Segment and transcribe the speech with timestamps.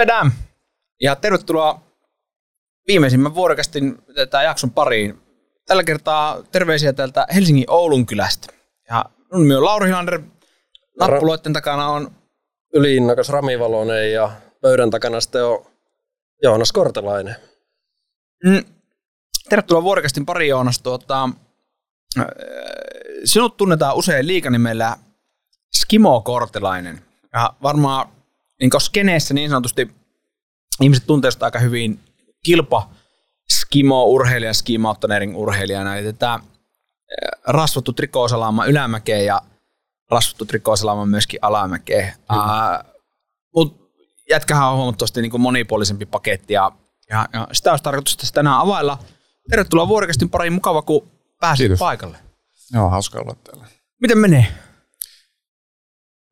[0.00, 0.32] Tjadam!
[1.00, 1.80] Ja tervetuloa
[2.88, 5.18] viimeisimmän vuorokastin tätä jakson pariin.
[5.66, 8.52] Tällä kertaa terveisiä täältä Helsingin Oulun kylästä.
[8.88, 10.20] Ja mun nimi on Lauri Hilander.
[11.00, 12.10] Nappuloiden takana on
[12.74, 15.66] yliinnokas Rami Valonen ja pöydän takana sitten on
[16.42, 17.36] Joonas Kortelainen.
[18.44, 18.64] Mm,
[19.48, 20.82] tervetuloa vuorokastin pari Joonas.
[20.82, 21.28] Tuota,
[22.18, 22.24] äh,
[23.24, 24.96] sinut tunnetaan usein liikanimellä
[25.76, 27.02] Skimo Kortelainen.
[27.32, 28.19] Ja varmaan
[28.60, 29.90] niin skeneessä niin sanotusti
[30.80, 32.00] ihmiset tuntee sitä aika hyvin
[32.44, 32.90] kilpa
[33.52, 35.96] skimo urheilija, ski mountaineering urheilijana.
[35.96, 36.40] Eli tätä äh,
[37.46, 39.42] rasvattu trikoosalama ylämäkeen ja
[40.10, 42.14] rasvattu trikoosalama myöskin alamäkeen.
[42.32, 42.92] Uh,
[43.54, 43.84] Mutta
[44.30, 46.72] jätkähän on huomattavasti niin kuin monipuolisempi paketti ja,
[47.10, 48.98] ja, ja sitä olisi tarkoitus tässä tänään availla.
[49.50, 51.78] Tervetuloa vuorokastin pariin, mukava kun pääsit Kiitos.
[51.78, 52.18] paikalle.
[52.72, 53.66] Joo, hauska olla täällä.
[54.00, 54.46] Miten menee?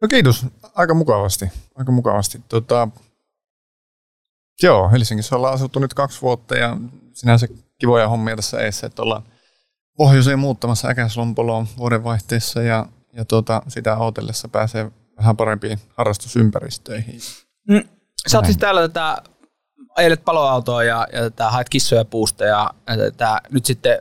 [0.03, 0.47] No kiitos,
[0.79, 1.51] aika mukavasti.
[1.75, 2.43] Aika mukavasti.
[2.48, 2.89] Tota,
[4.62, 6.77] joo, Helsingissä ollaan asuttu nyt kaksi vuotta ja
[7.12, 7.48] sinänsä
[7.79, 9.23] kivoja hommia tässä eessä, että ollaan
[9.97, 17.21] pohjoiseen muuttamassa Äkäslompoloon vuodenvaihteessa ja, ja tuota, sitä odotellessa pääsee vähän parempiin harrastusympäristöihin.
[17.69, 17.83] Mm,
[18.29, 19.23] sä oot siis täällä tätä,
[19.97, 23.99] ajelet paloautoa ja, ja tätä, haet kissoja puusta ja, ja tätä, nyt sitten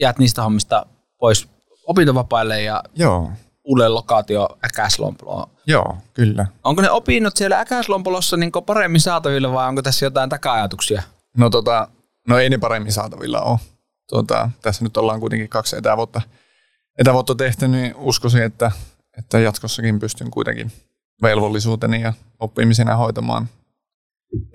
[0.00, 0.86] jäät niistä hommista
[1.18, 1.48] pois
[1.86, 3.32] opintovapaille ja Joo.
[3.68, 5.50] Uudelle lokaatio Äkäslompoloon.
[5.66, 6.46] Joo, kyllä.
[6.64, 11.02] Onko ne opinnot siellä Äkäslompolossa niin paremmin saatavilla vai onko tässä jotain taka-ajatuksia?
[11.36, 11.88] No, tota,
[12.28, 13.58] no ei ne paremmin saatavilla ole.
[14.10, 16.22] Tota, tässä nyt ollaan kuitenkin kaksi etävuotta,
[16.98, 18.70] etävuotta tehty, niin uskoisin, että,
[19.18, 20.72] että jatkossakin pystyn kuitenkin
[21.22, 23.48] velvollisuuteni ja oppimisena hoitamaan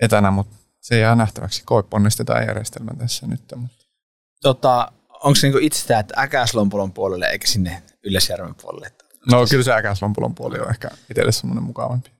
[0.00, 1.62] etänä, mutta se jää nähtäväksi.
[1.64, 3.40] Koeponnistetaan järjestelmä tässä nyt.
[3.56, 3.84] Mutta.
[4.42, 8.90] Tota, onko se niinku itsestään, että Äkäslompolon puolelle eikä sinne Ylläsjärven puolelle?
[9.30, 12.10] No kyllä se Äkäslompolon puoli on ehkä itselle semmoinen mukavampi.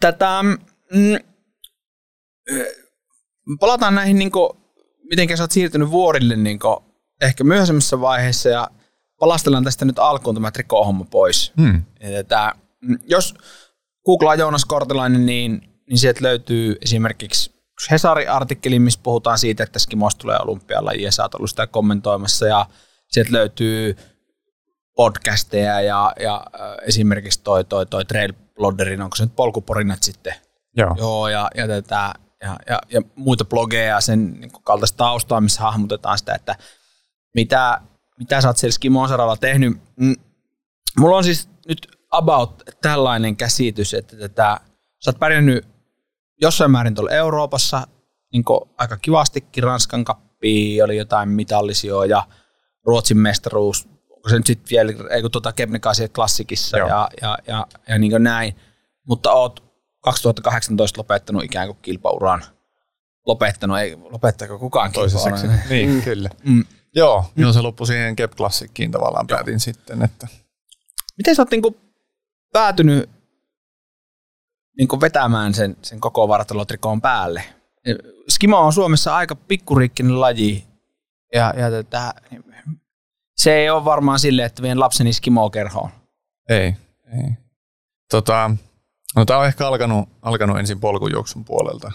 [0.00, 0.42] Tätä,
[0.92, 1.18] mm,
[3.60, 4.50] palataan näihin, niin kuin,
[5.10, 6.76] miten sä oot siirtynyt vuorille niin kuin,
[7.20, 8.70] ehkä myöhemmässä vaiheessa ja
[9.20, 11.52] palastellaan tästä nyt alkuun tämä trikohomma pois.
[11.60, 11.82] Hmm.
[12.12, 13.34] Tätä, mm, jos
[14.04, 17.60] googlaa Joonas Kortelainen, niin, niin sieltä löytyy esimerkiksi
[17.90, 22.66] Hesari-artikkeli, missä puhutaan siitä, että Skimosta tulee olympialaji ja sä oot ollut sitä kommentoimassa ja
[23.08, 23.96] sieltä löytyy
[24.96, 26.46] podcasteja ja, ja
[26.82, 30.34] esimerkiksi toi, toi, toi Trail Bloggerin, onko se nyt polkuporinat sitten?
[30.76, 30.94] Joo.
[30.98, 35.60] Joo, ja, ja, tätä, ja, ja, ja muita blogeja ja sen niin kaltaista taustaa, missä
[35.60, 36.56] hahmotetaan sitä, että
[37.34, 37.80] mitä,
[38.18, 39.80] mitä sä oot siellä Skimon saralla tehnyt.
[39.96, 40.14] Mm,
[40.98, 44.60] mulla on siis nyt about tällainen käsitys, että tätä,
[45.04, 45.66] sä oot pärjännyt
[46.40, 47.86] jossain määrin tuolla Euroopassa
[48.32, 48.44] niin
[48.78, 52.26] aika kivastikin, Ranskan kappi oli jotain mitallisia ja
[52.86, 53.88] Ruotsin mestaruus,
[54.20, 56.88] onko se nyt sitten vielä, ei kun tuota Kebnekaisia klassikissa Joo.
[56.88, 58.56] ja, ja, ja, ja niin näin,
[59.04, 59.64] mutta oot
[60.00, 62.42] 2018 lopettanut ikään kuin kilpauran.
[63.26, 65.46] Lopettanut, ei lopettaako kukaan Toiseksi.
[65.70, 66.02] Niin, mm.
[66.02, 66.30] kyllä.
[66.44, 66.64] Mm.
[66.94, 67.42] Joo, mm.
[67.42, 69.36] joo, se loppui siihen Kep Klassikkiin tavallaan joo.
[69.36, 70.02] päätin sitten.
[70.02, 70.28] Että...
[71.16, 71.76] Miten sä oot niinku
[72.52, 73.10] päätynyt
[74.78, 77.44] niinku vetämään sen, sen koko vartalotrikoon päälle?
[78.28, 80.64] Skimo on Suomessa aika pikkuriikkinen laji
[81.34, 82.14] ja, ja tätä,
[83.42, 85.90] se ei ole varmaan silleen, että vien lapseni Skimo-kerhoon.
[86.48, 86.76] Ei,
[87.12, 87.32] ei.
[88.10, 88.50] Tota,
[89.16, 91.92] No tämä on ehkä alkanut, alkanut ensin polkujuoksun puolelta.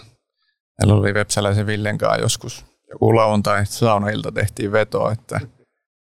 [0.78, 5.40] Meillä oli Vepsäläisen Villen kanssa joskus joku lauantai saunailta tehtiin veto, että,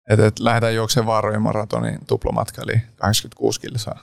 [0.10, 4.00] että, että lähdetään juoksemaan vaarojen maratonin tuplamatka, eli 86 kilsaa.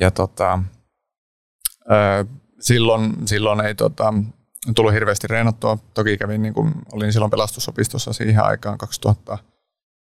[0.00, 0.58] Ja tota,
[2.60, 4.14] silloin, silloin ei tota,
[4.74, 5.78] tullut hirveästi reenattua.
[5.94, 8.78] Toki kävin, niin kun olin silloin pelastusopistossa siihen aikaan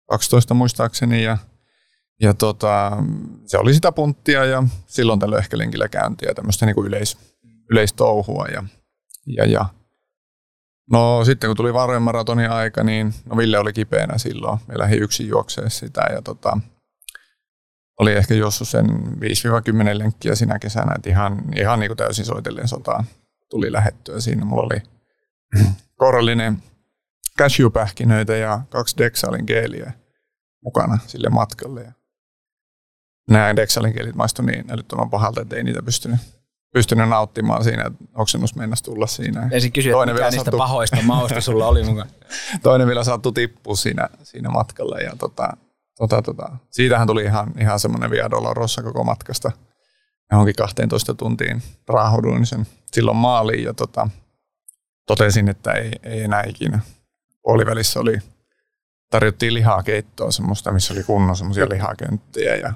[0.09, 1.39] 2012 muistaakseni, ja
[2.21, 2.93] ja tota,
[3.47, 7.19] se oli sitä punttia ja silloin tällöin ehkä lenkillä käyntiä, tämmöistä niin kuin yleis,
[7.71, 8.47] yleistouhua.
[8.47, 8.65] Ja,
[9.27, 9.67] ja, ja.
[10.91, 14.59] No sitten kun tuli varojen maratonin aika, niin no Ville oli kipeänä silloin.
[14.69, 16.59] Me lähdin yksin juokseen sitä ja tota,
[17.99, 22.69] oli ehkä juossut sen 5-10 lenkkiä sinä kesänä, että ihan, ihan niin kuin täysin soitellen
[22.69, 23.05] sotaan
[23.51, 24.45] tuli lähettyä siinä.
[24.45, 24.83] Mulla oli
[26.03, 26.63] korallinen
[27.39, 29.93] cashewpähkinöitä ja kaksi Dexalin geeliä
[30.65, 31.83] mukana sille matkalle.
[31.83, 31.93] Ja
[33.31, 36.21] nämä Dexalin kielit maistui niin älyttömän pahalta, että ei niitä pystynyt,
[36.73, 39.49] pystynyt nauttimaan siinä, että oksennus mennäisi tulla siinä.
[39.53, 40.59] Ensin kysyä, Toinen mikä niistä sattu...
[40.59, 42.09] pahoista mausta sulla oli mukaan.
[42.63, 45.57] Toinen vielä saattoi tippua siinä, siinä matkalla ja tota,
[45.99, 46.57] tota, tota.
[46.71, 49.53] siitähän tuli ihan, ihan semmoinen Via Dolorosa koko matkasta.
[50.33, 54.09] Johonkin 12 tuntiin raahuduin sen silloin maaliin ja tota,
[55.07, 56.81] totesin, että ei, ei enää ikinä.
[57.43, 58.19] Puolivälissä oli,
[59.11, 62.73] tarjottiin lihakeittoa semmoista, missä oli kunnon semmoisia lihakönttiä ja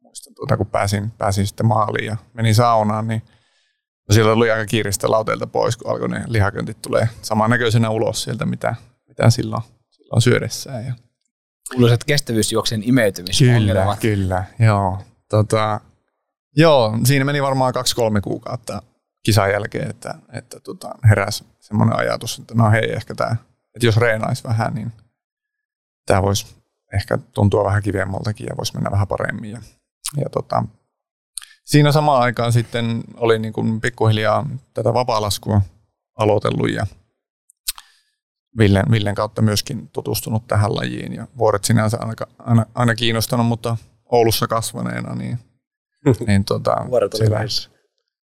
[0.00, 3.22] muistan tuota, kun pääsin, pääsin sitten maaliin ja menin saunaan, niin
[4.08, 8.46] No siellä oli aika kiiristä lauteilta pois, kun alkoi ne lihaköntit tulee samannäköisenä ulos sieltä,
[8.46, 8.74] mitä,
[9.08, 10.86] mitä silloin, silloin syödessään.
[10.86, 10.94] Ja
[11.72, 13.98] Kuuluisat kestävyysjuoksen imeytymisongelmat.
[14.00, 14.98] Kyllä, kyllä, joo.
[15.30, 15.80] Tota,
[16.56, 18.82] joo, siinä meni varmaan kaksi-kolme kuukautta
[19.22, 23.36] kisan jälkeen, että, että tota, heräsi semmoinen ajatus, että no hei, ehkä tämä,
[23.74, 24.92] että jos reenaisi vähän, niin
[26.06, 26.56] tämä voisi
[26.94, 29.50] ehkä tuntua vähän kivemmaltakin ja voisi mennä vähän paremmin.
[29.50, 29.60] Ja,
[30.16, 30.64] ja tota,
[31.64, 35.60] siinä samaan aikaan sitten oli niin kuin pikkuhiljaa tätä vapaalaskua
[36.18, 36.86] aloitellut ja
[38.58, 43.76] Villen, Villen kautta myöskin tutustunut tähän lajiin ja vuoret sinänsä aina, aina, aina kiinnostanut, mutta
[44.04, 45.38] Oulussa kasvaneena, niin,
[46.26, 47.26] niin tota, Vuoret oli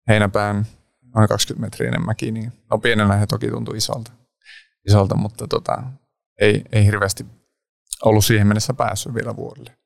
[0.07, 0.65] Heinäpään
[1.15, 4.11] noin 20 metriä mäki, niin no pienenä he toki tuntui isolta,
[4.87, 5.83] isolta mutta tota,
[6.41, 7.25] ei, ei hirveästi
[8.05, 9.77] ollut siihen mennessä päässyt vielä vuodelle.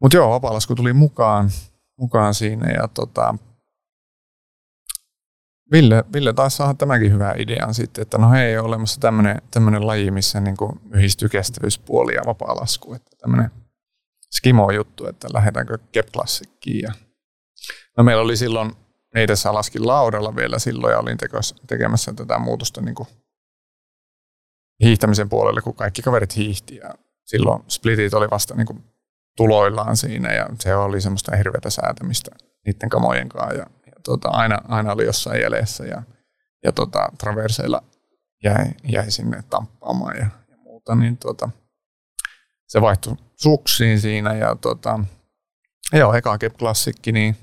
[0.00, 1.50] Mutta joo, vapaalasku tuli mukaan,
[1.98, 3.34] mukaan siinä ja tota,
[5.72, 9.00] Ville, Ville taisi saada tämänkin hyvän idean sitten, että no hei, olemassa
[9.50, 13.50] tämmöinen laji, missä niin kuin yhdistyy kestävyyspuoli ja vapaalasku, että tämmöinen
[14.36, 16.08] skimo-juttu, että lähdetäänkö Kep.
[16.82, 16.92] Ja
[17.96, 18.72] no meillä oli silloin,
[19.14, 21.18] ei tässä laskin laudalla vielä silloin ja olin
[21.66, 23.08] tekemässä tätä muutosta niin kuin
[24.84, 26.94] hiihtämisen puolelle, kun kaikki kaverit hiihti ja
[27.24, 28.84] silloin splitit oli vasta niin kuin
[29.36, 32.30] tuloillaan siinä ja se oli semmoista hirveätä säätämistä
[32.66, 33.66] niiden kamojen kanssa ja
[34.02, 36.02] tota, aina, aina oli jossain jäljessä ja,
[36.64, 37.82] ja tota, traverseilla
[38.44, 41.50] jäi, jäi sinne tamppaamaan ja, ja muuta, niin tota,
[42.68, 45.00] se vaihtui suksiin siinä ja tota,
[45.92, 47.36] joo, eka Klassikki, niin,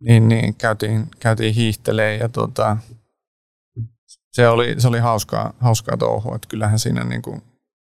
[0.00, 2.76] niin, niin käytiin, käytiin hiihtelee ja tota,
[4.36, 7.42] se oli, se oli hauskaa, hauskaa touhua, että kyllähän siinä niin kuin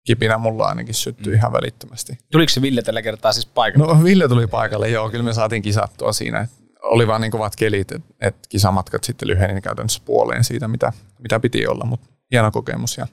[0.07, 1.37] kipinä mulla ainakin syttyi mm.
[1.37, 2.19] ihan välittömästi.
[2.33, 3.95] Tuliko se Ville tällä kertaa siis paikalle?
[3.95, 6.49] No Ville tuli paikalle, joo, kyllä me saatiin kisattua siinä
[6.83, 11.41] oli vaan niin kovat kelit, että et kisamatkat sitten lyheni käytännössä puoleen siitä, mitä, mitä
[11.41, 12.99] piti olla, mutta hieno kokemus.
[12.99, 13.07] Ja,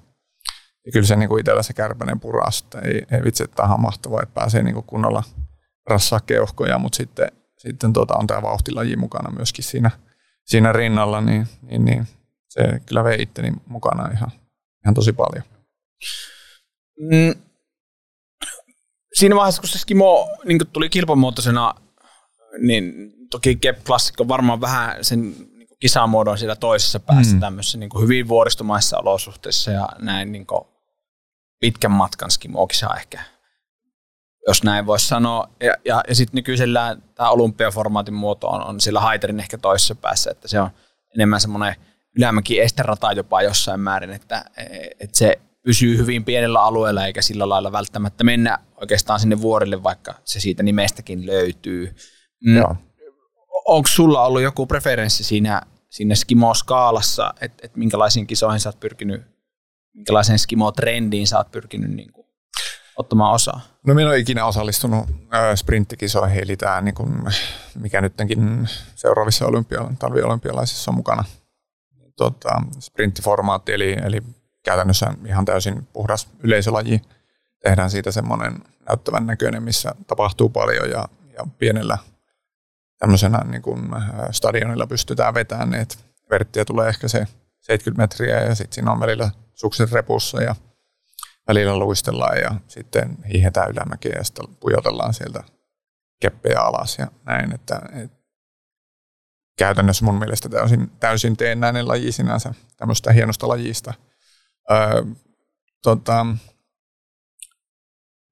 [0.86, 3.82] ja kyllä se niin kuin itsellä se kärpänen puras, että ei, ei vitsi, että on
[3.82, 5.24] mahtavaa, että pääsee niin kuin kunnolla
[5.90, 9.92] rassaa keuhkoja, mutta sitten, sitten tuota, on tämä vauhtilaji mukana myöskin siinä,
[10.46, 12.08] siinä rinnalla, niin, niin, niin
[12.58, 14.32] se kyllä vei itteni mukana ihan,
[14.86, 15.44] ihan tosi paljon.
[17.00, 17.42] Mm.
[19.14, 21.74] Siinä vaiheessa, kun se skimo niin tuli kilpamuotoisena,
[22.60, 27.40] niin toki Kep Classic on varmaan vähän sen niin kisamuodon siellä toisessa päässä mm.
[27.40, 30.48] tämmöisessä niin hyvin vuoristomaissa olosuhteissa ja näin niin
[31.60, 33.24] pitkän matkan skimookisa ehkä,
[34.48, 35.50] jos näin voisi sanoa.
[35.60, 40.32] Ja, ja, ja sitten nykyisellään tämä olympiaformaatin muoto on, on siellä haiterin ehkä toisessa päässä,
[40.32, 40.70] että se on
[41.16, 41.76] enemmän semmoinen
[42.18, 44.46] ylämäki esterata jopa jossain määrin, että,
[45.00, 50.14] että se pysyy hyvin pienellä alueella eikä sillä lailla välttämättä mennä oikeastaan sinne vuorille, vaikka
[50.24, 51.96] se siitä nimestäkin löytyy.
[52.46, 52.78] Mm.
[53.66, 59.22] Onko sulla ollut joku preferenssi siinä, siinä skimo-skaalassa, että et minkälaisiin kisoihin sä oot pyrkinyt,
[59.94, 62.28] minkälaiseen skimo-trendiin sä oot pyrkinyt niin kuin,
[62.98, 63.62] ottamaan osaa?
[63.88, 67.24] No minä olen ikinä osallistunut äh, sprinttikisoihin, eli tämä, niin kuin,
[67.76, 71.24] mikä nytkin seuraavissa olympia, talviolympialaisissa on mukana.
[72.18, 74.22] Tota, sprinttiformaatti, eli, eli
[74.64, 77.02] käytännössä ihan täysin puhdas yleisölaji.
[77.64, 78.54] Tehdään siitä semmoinen
[78.90, 81.98] näyttävän näköinen, missä tapahtuu paljon ja, ja pienellä
[83.00, 84.02] tämmöisenä niin kuin äh,
[84.32, 85.96] stadionilla pystytään vetämään, että
[86.30, 87.28] verttiä tulee ehkä se
[87.62, 90.56] 70 metriä ja sitten siinä on välillä sukset repussa ja
[91.48, 95.44] välillä luistellaan ja sitten hiihetään ylämäkeä ja sitten pujotellaan sieltä
[96.22, 98.17] keppejä alas ja näin, että, että
[99.58, 103.94] käytännössä mun mielestä täysin, täysin teennäinen laji sinänsä tämmöistä hienosta lajista.
[104.72, 105.04] Öö,
[105.84, 106.26] tota,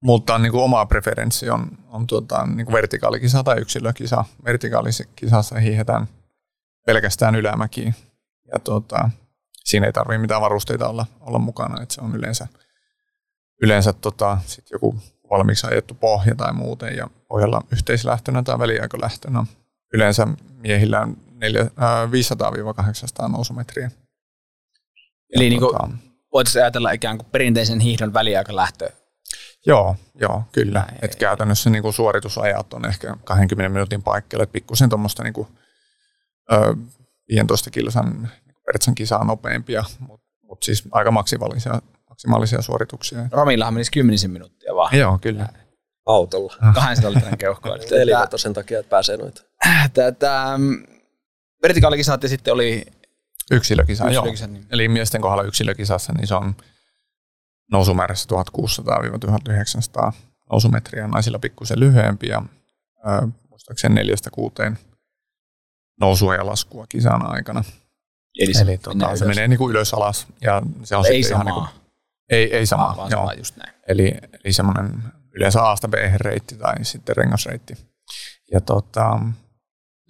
[0.02, 4.24] mutta niin kuin oma preferenssi on, on tuota, niin kuin vertikaalikisa tai yksilökisa.
[4.44, 6.06] Vertikaalikisassa hiihetään
[6.86, 7.94] pelkästään ylämäkiin
[8.52, 9.10] ja tuota,
[9.64, 11.82] siinä ei tarvitse mitään varusteita olla, olla mukana.
[11.82, 12.46] että se on yleensä,
[13.62, 14.96] yleensä tota, sit joku
[15.30, 19.46] valmiiksi ajettu pohja tai muuten ja pohjalla yhteislähtönä tai väliaikolähtönä.
[19.92, 20.26] Yleensä
[20.58, 21.16] miehillä on
[23.24, 23.90] 500-800 nousumetriä.
[25.34, 25.98] Eli niin kuin,
[26.32, 28.90] voitaisiin ajatella ikään kuin perinteisen hiihdon väliaikalähtö
[29.66, 30.78] Joo, joo, kyllä.
[30.78, 35.32] Näin, Et käytännössä niin kuin suoritusajat on ehkä 20 minuutin paikkeilla, että pikkusen tuommoista niin
[35.32, 35.48] kuin,
[36.52, 36.76] ö,
[37.28, 38.30] 15 kilsan
[38.66, 43.28] Pertsan kisaa nopeampia, mutta mut siis aika maksimaalisia, maksimaalisia suorituksia.
[43.30, 44.98] Ramillahan menisi 10 minuuttia vaan.
[44.98, 45.48] Joo, kyllä.
[46.06, 46.54] Autolla.
[46.74, 47.76] 200 litran keuhkoa.
[48.02, 49.42] Eli sen takia, että pääsee noita.
[49.94, 50.82] Tätä, mm,
[51.62, 52.86] vertikaalikisat ja sitten oli
[53.50, 54.52] yksilökisa, yksilökisa joo.
[54.52, 54.66] Niin.
[54.70, 56.54] Eli miesten kohdalla yksilökisassa, niin se on
[57.72, 58.28] nousumäärässä
[60.08, 60.12] 1600-1900
[60.50, 62.42] nousumetriä, naisilla pikkusen lyhyempi ja
[63.04, 64.78] ää, muistaakseni neljästä kuuteen
[66.00, 67.64] nousua ja laskua kisan aikana.
[68.38, 71.38] Eli, se, Eli tota, se menee niin kuin ylös alas ja se on ei sitten
[71.38, 71.52] samaa.
[71.52, 71.88] ihan niin kuin,
[72.30, 73.24] ei, ei sama, vaan, joo.
[73.24, 73.74] vaan just näin.
[73.88, 75.02] Eli, eli semmoinen
[75.36, 77.74] yleensä A-sta B-reitti tai sitten rengasreitti.
[78.52, 79.20] Ja tota,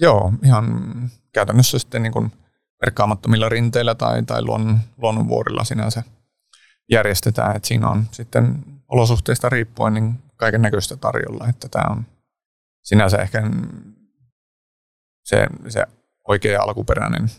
[0.01, 0.67] joo, ihan
[1.33, 2.33] käytännössä sitten niin kuin
[2.85, 6.03] merkkaamattomilla rinteillä tai, tai luonnon, luonnonvuorilla sinänsä
[6.91, 7.57] järjestetään.
[7.57, 11.49] Että siinä on sitten olosuhteista riippuen niin kaiken näköistä tarjolla.
[11.49, 12.07] Että tämä on
[12.83, 13.43] sinänsä ehkä
[15.25, 15.87] se, se
[16.29, 17.31] oikea alkuperäinen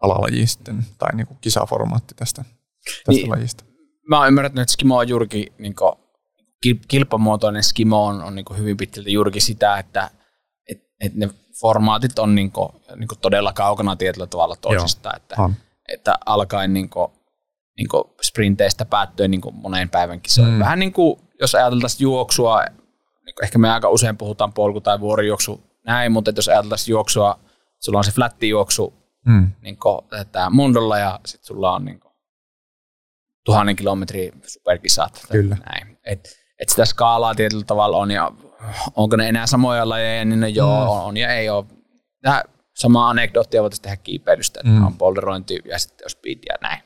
[0.00, 2.44] alalaji sitten, tai niin kuin kisaformaatti tästä,
[2.84, 3.30] tästä Niin.
[3.30, 3.64] lajista.
[4.08, 5.92] Mä oon ymmärtänyt, että skimo on juurikin niin kuin,
[6.88, 10.10] kilpamuotoinen skimo on, on niin kuin hyvin pitkälti juurikin sitä, että
[10.70, 15.16] et, et ne formaatit on niin kuin, niin kuin todella kaukana tietyllä tavalla toisistaan.
[15.16, 15.54] Että, On.
[15.88, 17.08] että alkaen niin kuin,
[17.76, 20.54] niin kuin sprinteistä päättyen niin kuin moneen päivän kisoihin.
[20.54, 20.60] Mm.
[20.60, 22.64] Vähän niin kuin, jos ajateltaisiin juoksua,
[23.26, 26.92] niin kuin ehkä me aika usein puhutaan polku- tai vuorijuoksu näin, mutta että jos ajateltaisiin
[26.92, 27.38] juoksua,
[27.80, 29.52] sulla on se flätti juoksu Mm.
[29.60, 29.78] niin
[30.32, 32.12] tämä Mondolla ja sitten sulla on niin kuin,
[33.44, 35.26] tuhannen kilometrin superkisat.
[35.30, 35.56] Kyllä.
[35.66, 35.98] Näin.
[36.04, 38.30] Et, et sitä skaalaa tietyllä tavalla on ja
[38.96, 40.90] onko ne enää samoja lajeja, niin ne joo, Mm.
[40.90, 41.64] on, on ja ei ole.
[42.22, 42.42] Tähän
[42.74, 44.86] samaa anekdoottia voitaisiin tehdä kiipeilystä, että Mm.
[44.86, 46.82] on polderointi ja sitten on speed ja näin.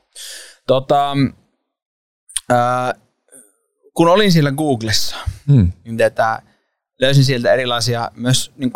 [0.66, 1.16] Tota,
[2.50, 2.94] ää,
[3.94, 5.72] kun olin siellä Googlessa, Mm.
[5.84, 6.42] niin tätä,
[7.00, 8.72] löysin sieltä erilaisia myös niin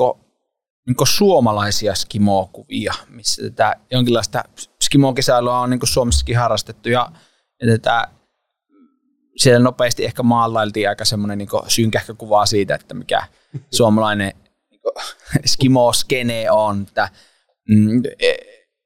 [0.87, 4.45] niin suomalaisia skimo-kuvia, missä tätä jonkinlaista
[4.85, 7.11] skimo-kisailua on niin Suomessakin harrastettu ja,
[7.63, 8.09] ja tätä,
[9.41, 13.23] siellä nopeasti ehkä maalailtiin aika semmoinen niin synkähkö kuva siitä, että mikä
[13.77, 14.33] suomalainen
[14.71, 14.81] niin
[15.53, 17.09] skimo-skene on, että
[17.69, 18.03] mm,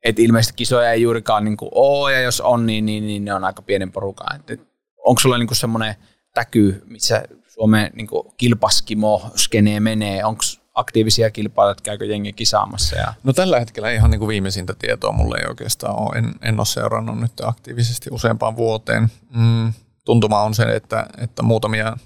[0.05, 3.45] et ilmeisesti kisoja ei juurikaan niin ole, ja jos on, niin, niin, niin ne on
[3.45, 4.41] aika pienen porukan.
[4.49, 4.61] Et,
[5.05, 5.95] onko sulla niin semmoinen
[6.35, 10.25] täky, missä Suomen niin kilpaskimo-skene menee?
[10.25, 10.43] Onko
[10.75, 12.97] aktiivisia kilpailijoita, käykö jengi kisaamassa?
[12.97, 13.15] Ja...
[13.23, 16.19] No tällä hetkellä ihan niin kuin viimeisintä tietoa mulle ei oikeastaan ole.
[16.19, 19.09] En, en ole seurannut nyt aktiivisesti useampaan vuoteen.
[19.37, 19.73] Mm,
[20.05, 21.97] tuntuma on se, että, että muutamia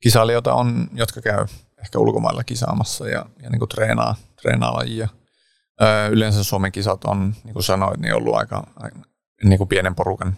[0.00, 1.46] kisailijoita on, jotka käy
[1.82, 5.08] ehkä ulkomailla kisaamassa ja, ja niin kuin treenaa, treenaa lajia.
[5.82, 8.98] Öö, yleensä Suomen kisat on, niin kuin sanoit, niin ollut aika, aika
[9.44, 10.36] niin kuin pienen porukan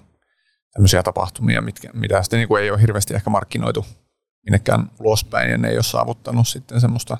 [0.72, 3.86] tämmöisiä tapahtumia, mitkä, mitä sitten niin kuin ei ole hirveästi ehkä markkinoitu
[4.44, 7.18] minnekään ulospäin ja ne ei ole saavuttanut sitten semmoista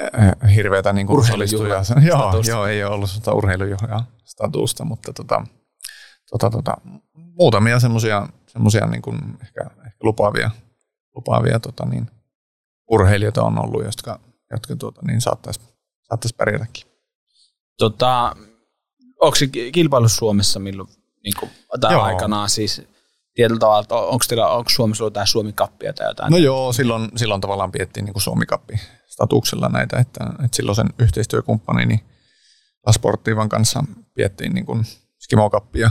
[0.00, 1.82] äh, hirveätä niin kuin osallistujaa.
[2.06, 5.46] Joo, joo, ei ole ollut sitä urheilujuhlaa statusta, mutta tota,
[6.30, 6.76] tota, tota,
[7.14, 10.50] muutamia semmoisia semmoisia niin kuin ehkä, ehkä lupaavia,
[11.14, 12.10] lupaavia tota niin,
[12.90, 14.20] urheilijoita on ollut, jotka,
[14.50, 15.60] jotka tuota, niin saattaisi
[16.08, 16.84] saattaisi pärjätäkin.
[17.78, 18.36] Tota,
[19.20, 20.88] onko se ki- kilpailu Suomessa milloin,
[21.24, 21.50] niin kuin,
[22.00, 22.82] aikanaan siis
[23.34, 26.30] tietyllä tavalla, että onko, teillä, onko Suomessa ollut jotain Suomi-kappia tai jotain?
[26.30, 32.04] No joo, silloin, silloin tavallaan piettiin niin Suomi-kappi statuksella näitä, että, että silloin sen yhteistyökumppanini
[32.86, 33.84] La Sportivan kanssa
[34.14, 34.84] piettiin niin kuin
[35.18, 35.90] skimokappia.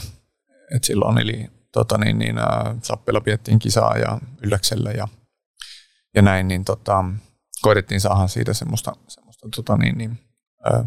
[0.75, 5.07] Et silloin eli tota niin, niin, ää, Sappilla piettiin kisaa ja Ylläksellä ja,
[6.15, 7.05] ja näin, niin tota,
[7.61, 10.19] koitettiin saada siitä semmoista, semmoista tota niin, niin,
[10.63, 10.85] ää,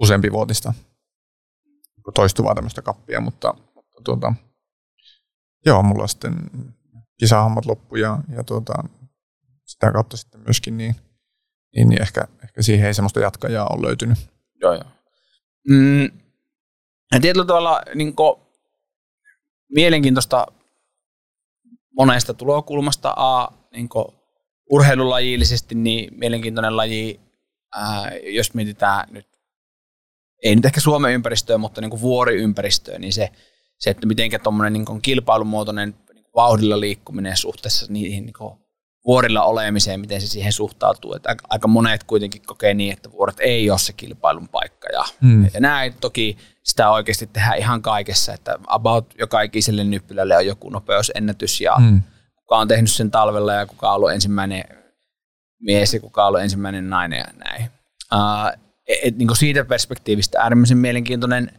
[0.00, 0.74] useampi vuotista
[2.14, 4.34] toistuvaa tämmöistä kappia, mutta, mutta tuota,
[5.66, 6.34] joo, mulla sitten
[7.18, 8.72] kisahommat loppu ja, ja tuota,
[9.64, 10.96] sitä kautta sitten myöskin niin,
[11.76, 14.18] niin, niin ehkä, ehkä siihen ei semmoista jatkajaa ole löytynyt.
[14.60, 14.84] Joo, joo.
[15.68, 16.10] Mm,
[17.20, 18.41] tietyllä tavalla niin kuin,
[19.74, 20.46] mielenkiintoista
[21.96, 23.14] monesta tulokulmasta.
[23.16, 23.88] A, niin
[24.70, 27.20] urheilulajillisesti niin mielenkiintoinen laji,
[27.76, 29.26] ää, jos mietitään nyt,
[30.42, 33.30] ei nyt ehkä Suomen ympäristöä, mutta niin vuoriympäristöä, niin se,
[33.78, 38.58] se että miten tuommoinen niin kilpailumuotoinen niin vauhdilla liikkuminen suhteessa niihin niin
[39.06, 41.14] vuorilla olemiseen, miten se siihen suhtautuu.
[41.14, 44.88] Että aika- monet kuitenkin kokee niin, että vuoret ei ole se kilpailun paikka.
[44.92, 45.44] Ja, Mm.
[45.54, 50.70] ja näin toki sitä oikeasti tehdään ihan kaikessa, että about joka ikiselle nyppylälle on joku
[50.70, 52.02] nopeusennätys ja mm.
[52.52, 54.64] Kuka on tehnyt sen talvella ja kuka on ollut ensimmäinen
[55.60, 57.70] mies ja kuka on ollut ensimmäinen nainen ja näin.
[58.14, 61.50] Uh, et, et, niin siitä perspektiivistä äärimmäisen mielenkiintoinen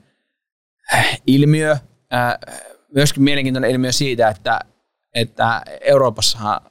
[0.93, 1.71] äh, ilmiö.
[1.71, 2.55] Uh,
[2.95, 4.59] myöskin mielenkiintoinen ilmiö siitä, että,
[5.15, 6.61] että Euroopassahan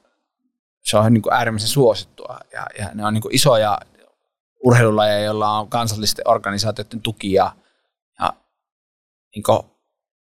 [0.85, 3.79] se on niin kuin äärimmäisen suosittua ja, ja ne on niin kuin isoja
[4.65, 7.53] urheilulajeja, joilla on kansallisten organisaatioiden tuki ja
[9.35, 9.61] niin kuin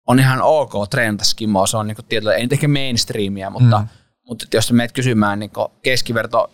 [0.07, 3.79] on ihan ok treenata skimoa, se on niin kuin tietyllä, ei nyt ehkä mainstreamia, mutta,
[3.79, 3.88] mm.
[4.27, 6.51] mutta jos menet kysymään niin kuin keskiverto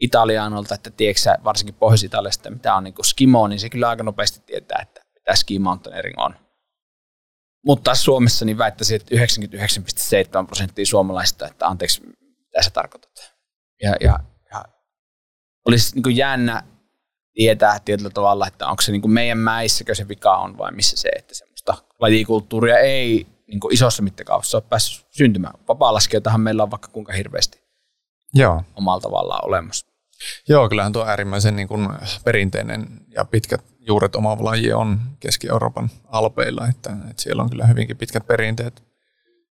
[0.00, 4.40] italianolta, että tiedätkö varsinkin Pohjois-Italiasta, mitä on niin kuin skimo, niin se kyllä aika nopeasti
[4.46, 6.34] tietää, että mitä ski mountaineering on.
[7.66, 13.32] Mutta taas Suomessa niin väittäisin, että 99,7 prosenttia suomalaisista, että anteeksi, mitä sä tarkoitat.
[13.82, 14.18] Ja, ja,
[14.50, 14.64] ja
[15.66, 16.62] olisi niin kuin jännä
[17.34, 20.96] tietää tietyllä tavalla, että onko se niin kuin meidän mäissäkö se vika on vai missä
[20.96, 21.34] se, että
[21.66, 25.54] semmoista lajikulttuuria ei niin isossa mittakaavassa ole päässyt syntymään.
[25.68, 27.62] Vapaa-laskijoitahan meillä on vaikka kuinka hirveästi
[28.34, 28.64] Joo.
[28.76, 29.86] omalla tavallaan olemassa.
[30.48, 31.88] Joo, kyllähän tuo äärimmäisen niin kuin
[32.24, 37.96] perinteinen ja pitkät juuret omaava laji on Keski-Euroopan alpeilla, että, että siellä on kyllä hyvinkin
[37.96, 38.82] pitkät perinteet,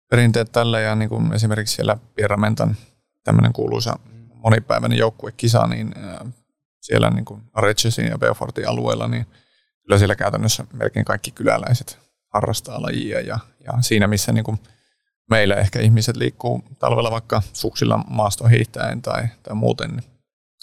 [0.09, 2.75] perinteet tällä ja niin kuin esimerkiksi siellä Pierramentan
[3.23, 3.99] tämmöinen kuuluisa
[4.33, 5.95] monipäiväinen joukkuekisa, niin
[6.81, 9.25] siellä niin kuin Arechesin ja Beaufortin alueella, niin
[9.85, 11.99] kyllä siellä käytännössä melkein kaikki kyläläiset
[12.33, 14.59] harrastaa lajia ja, ja siinä missä niin kuin
[15.29, 20.01] meillä ehkä ihmiset liikkuu talvella vaikka suksilla maasto hiihtäen tai, tai muuten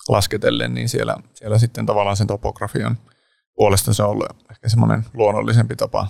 [0.08, 2.98] lasketellen, niin siellä, siellä sitten tavallaan sen topografian
[3.54, 6.06] puolesta se on ollut ehkä semmoinen luonnollisempi tapa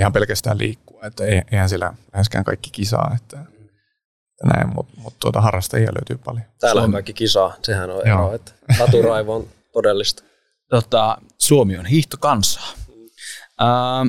[0.00, 5.40] ihan pelkästään liikkua, että eihän siellä läheskään kaikki kisaa, että, että näin, mutta mut tuota
[5.40, 6.44] harrastajia löytyy paljon.
[6.60, 10.27] Täällä on kaikki kisaa, sehän on ero, että laturaivo on todellista.
[10.70, 12.68] Tota, Suomi on hiihtokansaa.
[13.62, 14.08] Ähm,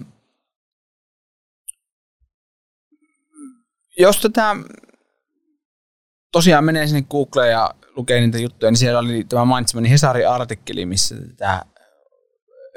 [3.99, 4.55] jos tätä
[6.31, 10.85] tosiaan menee sinne Googleen ja lukee niitä juttuja, niin siellä oli tämä mainitsemani Hesarin artikkeli,
[10.85, 11.61] missä tämä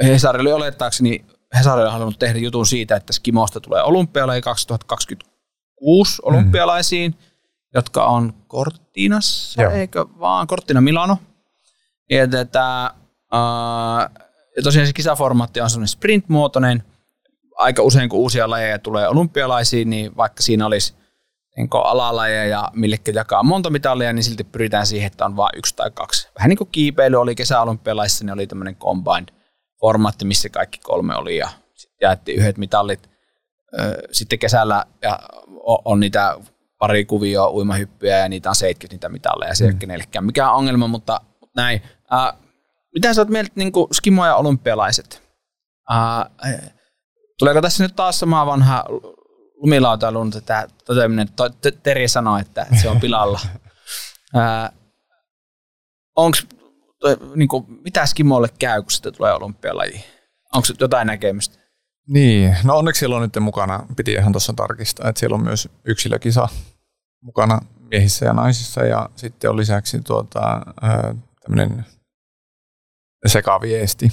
[0.03, 1.25] Hesari oli olettaakseni,
[1.59, 7.19] Hesari on halunnut tehdä jutun siitä, että Skimosta tulee olympialaji 2026 olympialaisiin, mm.
[7.75, 9.73] jotka on Cortinassa, Joo.
[9.73, 11.19] eikö vaan Cortina Milano.
[12.11, 12.95] Ja, tätä,
[14.57, 16.83] ja tosiaan se kisaformaatti on sellainen sprint-muotoinen.
[17.57, 20.95] Aika usein kun uusia lajeja tulee olympialaisiin, niin vaikka siinä olisi
[21.57, 25.91] niin alalajeja, millekä jakaa monta mitalia, niin silti pyritään siihen, että on vain yksi tai
[25.91, 26.29] kaksi.
[26.39, 29.29] Vähän niin kuin kiipeily oli kesäolympialaisissa, niin oli tämmöinen combined
[29.81, 33.11] formaatti, missä kaikki kolme oli ja sitten jaettiin yhdet mitallit.
[34.13, 35.19] Sitten kesällä ja
[35.85, 36.39] on niitä
[36.79, 39.69] pari kuvioa uimahyppyjä ja niitä on 70 niitä mitalleja, se mm.
[39.69, 41.21] ei ole kenellekään mikään ongelma, mutta,
[41.57, 41.83] näin.
[42.95, 45.23] Mitä sä oot mieltä niin skimo- ja olympialaiset?
[45.91, 46.25] Äh,
[47.39, 48.85] tuleeko tässä nyt taas sama vanha
[49.55, 51.29] lumilautailun tätä toteaminen,
[51.83, 53.41] Teri sanoi, että se on pilalla.
[54.37, 54.73] Äh,
[56.17, 56.39] Onko
[57.35, 60.05] niin kuin, mitä skimolle käy, kun sitten tulee olympialaji?
[60.55, 61.59] Onko jotain näkemystä?
[62.09, 65.69] Niin, no onneksi siellä on nyt mukana, piti ihan tuossa tarkistaa, että siellä on myös
[65.85, 66.49] yksilökisa
[67.23, 70.41] mukana miehissä ja naisissa ja sitten on lisäksi tuota,
[71.43, 71.87] tämmöinen
[73.27, 74.13] sekaviesti.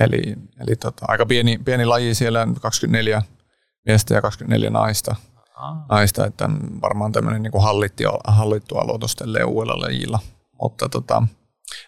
[0.00, 0.22] Eli,
[0.60, 3.22] eli tota, aika pieni, pieni laji siellä, 24
[3.86, 5.16] miestä ja 24 naista.
[5.54, 5.76] Ah.
[5.88, 6.50] naista että
[6.82, 10.18] varmaan tämmöinen niin hallittu, hallittu aloitus uudella lajilla.
[10.62, 11.22] Mutta tota,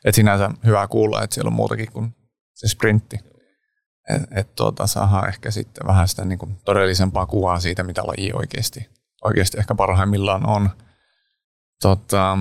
[0.04, 2.14] et sinänsä hyvä kuulla, että siellä on muutakin kuin
[2.54, 3.18] se sprintti.
[4.10, 8.32] Että et tuota, saadaan ehkä sitten vähän sitä niin kuin todellisempaa kuvaa siitä, mitä laji
[8.34, 8.90] oikeasti,
[9.24, 10.70] oikeasti ehkä parhaimmillaan on.
[11.82, 12.38] Tota,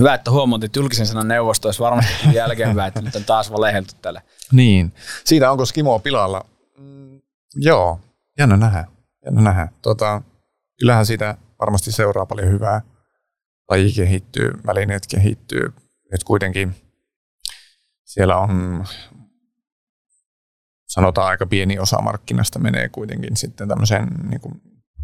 [0.00, 3.94] Hyvä, että huomaat, että julkisen sanan neuvosto olisi varmasti jälkeenpäin, että nyt on taas valeheltu
[4.02, 4.22] tälle.
[4.52, 4.92] Niin.
[5.24, 6.46] Siitä onko Skimo pilalla?
[6.78, 7.20] Mm,
[7.54, 8.00] joo,
[8.38, 8.84] jännä nähdä.
[9.24, 9.68] Jännä nähdä.
[9.82, 10.22] Tota,
[10.78, 12.80] kyllähän siitä varmasti seuraa paljon hyvää.
[13.70, 15.72] Laji kehittyy, välineet kehittyy,
[16.12, 16.74] nyt kuitenkin
[18.04, 18.84] siellä on,
[20.88, 24.60] sanotaan aika pieni osa markkinasta menee kuitenkin sitten tämmöiseen niin kuin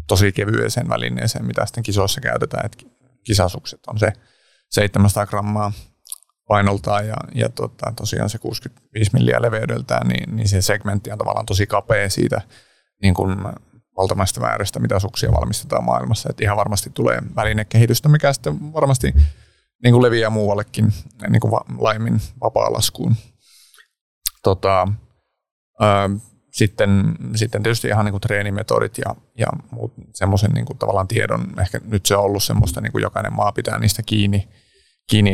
[0.07, 2.77] tosi kevyeseen välineeseen, mitä sitten kisoissa käytetään, että
[3.23, 4.13] kisasukset on se
[4.73, 5.71] 700 grammaa
[6.47, 11.45] painoltaan ja, ja tota, tosiaan se 65 milliä leveydeltään, niin, niin se segmentti on tavallaan
[11.45, 12.41] tosi kapea siitä
[13.01, 13.37] niin kuin
[13.97, 16.29] valtamaista määrästä, mitä suksia valmistetaan maailmassa.
[16.29, 19.13] Et ihan varmasti tulee välinekehitystä, mikä sitten varmasti
[19.83, 20.93] niin kuin leviää muuallekin
[21.29, 23.15] niin kuin laimin vapaa-laskuun.
[24.43, 24.87] Tota,
[25.79, 26.09] ää,
[26.51, 31.53] sitten, sitten tietysti ihan niin kuin treenimetodit ja, ja muut semmoisen niin kuin tavallaan tiedon,
[31.59, 34.47] ehkä nyt se on ollut semmoista, niin kuin jokainen maa pitää niistä kiinni,
[35.09, 35.33] kiinni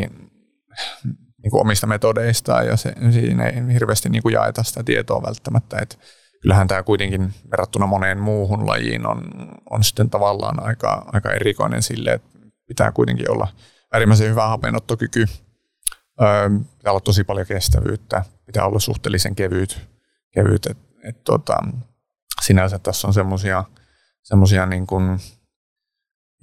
[1.42, 5.78] niin kuin omista metodeistaan ja se, siinä ei hirveästi niin kuin jaeta sitä tietoa välttämättä,
[5.78, 5.96] että
[6.42, 9.22] kyllähän tämä kuitenkin verrattuna moneen muuhun lajiin on,
[9.70, 13.48] on sitten tavallaan aika, aika erikoinen sille, että pitää kuitenkin olla–
[13.92, 15.26] äärimmäisen hyvä hapenottokyky.
[16.22, 19.88] Öö, pitää olla tosi paljon kestävyyttä, pitää olla suhteellisen kevyt,
[20.30, 21.56] kevyt et, et, tota,
[22.42, 23.14] sinänsä tässä on
[24.22, 24.86] semmoisia niin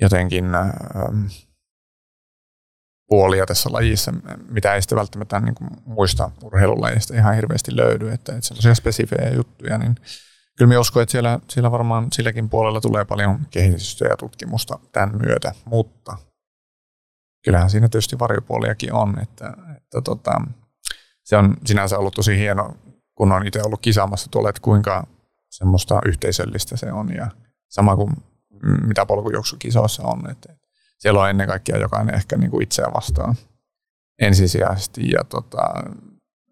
[0.01, 0.63] jotenkin öö,
[3.07, 4.13] puolia tässä lajissa,
[4.49, 9.29] mitä ei sitten välttämättä niin kuin muista urheilulajista ihan hirveästi löydy, että, että semmoisia spesifejä
[9.29, 9.95] juttuja, niin
[10.57, 15.17] kyllä minä uskon, että siellä, siellä varmaan silläkin puolella tulee paljon kehitystä ja tutkimusta tämän
[15.25, 16.17] myötä, mutta
[17.45, 20.41] kyllähän siinä tietysti varjopuoliakin on, että, että tota,
[21.23, 22.77] se on sinänsä ollut tosi hieno,
[23.15, 25.07] kun on itse ollut kisaamassa tuolla, että kuinka
[25.49, 27.27] semmoista yhteisöllistä se on ja
[27.69, 28.13] sama kuin
[28.87, 30.66] mitä polkujuoksukisoissa on, että
[30.99, 33.36] siellä on ennen kaikkea jokainen ehkä niin kuin itseä vastaan
[34.21, 35.63] ensisijaisesti ja tota,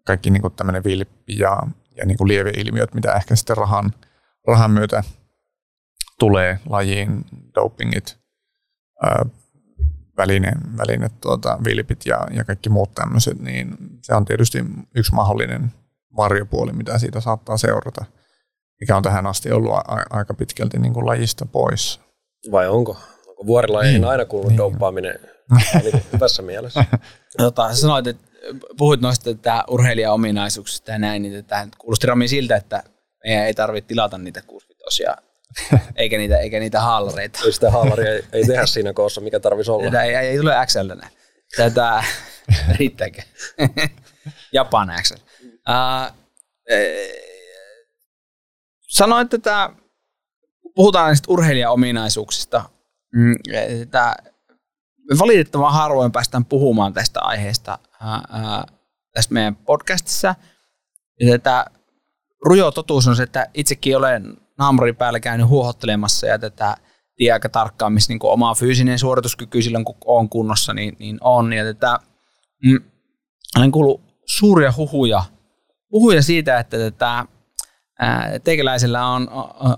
[0.06, 1.58] kaikki niin tämmöinen vilppi ja,
[1.96, 3.92] ja niin kuin lieveilmiöt, mitä ehkä sitten rahan,
[4.46, 5.02] rahan myötä
[6.18, 8.18] tulee lajiin, dopingit,
[9.02, 9.26] ää,
[10.16, 15.72] väline, väline tuota, vilpit ja, ja kaikki muut tämmöiset, niin se on tietysti yksi mahdollinen
[16.16, 18.04] varjopuoli, mitä siitä saattaa seurata,
[18.80, 22.00] mikä on tähän asti ollut a- aika pitkälti niin kuin lajista pois.
[22.52, 22.96] Vai onko?
[23.36, 24.10] Onko vuorilajeihin niin.
[24.10, 24.58] aina kuulunut niin.
[24.58, 25.18] doppaaminen
[25.82, 26.84] niin hyvässä mielessä?
[27.36, 28.26] Tota, sanoit, että
[28.76, 32.82] puhuit noista että urheilijaominaisuuksista ja näin, niin tämä kuulosti Rami siltä, että
[33.24, 35.02] meidän ei tarvitse tilata niitä 65
[35.96, 37.38] eikä niitä, eikä niitä haalareita.
[37.44, 39.84] Ei sitä haalaria ei, ei tehdä siinä koossa, mikä tarvitsisi olla.
[39.84, 40.92] Tätä ei, ei, ei tule XL
[41.56, 42.04] Tätä,
[42.78, 43.22] riittääkö?
[44.52, 45.14] Japan XL.
[45.46, 46.16] Uh,
[48.88, 49.70] sanoit, että
[50.74, 52.64] puhutaan näistä urheilijaominaisuuksista.
[53.16, 53.34] Mm,
[53.82, 54.16] että
[55.18, 58.64] valitettavan harvoin päästään puhumaan tästä aiheesta ää,
[59.12, 60.34] tässä meidän podcastissa.
[61.20, 61.64] Ja tätä
[62.44, 66.76] rujo totuus on se, että itsekin olen naamurin päällä käynyt huohottelemassa ja tätä
[67.16, 71.52] tiedä aika tarkkaan, missä niin oma fyysinen suorituskyky silloin, kun on kunnossa, niin, niin on.
[71.52, 71.98] Ja tätä,
[72.64, 72.78] mm,
[73.56, 75.24] olen kuullut suuria huhuja,
[75.92, 77.26] huhuja siitä, että tätä,
[78.44, 79.28] teikäläisellä on,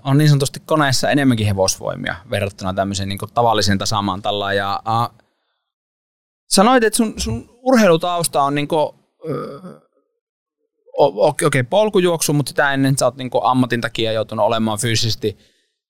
[0.03, 4.21] on, niin sanotusti koneessa enemmänkin hevosvoimia verrattuna tämmöiseen niin tavalliseen tasamaan
[4.55, 5.09] Ja, ää,
[6.49, 8.95] sanoit, että sun, sun urheilutausta on niin kuin,
[9.29, 9.59] öö,
[10.97, 15.37] okei, okay, polkujuoksu, mutta sitä ennen sä oot niin ammatin takia joutunut olemaan fyysisesti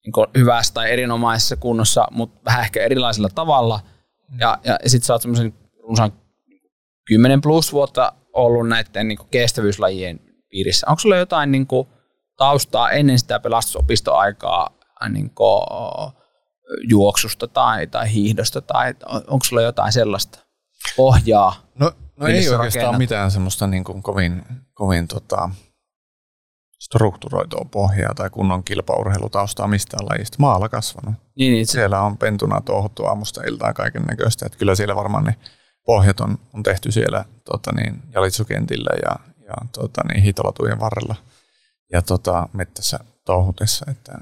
[0.05, 3.79] niin hyvässä tai erinomaisessa kunnossa, mutta vähän ehkä erilaisella tavalla.
[4.39, 6.11] Ja, ja, sitten sä oot semmoisen runsaan
[7.05, 10.87] 10 plus vuotta ollut näiden niin kestävyyslajien piirissä.
[10.89, 11.87] Onko sulla jotain niin kuin,
[12.39, 14.69] taustaa ennen sitä pelastusopistoaikaa
[15.09, 15.61] niin kuin,
[16.89, 20.39] juoksusta tai, tai hiihdosta, tai onko sulla jotain sellaista
[20.97, 21.55] pohjaa?
[21.79, 22.97] No, no ei oikeastaan rakennat?
[22.97, 25.49] mitään semmoista niin kuin kovin, kovin tota,
[26.79, 30.37] strukturoitua pohjaa tai kunnon kilpaurheilutaustaa mistään lajista.
[30.39, 31.15] Maalla kasvanut.
[31.35, 34.45] Niin, niin, siellä on pentuna touhuttu aamusta iltaan kaiken näköistä.
[34.45, 35.35] Että kyllä siellä varmaan ne
[35.85, 39.15] pohjat on, on tehty siellä tota niin, jälitsukentillä ja,
[39.47, 41.15] ja tota niin, hitolatujen varrella
[41.91, 43.85] ja tota, mettässä touhutessa.
[43.91, 44.17] Että,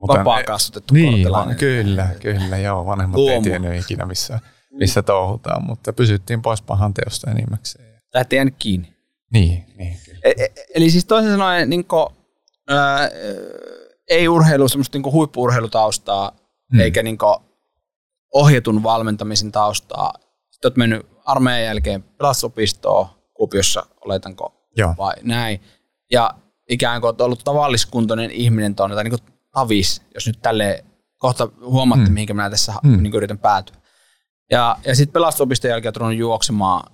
[0.00, 2.86] mutta Vapaa kasvatettu Niin, va, kyllä, kyllä, joo.
[2.86, 3.34] Vanhemmat Luomu.
[3.34, 4.40] ei tiennyt ikinä missä,
[4.72, 8.00] missä touhutaan, mutta pysyttiin pois pahan teosta enimmäkseen.
[8.14, 8.94] Lähti jäänyt kiinni.
[9.32, 9.96] Niin, niin.
[10.24, 12.06] E- e- eli siis toisin sanoen niin kuin,
[12.68, 13.10] ää,
[14.08, 16.32] ei urheilu semmoista niin huippuurheilutaustaa,
[16.72, 16.80] hmm.
[16.80, 17.36] eikä niin kuin,
[18.34, 20.12] ohjetun valmentamisen taustaa.
[20.50, 24.94] Sitten olet mennyt armeijan jälkeen pelastusopistoon Kuopiossa, oletanko, Joo.
[24.98, 25.60] vai näin.
[26.10, 26.34] Ja
[26.70, 30.84] ikään kuin ollut tavalliskuntoinen ihminen tuonne, tai niin kuin tavis, jos nyt tälle
[31.18, 32.14] kohta huomaatte, hmm.
[32.14, 33.02] mihinkä minä tässä hmm.
[33.02, 33.76] niin yritän päätyä.
[34.50, 36.90] Ja, ja sitten pelastusopiston jälkeen olet juoksemaan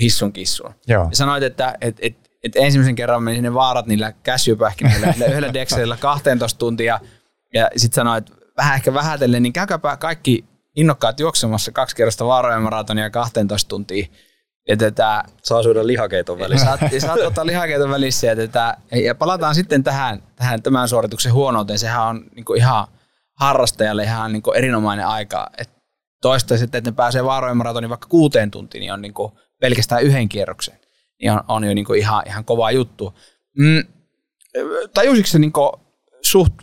[0.00, 0.74] hissun kissun.
[0.86, 1.04] Joo.
[1.10, 5.96] Ja sanoit, että et, et, et ensimmäisen kerran meni ne vaarat niillä käsypähkinöillä yhdellä dekselillä
[5.96, 7.00] 12 tuntia.
[7.54, 10.44] Ja sitten sanoit, vähän ehkä vähätellen, niin käykääpä kaikki
[10.76, 14.06] innokkaat juoksemassa kaksi kerrosta vaarojen maratonia 12 tuntia.
[14.68, 16.66] Ja tätä, saa syödä lihakeiton välissä.
[16.66, 18.26] Saat, saat ottaa lihakeiton välissä.
[18.26, 21.78] Ja, tätä, ja palataan sitten tähän, tähän tämän suorituksen huonouteen.
[21.78, 22.86] Sehän on niin ihan
[23.40, 25.50] harrastajalle ihan niin erinomainen aika.
[25.58, 25.70] Et
[26.22, 29.14] toistaiseksi, että ne pääsee vaarojen maratonin vaikka kuuteen tuntiin, niin on niin
[29.60, 30.78] pelkästään yhden kierroksen,
[31.20, 33.14] niin on, on jo niin kuin ihan, ihan kova juttu.
[33.58, 33.84] Mm,
[34.94, 35.52] tajusitko se niin
[36.22, 36.54] suht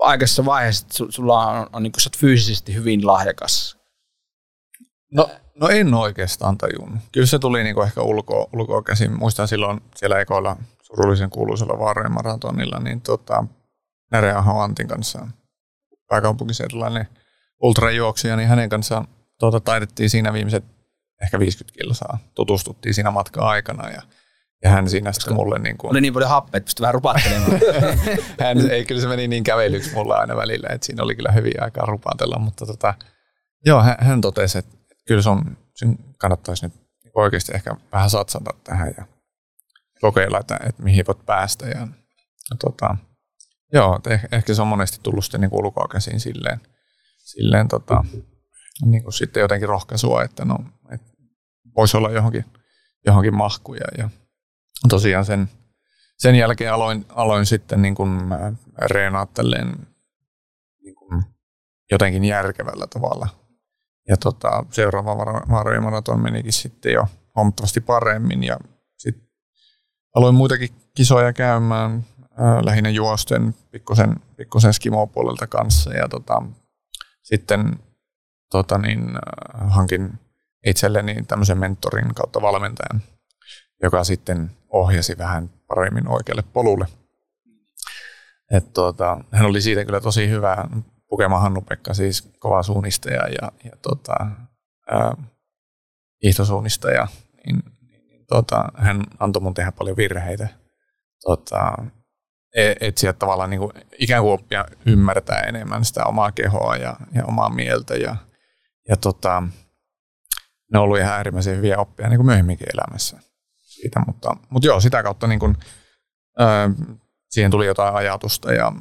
[0.00, 3.76] aikaisessa vaiheessa, että sulla on, on niin kuin, sä fyysisesti hyvin lahjakas?
[5.12, 5.30] No,
[5.62, 7.00] no en oikeastaan tajunnut.
[7.12, 9.18] Kyllä se tuli niin kuin ehkä ulkoa, ulkoa käsin.
[9.18, 13.44] Muistan silloin siellä ekoilla surullisen kuuluisella Vaarojen maratonilla, niin tota,
[14.10, 15.26] Näreä Antin kanssa
[16.08, 17.08] pääkaupunkiseudulainen
[17.62, 20.64] ultrajuoksija, niin hänen kanssaan tuota, taidettiin siinä viimeiset
[21.22, 22.18] ehkä 50 kilsaa.
[22.34, 24.02] Tutustuttiin siinä matkan aikana ja,
[24.62, 25.90] ja hän siinä sitten mulle niin kuin...
[25.90, 27.60] Oli niin paljon happea, että pystyi vähän rupattelemaan.
[28.40, 31.60] hän, ei, kyllä se meni niin kävelyksi mulle aina välillä, että siinä oli kyllä hyviä
[31.60, 32.94] aikaa rupatella, mutta tota,
[33.66, 36.74] joo, hän, hän totesi, että kyllä sun, sun kannattaisi nyt
[37.14, 39.06] oikeasti ehkä vähän satsata tähän ja
[40.00, 41.66] kokeilla, että, että mihin voit päästä.
[41.66, 41.88] Ja,
[42.50, 42.96] ja tota,
[43.72, 46.60] joo, ehkä, ehkä se on monesti tullut sitten niin ulkoa käsin silleen,
[47.18, 48.04] silleen tota,
[48.84, 50.58] niin kuin sitten jotenkin rohkaisua, että no,
[50.92, 51.12] että
[51.76, 52.44] voisi olla johonkin,
[53.06, 53.84] johonkin mahkuja.
[53.98, 54.10] Ja
[54.88, 55.48] tosiaan sen,
[56.18, 58.20] sen jälkeen aloin, aloin sitten niin kuin
[58.78, 59.26] reenaa
[60.82, 61.24] niin kuin
[61.90, 63.41] jotenkin järkevällä tavalla.
[64.08, 65.16] Ja tota, seuraava
[65.50, 68.56] Vaarojen maraton menikin sitten jo huomattavasti paremmin ja
[68.98, 69.28] sitten
[70.16, 72.06] aloin muitakin kisoja käymään,
[72.38, 76.42] ää, lähinnä juosten pikkusen, pikkusen skimopuolelta kanssa ja tota,
[77.22, 77.78] sitten
[78.50, 79.04] tota niin,
[79.54, 80.18] hankin
[80.66, 83.02] itselleni tämmöisen mentorin kautta valmentajan,
[83.82, 86.86] joka sitten ohjasi vähän paremmin oikealle polulle.
[88.50, 90.64] Et tuota, hän oli siitä kyllä tosi hyvä.
[91.12, 94.26] Pukema Hannu-Pekka siis kova suunnistaja ja, ja tota,
[94.90, 95.16] ää,
[96.22, 97.08] hiihtosuunnistaja.
[97.46, 100.48] Niin, niin, niin, tota, hän antoi mun tehdä paljon virheitä.
[101.24, 101.72] Tota,
[102.56, 107.24] e, etsiä tavallaan niin kuin, ikään kuin oppia ymmärtää enemmän sitä omaa kehoa ja, ja
[107.26, 107.94] omaa mieltä.
[107.94, 108.16] Ja,
[108.88, 109.42] ja tota,
[110.72, 113.20] ne on ollut ihan äärimmäisen hyviä oppia niin kuin myöhemminkin elämässä
[113.60, 115.56] siitä, mutta, mutta joo, sitä kautta niin kuin,
[116.38, 116.70] ää,
[117.30, 118.72] siihen tuli jotain ajatusta, ja,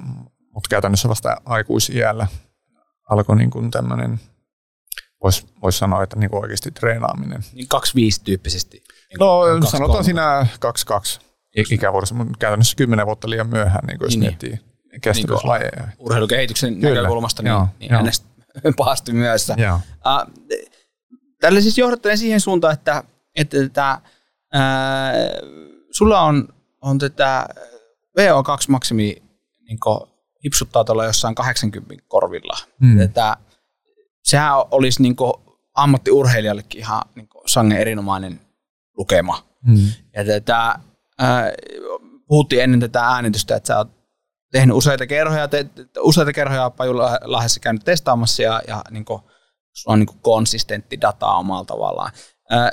[0.54, 2.28] mutta käytännössä vasta aikuisiällä
[3.10, 4.20] alkoi niin kuin tämmöinen,
[5.24, 7.44] voisi vois sanoa, että niin kuin oikeasti treenaaminen.
[7.54, 8.84] Niin 25 tyyppisesti.
[9.10, 11.20] Niin no sanotaan siinä 22
[11.72, 15.02] ikävuodessa, mutta käytännössä 10 vuotta liian myöhään, niin kuin jos niin, miettii niin.
[15.02, 15.72] kestävyyslajeja.
[15.86, 16.96] Niin urheilukehityksen Kyllä.
[16.96, 18.74] näkökulmasta, niin, joo, niin joo.
[18.78, 19.50] pahasti myös.
[19.50, 19.56] Uh,
[21.40, 23.04] tällä siis johdattelen siihen suuntaan, että,
[23.36, 24.02] että tätä,
[24.54, 25.14] ää,
[25.92, 26.48] sulla on,
[26.82, 27.50] on tätä
[28.20, 29.24] VO2-maksimi
[29.68, 29.80] niin
[30.46, 32.58] hipsuttaa tuolla jossain 80 korvilla.
[32.80, 32.98] Mm.
[32.98, 33.38] Tätä,
[34.24, 35.16] sehän olisi niin
[35.74, 38.42] ammattiurheilijallekin ihan niin sangen erinomainen
[38.98, 39.44] lukema.
[39.66, 39.88] Mm.
[40.16, 40.76] Ja tätä,
[41.20, 41.52] ää,
[42.28, 43.92] puhuttiin ennen tätä äänitystä, että sä oot
[44.52, 45.66] tehnyt useita kerhoja, te,
[46.00, 49.22] useita kerhoja Pajulahdessa käynyt testaamassa ja, ja niin kuin,
[49.74, 52.12] sulla on niin kuin konsistentti dataa omalla tavallaan.
[52.50, 52.72] Ää,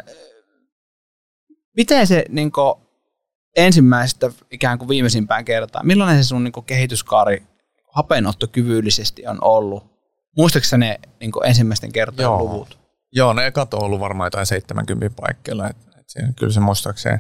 [1.77, 2.75] miten se niin kuin,
[3.57, 7.43] ensimmäisestä ikään kuin viimeisimpään kertaan, millainen se sun niin kuin, kehityskaari
[7.93, 9.85] hapenottokyvyllisesti on ollut?
[10.37, 12.39] Muistaakseni ne niin kuin, ensimmäisten kertojen Joo.
[12.39, 12.79] luvut?
[13.13, 15.69] Joo, ne ekat on ollut varmaan jotain 70 paikkeilla.
[15.69, 17.19] Et, et siinä, kyllä se muistaakseni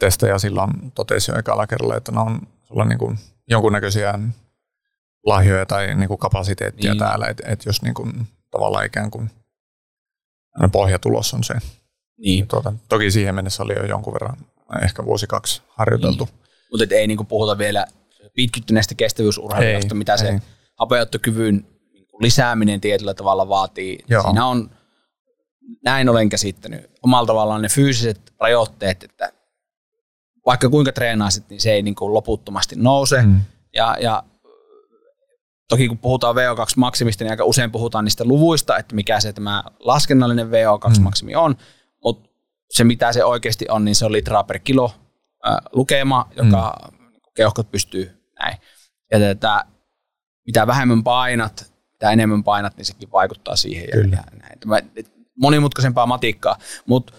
[0.00, 4.18] testaja silloin totesi jo ekalla kerralla, että ne on sulla niin kuin, jonkunnäköisiä
[5.26, 6.98] lahjoja tai niin kuin kapasiteettia niin.
[6.98, 9.30] täällä, että et jos niin kuin, tavallaan ikään kuin
[10.72, 11.54] pohjatulos on se.
[12.18, 12.48] Niin.
[12.48, 14.36] Tuota, toki siihen mennessä oli jo jonkun verran,
[14.82, 16.24] ehkä vuosi kaksi harjoiteltu.
[16.24, 16.42] Niin.
[16.70, 17.86] Mutta ei niin puhuta vielä
[18.34, 20.18] pitkittyneestä kestävyysurheilusta, mitä ei.
[20.18, 20.40] se
[20.78, 21.66] hapeuttokyvyn
[22.20, 23.98] lisääminen tietyllä tavalla vaatii.
[24.08, 24.22] Joo.
[24.22, 24.70] Siinä on,
[25.84, 29.32] näin olen käsittänyt, omalla tavallaan ne fyysiset rajoitteet, että
[30.46, 33.22] vaikka kuinka treenaisit, niin se ei niin loputtomasti nouse.
[33.22, 33.40] Mm.
[33.74, 34.22] Ja, ja
[35.68, 40.48] Toki kun puhutaan VO2-maksimista, niin aika usein puhutaan niistä luvuista, että mikä se tämä laskennallinen
[40.48, 41.56] VO2-maksimi on,
[42.04, 42.28] mutta
[42.70, 44.92] se mitä se oikeasti on, niin se on litraa per kilo
[45.46, 46.98] äh, lukema, joka mm.
[47.34, 48.21] keuhkot pystyy.
[49.12, 49.64] Ja tätä,
[50.46, 53.88] mitä vähemmän painat, mitä enemmän painat, niin sekin vaikuttaa siihen.
[53.92, 54.16] Kyllä.
[54.16, 54.58] Ja, näin.
[54.60, 54.78] Tämä,
[55.38, 57.12] monimutkaisempaa matikkaa, mutta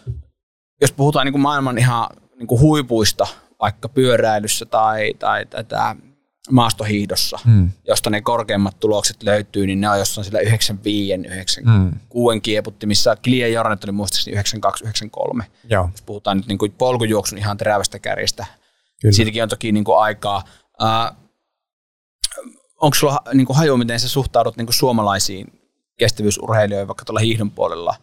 [0.81, 3.27] jos puhutaan niin kuin maailman ihan niin kuin huipuista,
[3.61, 5.95] vaikka pyöräilyssä tai, tai tätä
[6.51, 7.69] maastohiihdossa, hmm.
[7.87, 12.41] josta ne korkeimmat tulokset löytyy, niin ne on jossain sillä 95, 96 hmm.
[12.41, 15.45] kieputti, missä Clear Jornet oli muistaakseni 92, 93.
[15.69, 15.89] Joo.
[15.91, 18.45] Jos puhutaan nyt niin kuin polkujuoksun ihan terävästä kärjestä.
[19.01, 19.13] Kyllä.
[19.13, 20.43] Siitäkin on toki niin kuin aikaa.
[20.81, 21.22] Uh,
[22.83, 25.59] onko sulla niin kuin haju, miten sä suhtaudut niin kuin suomalaisiin
[25.99, 27.95] kestävyysurheilijoihin vaikka tuolla hiihdon puolella?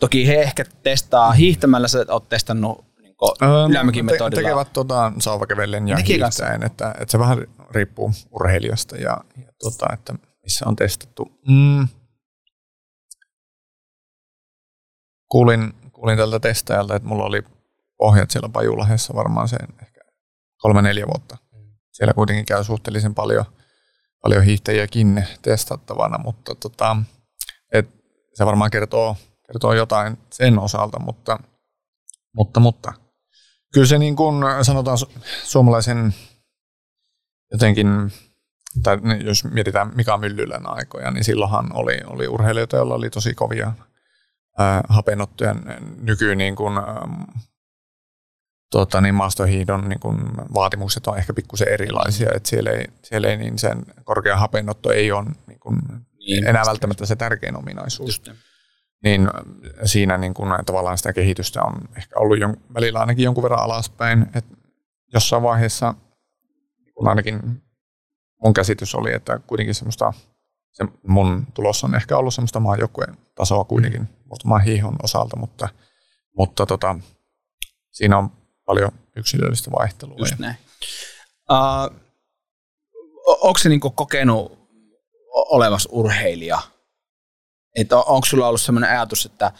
[0.00, 2.92] Toki he ehkä testaa hiihtämällä, sä oot testannut
[3.70, 9.52] Ylämäkin te, tekevät tota, sauvakävellen ja hiihtäen, että, että, se vähän riippuu urheilijasta ja, ja
[9.58, 11.40] tota, että missä on testattu.
[11.48, 11.88] Mm.
[15.28, 17.42] Kuulin, kuulin tältä testajalta, että mulla oli
[17.98, 20.00] pohjat siellä Pajulahessa varmaan sen ehkä
[20.56, 21.36] kolme-neljä vuotta.
[21.92, 23.44] Siellä kuitenkin käy suhteellisen paljon,
[24.22, 26.96] paljon hiihtäjiäkin testattavana, mutta tota,
[27.72, 27.88] et
[28.34, 31.38] se varmaan kertoo, kertoo jotain sen osalta, mutta,
[32.36, 32.92] mutta, mutta
[33.74, 34.98] kyllä se niin kuin sanotaan
[35.44, 36.14] suomalaisen
[37.52, 38.12] jotenkin,
[38.82, 43.72] tai jos mietitään Mika Myllylän aikoja, niin silloinhan oli, oli urheilijoita, joilla oli tosi kovia
[44.88, 45.56] hapenottuja.
[46.00, 46.74] Nykyyn niin kuin,
[48.72, 50.18] tuota, niin maastohiidon niin kuin
[50.54, 55.12] vaatimukset on ehkä pikkusen erilaisia, että siellä ei, siellä ei niin sen korkea hapenotto ei
[55.12, 55.78] ole niin kuin
[56.18, 58.08] niin, enää välttämättä se tärkein ominaisuus.
[58.08, 58.28] Just
[59.02, 59.28] niin
[59.84, 64.26] siinä niin kuin, tavallaan sitä kehitystä on ehkä ollut jon, välillä ainakin jonkun verran alaspäin.
[64.34, 64.44] Et
[65.14, 65.94] jossain vaiheessa
[66.94, 67.62] kun ainakin
[68.44, 70.12] mun käsitys oli, että kuitenkin semmoista,
[70.72, 75.68] se mun tulos on ehkä ollut semmoista maajoukkueen tasoa kuitenkin muutaman hiihon osalta, mutta,
[76.36, 76.98] mutta tota,
[77.90, 80.16] siinä on paljon yksilöllistä vaihtelua.
[80.18, 80.56] Just näin.
[81.50, 81.96] Uh,
[83.26, 84.58] onko se niinku kokenut
[85.32, 86.62] olevas urheilija–
[87.76, 89.52] että on, onko sulla ollut sellainen ajatus, että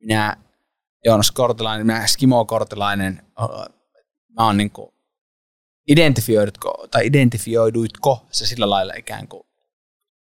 [0.00, 0.36] minä
[1.04, 3.22] Joonas Kortelainen, minä Skimo Kortelainen,
[4.38, 4.90] mä oon niin kuin,
[5.88, 9.46] identifioidutko, tai identifioiduitko se sillä lailla ikään kuin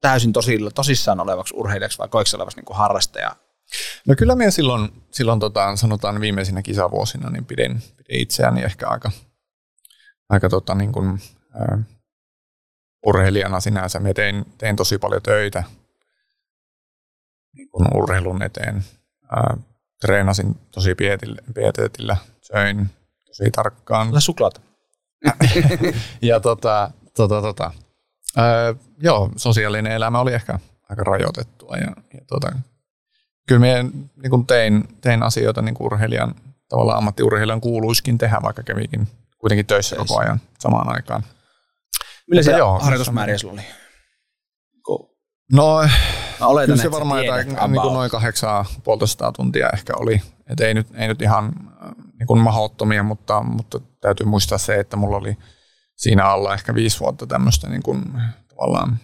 [0.00, 3.36] täysin tosilla, tosissaan olevaksi urheilijaksi vai koiko olevaksi niin kuin harrastaja
[4.06, 9.10] No kyllä minä silloin, silloin tota, sanotaan viimeisinä kisavuosina, niin pidin, pidin itseäni ehkä aika,
[10.28, 11.20] aika tota, niin kuin,
[11.60, 11.84] äh,
[13.06, 14.00] urheilijana sinänsä.
[14.00, 15.64] Minä tein, tein tosi paljon töitä
[17.56, 18.84] niin kuin urheilun eteen.
[19.36, 19.64] Äh,
[20.00, 20.94] treenasin tosi
[21.54, 22.90] pietetillä, söin
[23.26, 24.06] tosi tarkkaan.
[24.06, 24.60] Tällä suklaata.
[26.22, 27.70] ja tota, tota, tota,
[28.36, 31.76] ää, joo, sosiaalinen elämä oli ehkä aika rajoitettua.
[31.76, 32.52] Ja, ja tota,
[33.46, 33.82] kyllä minä
[34.22, 36.34] niin tein, tein asioita niin kuin urheilijan,
[36.68, 41.22] tavallaan ammattiurheilijan kuuluisikin tehdä, vaikka kävikin kuitenkin töissä koko ajan samaan aikaan.
[42.30, 43.62] Millä se harjoitusmääriä sulla oli?
[45.52, 45.88] No,
[46.40, 50.22] Mä oletan, kyllä se varmaan jotain, niin kuin noin kahdeksaa puolitoista tuntia ehkä oli.
[50.46, 54.74] Et ei, nyt, ei nyt ihan äh, niin kuin mahdottomia, mutta, mutta täytyy muistaa se,
[54.74, 55.36] että mulla oli
[55.96, 58.04] siinä alla ehkä viisi vuotta tämmöistä niin kuin,
[58.48, 58.98] tavallaan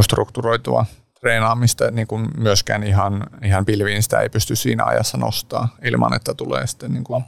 [0.00, 0.86] strukturoitua
[1.20, 6.34] treenaamista, niin kuin myöskään ihan, ihan pilviin sitä ei pysty siinä ajassa nostaa ilman, että
[6.34, 7.24] tulee sitten niin kuin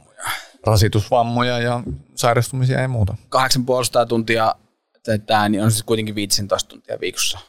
[0.65, 1.83] rasitusvammoja ja
[2.15, 3.15] sairastumisia ja muuta.
[3.35, 4.55] 8,5 tuntia
[5.03, 7.39] tätä, niin on siis kuitenkin 15 tuntia viikossa.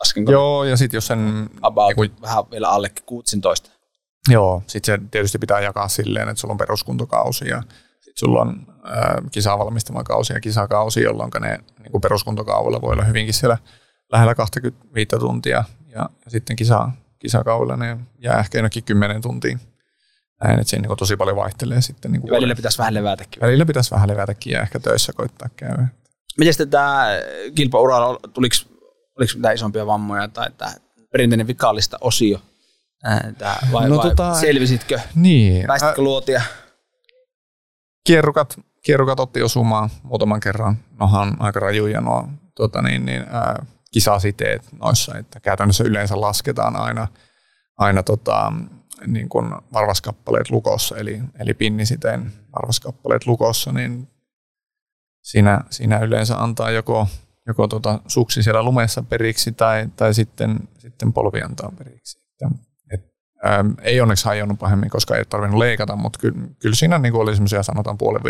[0.00, 0.32] Laskenko?
[0.32, 1.50] Joo, ja sitten jos sen...
[1.62, 3.70] About, niin kuin, vähän vielä alle 16.
[4.28, 7.62] Joo, sitten se tietysti pitää jakaa silleen, että sulla on peruskuntokausi ja
[8.00, 12.92] sitten sulla on äh, kisaa valmistama kausi ja kisakausi, jolloin ne niin kuin peruskuntokaudella voi
[12.92, 13.58] olla hyvinkin siellä
[14.12, 19.60] lähellä 25 tuntia ja, ja sitten kisa, kisakaudella ne jää ehkä jonnekin 10 tuntiin.
[20.44, 22.12] Näin, että siinä niin tosi paljon vaihtelee sitten.
[22.12, 23.40] Niin kuin välillä pitäisi vähän levätäkin.
[23.40, 25.86] Välillä pitäisi vähän levätäkin ja ehkä töissä koittaa käydä.
[26.38, 27.06] Miten sitten tämä
[27.54, 28.56] kilpauralla, tuliko,
[29.18, 30.72] oliko mitään isompia vammoja tai tämä
[31.12, 32.40] perinteinen vikaalista osio?
[33.38, 35.00] Tää, vai, no, vai tota, selvisitkö?
[35.14, 35.66] Niin.
[35.66, 36.42] Päästitkö luotia?
[38.06, 40.76] Kierrukat, kierrukat otti osumaan muutaman kerran.
[41.00, 47.08] Nohan aika rajuja nuo tota niin, niin, ää, kisasiteet noissa, että käytännössä yleensä lasketaan aina,
[47.76, 48.52] aina tota,
[49.06, 54.08] niin kuin varvaskappaleet lukossa, eli, eli pinnisiteen varvaskappaleet lukossa, niin
[55.22, 57.08] siinä, siinä yleensä antaa joko,
[57.46, 62.22] joko tota suksi siellä lumessa periksi tai, tai sitten, sitten polvi antaa periksi.
[63.46, 67.34] Ähm, ei onneksi hajonnut pahemmin, koska ei tarvinnut leikata, mutta kyllä, kyllä siinä niin oli
[67.34, 68.22] semmoisia sanotaan puolen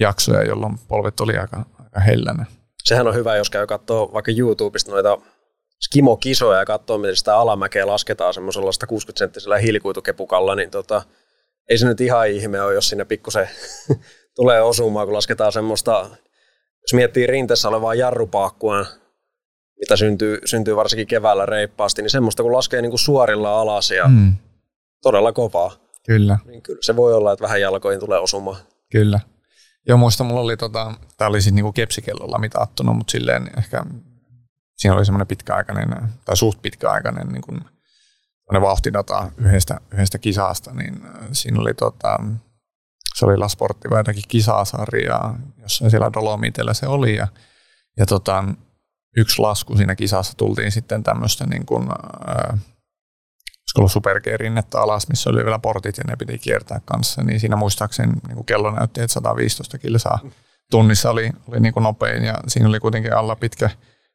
[0.00, 2.46] jaksoja, jolloin polvet oli aika, aika hellänä.
[2.86, 5.18] Sehän on hyvä, jos käy katsoa vaikka YouTubesta noita
[5.84, 11.02] skimo-kisoja ja katsoo, miten sitä alamäkeä lasketaan semmoisella 160-senttisellä hiilikuitukepukalla, niin tota,
[11.70, 13.48] ei se nyt ihan ihme ole, jos sinne pikkusen
[14.36, 16.10] tulee osumaan, kun lasketaan semmoista,
[16.82, 18.86] jos miettii rinteessä olevaa jarrupaakkua,
[19.80, 24.08] mitä syntyy, syntyy varsinkin keväällä reippaasti, niin semmoista kun laskee niin kuin suorilla alas ja
[24.08, 24.34] mm.
[25.02, 25.76] todella kovaa.
[26.06, 26.38] Kyllä.
[26.44, 28.56] Niin kyllä se voi olla, että vähän jalkoihin tulee osumaan.
[28.92, 29.20] Kyllä.
[29.88, 33.84] Joo, muista mulla oli, tota, tämä oli siis niinku kepsikellolla mitattuna, mutta silleen ehkä
[34.76, 35.88] siinä oli semmoinen pitkäaikainen,
[36.24, 37.60] tai suht pitkäaikainen niin kuin,
[38.60, 42.20] vauhtidata yhdestä, yhdestä kisasta, niin siinä oli tota,
[43.14, 47.28] se oli La Sportiva jotakin kisasarja, jossa siellä Dolomitella se oli, ja,
[47.96, 48.44] ja tota,
[49.16, 51.88] yksi lasku siinä kisassa tultiin sitten tämmöistä niin kuin,
[52.28, 52.60] äh,
[53.78, 58.12] ollut superkeerinnettä alas, missä oli vielä portit ja ne piti kiertää kanssa, niin siinä muistaakseni
[58.12, 60.18] niin kuin kello näytti, että 115 kilsaa
[60.70, 63.70] tunnissa oli, oli niin kuin nopein ja siinä oli kuitenkin alla pitkä,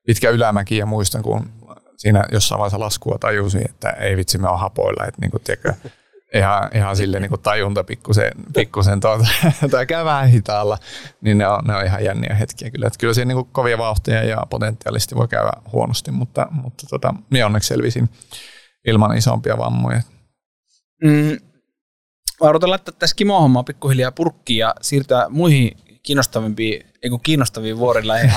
[0.05, 1.49] pitkä ylämäki ja muistan, kun
[1.97, 5.73] siinä jossain vaiheessa laskua tajusin, että ei vitsi me on hapoilla, että niin kuin, tiedätkö,
[6.33, 9.25] ihan, ihan sille niin kuin tajunta pikkusen, pikkusen tuota,
[9.71, 10.77] tai hitaalla,
[11.21, 12.87] niin ne on, ne on ihan jänniä hetkiä kyllä.
[12.87, 17.45] Että kyllä siinä niin kovia vauhtia ja potentiaalisesti voi käydä huonosti, mutta, mutta tota, minä
[17.45, 18.09] onneksi selvisin
[18.87, 20.01] ilman isompia vammoja.
[21.03, 21.37] Mm,
[22.39, 28.13] odotan laittaa tässä kimohommaa pikkuhiljaa purkkiin ja siirtyä muihin kiinnostavimpiin, ei kun kiinnostaviin vuorilla.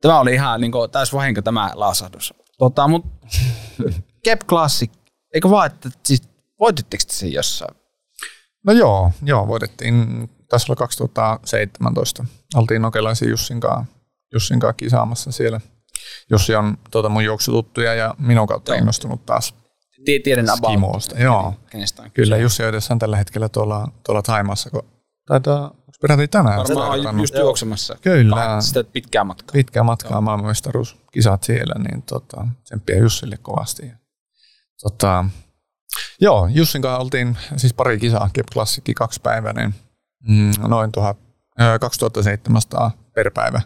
[0.00, 2.34] Tämä oli ihan niin kuin, täys vahinko tämä lausahdus.
[2.58, 3.06] Tota, mut,
[4.24, 4.90] Kep Classic,
[5.34, 6.22] eikö vaan, että siis
[6.60, 7.76] voititteko te sen jossain?
[8.64, 10.30] No joo, joo, voitettiin.
[10.48, 12.24] Tässä oli 2017.
[12.54, 13.94] Oltiin nokelaisia Jussin kanssa,
[14.32, 15.60] Jussin kanssa kisaamassa siellä.
[16.30, 18.78] Jussi on tuota, mun juoksututtuja ja minun kautta joo.
[18.78, 19.54] innostunut taas
[20.04, 21.18] Tiedän Skimosta.
[21.18, 21.54] Joo,
[22.14, 24.82] kyllä Jussi on tällä hetkellä tuolla, tuolla Taimassa, kun
[25.26, 26.58] taitaa peräti tänään.
[26.58, 27.96] Varmaan just juoksemassa.
[28.02, 28.60] Kyllä.
[28.60, 29.52] Sitä pitkää matkaa.
[29.52, 33.92] Pitkää matkaa, maailmanmestaruuskisat siellä, niin tota, tsemppiä Jussille kovasti.
[34.82, 35.24] Tota,
[36.20, 39.74] joo, Jussin kanssa oltiin siis pari kisaa, Kep Klassikki kaksipäiväinen,
[40.28, 41.18] mm, noin tuhat,
[41.80, 43.60] 2700 per päivä.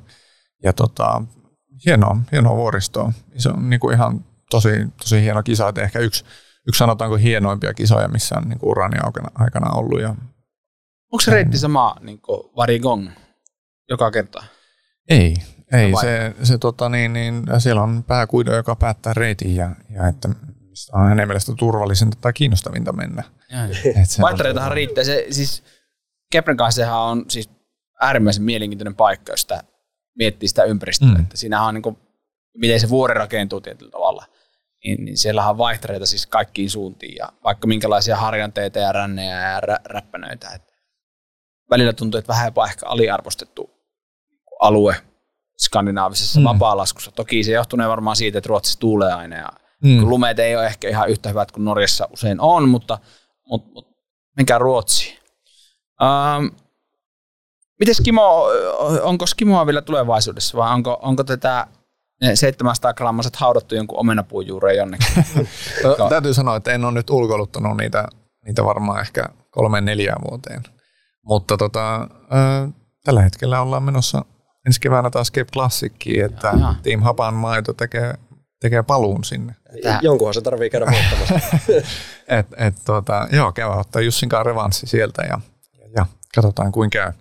[0.63, 1.23] Ja tota,
[1.87, 3.13] hienoa, hienoa vuoristoa.
[3.37, 4.69] Se on niin kuin ihan tosi,
[5.01, 6.25] tosi hieno kisa, että ehkä yksi,
[6.69, 8.97] yksi sanotaanko hienoimpia kisoja, missä on niin kuin urani
[9.35, 10.01] aikana ollut.
[10.01, 10.09] Ja,
[11.13, 12.21] Onko se reitti sama niin
[12.57, 13.11] Varigong
[13.91, 14.45] joka kerta?
[15.09, 15.35] Ei,
[15.73, 20.29] Ei, se, se tota, niin, niin, siellä on pääkuido, joka päättää reitin ja, ja että
[20.69, 23.25] mistä on hänen mielestä turvallisinta tai kiinnostavinta mennä.
[24.21, 25.05] Vaihtareitahan riittää.
[25.05, 25.63] Se, siis
[26.33, 27.51] Kepren kanssa on siis
[28.01, 29.65] äärimmäisen mielenkiintoinen paikka, jos sitä
[30.19, 31.09] miettii sitä ympäristöä.
[31.09, 31.21] Mm.
[31.21, 31.99] Että siinähän on niin kuin,
[32.55, 34.25] miten se vuori rakentuu tietyllä tavalla.
[34.85, 39.61] Niin, niin siellähän on vaihtareita siis kaikkiin suuntiin ja vaikka minkälaisia harjanteita ja rännejä ja
[39.61, 40.51] rä, räppänöitä.
[40.55, 40.63] Et
[41.71, 43.71] välillä tuntuu, että vähän jopa ehkä aliarvostettu
[44.61, 44.97] alue
[45.59, 46.45] skandinaavisessa mm.
[46.45, 47.11] vapaalaskussa.
[47.11, 49.49] Toki se johtunee varmaan siitä, että Ruotsissa tuulee aina ja
[49.85, 50.09] mm.
[50.09, 52.99] lumeet ei ole ehkä ihan yhtä hyvät kuin Norjassa usein on, mutta,
[53.47, 53.95] mutta, mutta
[54.37, 55.19] mikä Ruotsi?
[56.03, 56.51] Um,
[57.79, 58.47] Miten Skimo,
[59.03, 61.67] onko Skimoa vielä tulevaisuudessa vai onko, onko tätä
[62.35, 65.07] 700 grammaset haudattu jonkun omenapuun juureen jonnekin?
[65.99, 68.09] no, täytyy sanoa, että en ole nyt ulkoiluttanut niitä,
[68.45, 70.63] niitä varmaan ehkä kolme neljään vuoteen.
[71.25, 72.73] Mutta tota, äh,
[73.05, 74.25] tällä hetkellä ollaan menossa
[74.67, 76.75] ensi keväänä taas Cape Classickiin, että Jaha.
[76.83, 78.15] Team Hapan maito tekee,
[78.61, 79.55] tekee paluun sinne.
[79.83, 80.01] Tää.
[80.03, 81.59] Jonkunhan se tarvii käydä muuttamassa.
[82.39, 85.41] et, et, tota, joo, käydä ottaa Jussin kanssa revanssi sieltä ja,
[85.79, 87.13] ja, ja katsotaan kuinka käy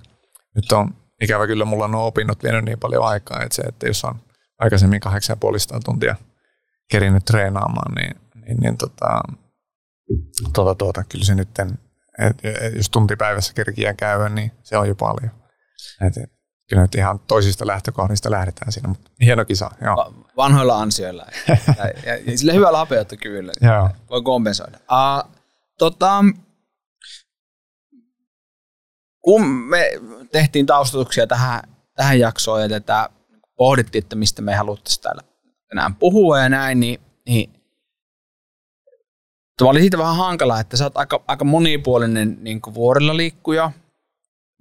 [0.57, 3.87] nyt on ikävä kyllä mulla on nuo opinnot vienyt niin paljon aikaa, että se, että
[3.87, 4.15] jos on
[4.59, 6.15] aikaisemmin 8,5 tuntia
[6.91, 9.21] kerinyt treenaamaan, niin, niin, niin tota,
[10.53, 11.49] tuota, tuota, kyllä se nyt,
[12.75, 15.31] jos tuntipäivässä kerkiä käydä, niin se on jo paljon.
[16.07, 16.31] Et, et,
[16.69, 19.71] kyllä nyt ihan toisista lähtökohdista lähdetään siinä, mutta hieno kisa.
[19.81, 20.13] Joo.
[20.37, 21.55] Vanhoilla ansioilla ja,
[22.05, 23.51] ja, ja sille hyvällä hapeuttokyvyllä
[24.09, 24.77] voi kompensoida.
[24.77, 25.31] Uh,
[25.77, 26.23] tota,
[29.27, 29.89] kun me
[30.31, 31.61] tehtiin taustatuksia tähän,
[31.95, 33.09] tähän jaksoon ja tätä
[33.57, 35.21] pohdittiin, että mistä me haluttaisiin täällä
[35.71, 37.53] enää puhua ja näin, niin, niin
[39.57, 43.71] Tuo oli siitä vähän hankala, että sä oot aika, aika monipuolinen niin kuin vuorilla liikkuja,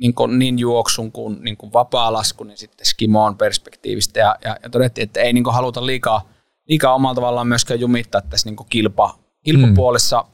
[0.00, 4.20] niin, kuin, niin juoksun kuin, niin kuin vapaa-lasku, niin sitten skimoon perspektiivistä.
[4.20, 6.28] Ja, ja, ja todettiin, että ei niin kuin haluta liikaa,
[6.68, 10.24] liikaa omalla tavallaan myöskään jumittaa tässä niin kuin kilpa, kilpapuolessa.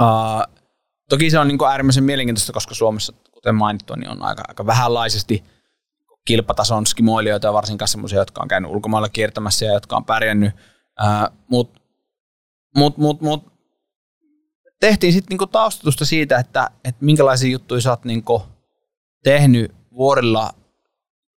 [0.00, 0.06] Mm.
[0.06, 0.63] Uh,
[1.08, 4.66] toki se on niin kuin äärimmäisen mielenkiintoista, koska Suomessa kuten mainittu, niin on aika, aika
[4.66, 5.44] vähänlaisesti
[6.24, 10.54] kilpatason skimoilijoita, varsinkaan semmoisia, jotka on käynyt ulkomailla kiertämässä ja jotka on pärjännyt.
[11.48, 11.80] Mutta
[12.76, 13.52] mut, mut, mut,
[14.80, 18.42] tehtiin sitten niinku taustatusta siitä, että, että minkälaisia juttuja sä oot niinku
[19.24, 20.50] tehnyt vuorilla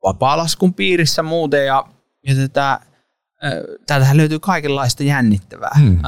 [0.03, 1.86] vapaalaskun piirissä muuten ja,
[2.28, 2.80] ja tätä,
[3.88, 5.72] täältähän löytyy kaikenlaista jännittävää.
[5.80, 5.99] Hmm.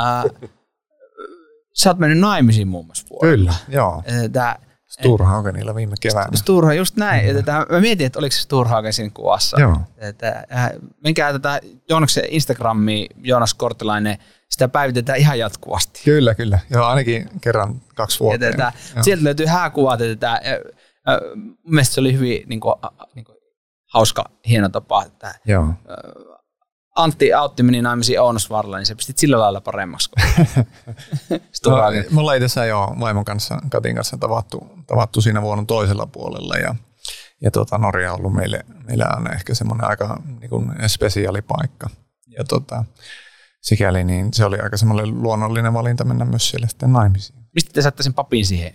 [1.78, 3.54] Sä oot mennyt naimisiin muun muassa vuorilla.
[3.66, 4.04] Kyllä, joo.
[4.32, 6.38] Tää, Sturhaugenilla viime keväänä.
[6.38, 7.34] Sturha, just näin.
[7.34, 7.40] Mm.
[7.40, 9.62] Että mä mietin, että oliko se Sturhaugen siinä kuvassa.
[9.62, 9.78] Joo.
[9.98, 10.70] Että, äh,
[11.04, 11.60] menkää tätä
[11.90, 14.18] Joonaksen Instagrami, Joonas Kortelainen,
[14.50, 16.02] sitä päivitetään ihan jatkuvasti.
[16.06, 16.60] Kyllä, kyllä.
[16.70, 18.46] Joo, ainakin kerran kaksi vuotta.
[18.46, 20.42] Tätä, sieltä löytyy hääkuvat, että tämä, äh,
[21.14, 21.20] äh,
[21.64, 22.76] mielestäni se oli hyvin niin kuin,
[23.16, 23.38] niin kuin,
[23.94, 25.04] hauska, hieno tapa.
[25.04, 25.64] Että, Joo.
[25.64, 25.76] Äh,
[26.98, 30.10] Antti Autti meni naimisiin Ounasvarilla, niin se pisti sillä lailla paremmaksi.
[31.66, 31.78] no,
[32.12, 36.76] me ollaan itse jo vaimon kanssa, Katin kanssa tavattu, tavattu siinä vuonna toisella puolella ja,
[37.42, 41.90] ja tota, Norja on ollut meille, meillä on ehkä semmoinen aika niin kuin spesiaalipaikka.
[42.38, 42.86] Ja tota,
[43.62, 47.40] sikäli niin se oli aika semmoinen luonnollinen valinta mennä myös siellä sitten naimisiin.
[47.54, 48.74] Mistä te saatte sen papin siihen?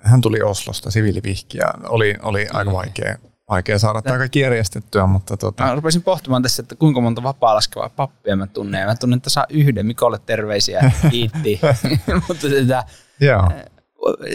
[0.00, 3.16] hän tuli Oslosta, siviilivihki, ja oli, oli aika vaikea,
[3.50, 5.64] vaikea saada tämä kaikki järjestettyä, mutta tota...
[5.64, 8.86] Mä rupesin pohtimaan tässä, että kuinka monta vapaa-laskevaa pappia mä tunnen.
[8.86, 11.60] Mä tunnen tässä yhden, Mikolle terveisiä, kiitti.
[12.28, 12.84] mutta tätä,
[13.20, 13.48] Joo.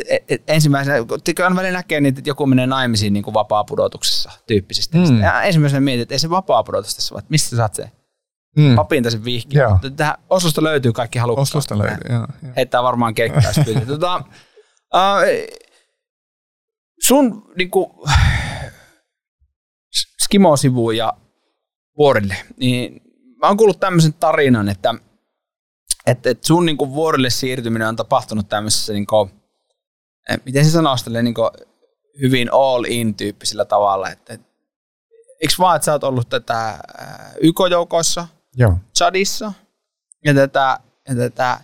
[0.09, 4.97] E, e, ensimmäisenä, kun välillä näkee niitä, että joku menee naimisiin niin kuin vapaa-pudotuksessa tyyppisesti.
[4.97, 5.22] Mm.
[5.22, 7.91] Ja ensimmäisenä mietin, että ei se vapaa-pudotus tässä, vaan että mistä saat se
[8.57, 8.76] mm.
[8.76, 9.55] papinta sen vihki.
[9.95, 11.47] Tähän Oslosta löytyy kaikki halukkaat.
[11.47, 12.28] Oslosta löytyy, joo.
[12.55, 13.41] Heittää varmaan keikkaa,
[13.88, 14.24] tota,
[14.95, 15.61] uh,
[17.05, 17.91] sun niin kuin,
[20.26, 21.13] Skimo-sivuun ja
[21.97, 23.01] vuorille, niin
[23.41, 24.93] mä oon kuullut tämmöisen tarinan, että,
[26.05, 29.32] että, että sun niin kuin, vuorille siirtyminen on tapahtunut tämmöisessä, niin kuin,
[30.30, 31.49] eh, miten se sanoo niin kuin,
[32.21, 34.47] hyvin all-in tyyppisellä tavalla, että, että
[35.41, 37.07] eikö vaan, että sä oot ollut tätä eh,
[37.41, 38.78] YK-joukoissa, Joo.
[38.97, 39.53] Chadissa,
[40.26, 41.59] ja tätä, ja tätä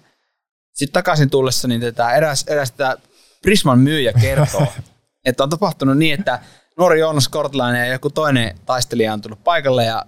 [0.74, 2.98] sitten takaisin tullessa, niin tätä eräs, eräs tätä
[3.42, 4.68] Prisman myyjä kertoo,
[5.26, 6.40] että on tapahtunut niin, että
[6.78, 10.06] nuori Joonas Kortelainen ja joku toinen taistelija on tullut paikalle ja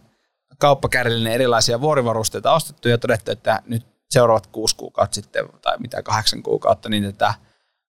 [0.57, 6.43] kauppakärjellinen erilaisia vuorivarusteita ostettu ja todettu, että nyt seuraavat kuusi kuukautta sitten tai mitä kahdeksan
[6.43, 7.33] kuukautta, niin tätä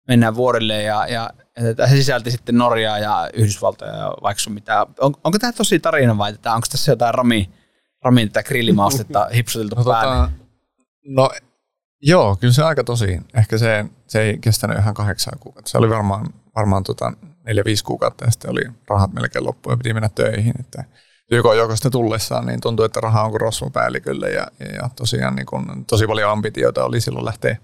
[0.07, 4.53] mennään vuorille ja, ja, ja tätä, se sisälti sitten Norjaa ja Yhdysvaltoja ja vaikka sun
[4.53, 4.87] mitä.
[4.99, 7.49] On, onko tämä tosi tarina vai tätä, onko tässä jotain Rami,
[8.03, 10.15] Rami tätä grillimaustetta hipsuteltu no, päälle?
[10.15, 10.31] Tota,
[11.07, 11.29] no
[12.01, 13.21] joo, kyllä se aika tosi.
[13.33, 15.71] Ehkä se, se ei kestänyt ihan kahdeksan kuukautta.
[15.71, 17.13] Se oli varmaan, varmaan tota
[17.45, 20.53] neljä, viisi kuukautta ja sitten oli rahat melkein loppu ja piti mennä töihin.
[20.59, 20.83] Että
[21.31, 26.07] YK-joukosta tullessaan, niin tuntui, että raha on kuin rosvopäällikölle ja, ja tosiaan niin kun, tosi
[26.07, 27.57] paljon ambitioita oli silloin lähteä,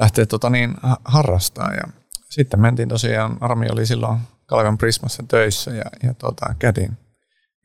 [0.00, 1.72] lähteä tota niin, harrastaa.
[1.74, 1.82] Ja
[2.30, 6.98] sitten mentiin tosiaan, Armi oli silloin Kalevan Prismassa töissä ja, ja tota, kätin.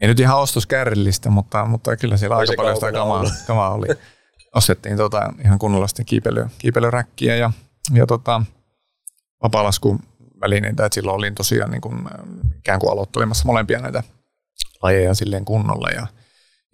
[0.01, 3.87] Ei nyt ihan ostoskärrillistä, mutta, mutta kyllä siellä aika paljon sitä kamaa, kamaa oli.
[4.55, 7.51] Ostettiin tota, ihan kunnollisesti kiipeily, kiipeilyräkkiä ja,
[7.93, 8.41] ja tota,
[9.43, 9.99] vapaalasku
[10.41, 12.09] välineitä, että silloin olin tosiaan niin kuin,
[12.57, 14.03] ikään kuin aloittelemassa molempia näitä
[14.83, 15.89] lajeja silleen kunnolla.
[15.89, 16.07] Ja,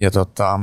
[0.02, 0.60] ja tota,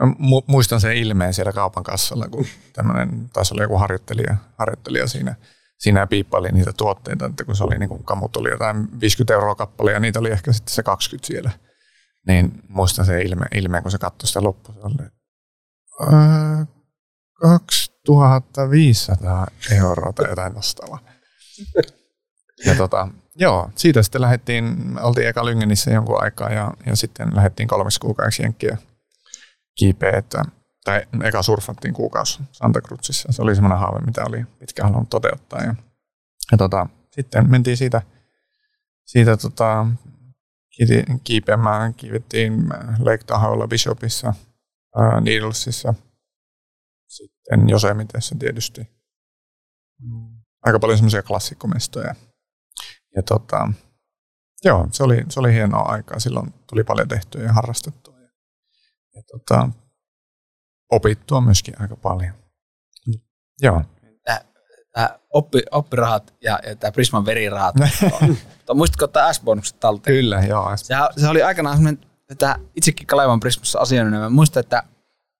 [0.00, 5.34] mu- muistan sen ilmeen siellä kaupan kassalla, kun tämmöinen, taisi olla joku harjoittelija, harjoittelija siinä,
[5.78, 9.54] siinä piippaili niitä tuotteita, että kun se oli niin kuin kamut oli jotain 50 euroa
[9.54, 11.50] kappale ja niitä oli ehkä sitten se 20 siellä.
[12.26, 14.74] Niin muistan sen ilme, ilmeen, kun se katsoi sitä loppua.
[14.74, 15.08] Se oli,
[17.40, 20.98] 2500 euroa tai jotain vastaavaa.
[22.66, 27.68] Ja tota, joo, siitä sitten lähdettiin, oltiin eka Lyngenissä jonkun aikaa ja, ja sitten lähdettiin
[27.68, 28.78] kolmeksi kuukaudeksi jenkkiä
[29.74, 30.42] kiipeä, että,
[30.84, 33.32] tai eka surfattiin kuukausi Santa Cruzissa.
[33.32, 35.60] Se oli semmoinen haave, mitä oli pitkään halunnut toteuttaa.
[35.62, 35.74] Ja,
[36.52, 38.02] ja tota, sitten mentiin siitä,
[39.04, 39.86] siitä tota,
[41.24, 44.34] kiipeämään, kiivettiin Lake Tahoella Bishopissa,
[45.20, 45.94] Needlesissa,
[47.08, 48.88] sitten Josemitessä tietysti.
[50.62, 52.14] Aika paljon semmoisia klassikkomestoja.
[53.16, 53.72] Ja tota,
[54.64, 56.18] joo, se oli, se oli hienoa aikaa.
[56.18, 58.20] Silloin tuli paljon tehtyä ja harrastettua.
[58.20, 58.28] Ja,
[59.14, 59.68] ja tota,
[60.90, 62.34] opittua myöskin aika paljon.
[63.62, 63.82] Joo.
[64.92, 67.74] Tämä oppi, oppirahat ja, ja tämä Prisman verirahat.
[68.74, 70.16] Muistatko ottaa S-bonukset talteen?
[70.16, 70.76] Kyllä, joo.
[70.76, 74.82] Se, se oli aikanaan semmoinen, että itsekin Kalevan Prismassa asioinut, mä muistan, että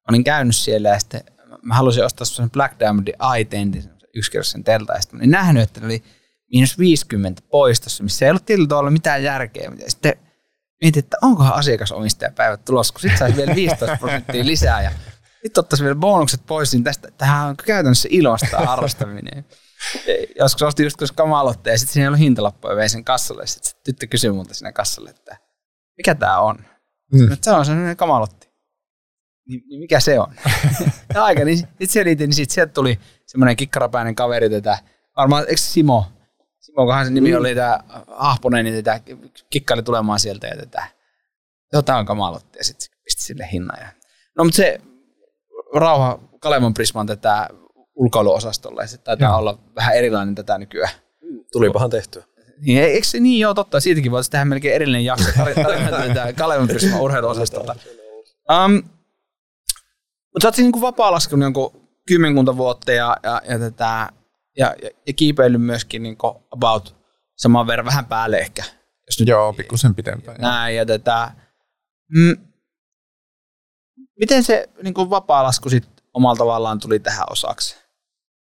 [0.08, 1.20] olin käynyt siellä ja sitten
[1.62, 3.44] mä halusin ostaa semmoisen Black Diamondin i
[4.14, 6.02] yksikerroisen telta, ja sitten olin nähnyt, että ne oli
[6.52, 9.72] miinus 50 poistossa, missä ei ollut tietyllä tavalla mitään järkeä.
[9.78, 10.14] Ja sitten
[10.82, 14.90] mietin, että onkohan asiakasomistajapäivät tulossa, kun sitten saisi vielä 15 prosenttia lisää ja
[15.42, 19.44] sitten ottaisi vielä bonukset pois, niin tästä, tähän on käytännössä ilosta harrastaminen.
[20.38, 23.46] Joskus ostin just koska kamalotta ja sitten siinä ei ollut hintalappuja, vein sen kassalle.
[23.46, 25.36] Sitten tyttö kysyi multa siinä kassalle, että
[25.96, 26.58] mikä tämä on?
[27.12, 27.36] Mm.
[27.40, 28.51] Se on sellainen kamalotti.
[29.48, 30.34] Niin, niin mikä se on?
[31.14, 34.78] ja aika, niin sitten selitin, niin sitten sieltä tuli semmoinen kikkarapäinen kaveri tätä,
[35.16, 36.06] varmaan, eikö Simo?
[36.60, 37.38] Simo, kohan se nimi mm.
[37.38, 39.00] oli tämä Ahponen, niin tätä
[39.50, 40.86] kikkaili tulemaan sieltä ja tätä,
[41.72, 43.78] jotain on kamalotti ja sitten pisti sille hinnan.
[43.80, 43.88] Ja...
[44.36, 44.80] No mutta se
[45.74, 47.48] rauha Kalevan Prisman tätä
[47.94, 49.38] ulkoiluosastolla ja se taitaa joo.
[49.38, 50.92] olla vähän erilainen tätä nykyään.
[51.52, 52.24] Tulipahan tehtyä.
[52.60, 53.80] Niin, eikö se niin joo, totta.
[53.80, 57.76] Siitäkin voisi tehdä melkein erillinen jakso tarina Kalevan Prisman urheiluosastolta.
[58.50, 58.82] Um,
[60.32, 64.08] mutta sä oot siis niin vapaa laskenut jonkun kymmenkunta vuotta ja, ja, ja, tätä,
[64.56, 66.16] ja, ja, ja kiipeillyt myöskin niin
[66.50, 66.96] about
[67.36, 68.64] saman verran, vähän päälle ehkä.
[69.06, 70.40] Jos nyt, Joo, pikkusen pitempään.
[70.40, 71.32] Näin, ja tätä,
[72.08, 72.36] mm,
[74.18, 77.76] miten se niin vapaa-lasku sit omalla tavallaan tuli tähän osaksi?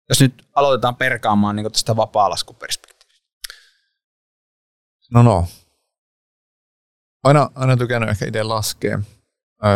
[0.10, 3.24] Jos nyt aloitetaan perkaamaan niin tästä vapaa-laskuperspektiivistä.
[5.14, 5.48] No no.
[7.24, 9.00] Aina, aina tykännyt ehkä itse laskea.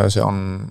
[0.08, 0.66] Se on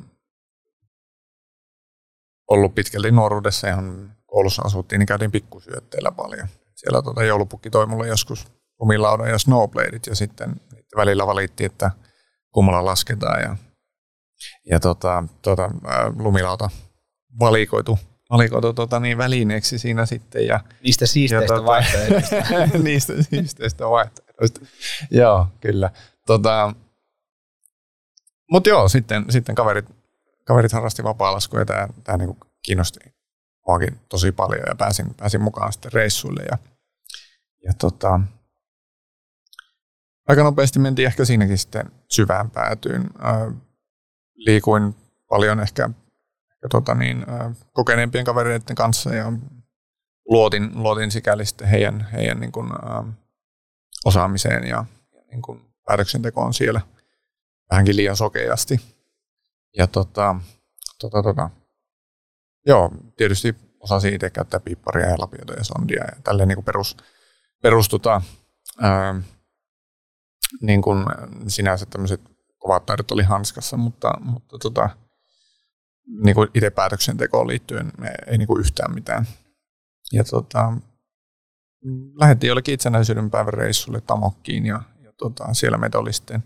[2.48, 6.48] ollut pitkälti nuoruudessa ihan koulussa asuttiin, niin käytiin pikkusyötteillä paljon.
[6.76, 8.48] Siellä tuota, joulupukki toi mulle joskus
[8.80, 10.56] lumilaudan ja snowbladeit ja sitten
[10.96, 11.92] välillä valittiin, että
[12.52, 13.56] kummalla lasketaan ja,
[14.70, 15.72] ja tota, tota,
[16.20, 16.70] lumilauta
[17.40, 20.48] valikoitu, valikoitu tota, niin välineeksi siinä sitten.
[20.48, 22.36] Ja, niistä siisteistä tota, vaihtoehdoista.
[22.84, 24.60] niistä siisteistä vaihtoehdoista.
[25.12, 25.90] joo, kyllä.
[26.28, 26.74] Tota,
[28.52, 29.86] Mutta joo, sitten, sitten kaverit
[30.46, 33.00] kaverit harrasti vapaa-laskua ja tämä, tämä niin kiinnosti
[33.68, 36.44] muakin tosi paljon ja pääsin, pääsin mukaan sitten reissuille.
[36.52, 36.58] Ja,
[37.64, 38.20] ja tota,
[40.28, 43.10] aika nopeasti mentiin ehkä siinäkin sitten syvään päätyyn.
[44.36, 44.96] liikuin
[45.30, 45.90] paljon ehkä,
[46.54, 47.26] ehkä tota niin,
[47.74, 49.34] kokeneempien kavereiden kanssa ja
[50.30, 52.70] luotin, luotin sikäli sitten heidän, heidän niin kuin,
[54.06, 56.82] osaamiseen ja, ja niin kuin päätöksentekoon siellä
[57.72, 58.95] vähänkin liian sokeasti
[59.78, 60.36] ja tota,
[61.00, 61.50] tota, tota,
[62.66, 66.66] joo, tietysti osasin itse käyttää piipparia ja lapioita ja sondia ja tälleen niin kuin
[67.62, 68.22] perus, tota,
[68.82, 69.22] ää,
[70.62, 71.06] niin kuin
[71.48, 72.22] sinänsä tämmöiset
[72.58, 74.90] kovat taidot oli hanskassa, mutta, mutta tota,
[76.24, 77.92] niin kuin itse päätöksentekoon liittyen
[78.28, 79.28] ei niin kuin yhtään mitään.
[80.12, 80.74] Ja tota,
[82.20, 86.44] lähdettiin jollekin itsenäisyyden päivän reissulle Tamokkiin ja, ja tota, siellä meitä oli sitten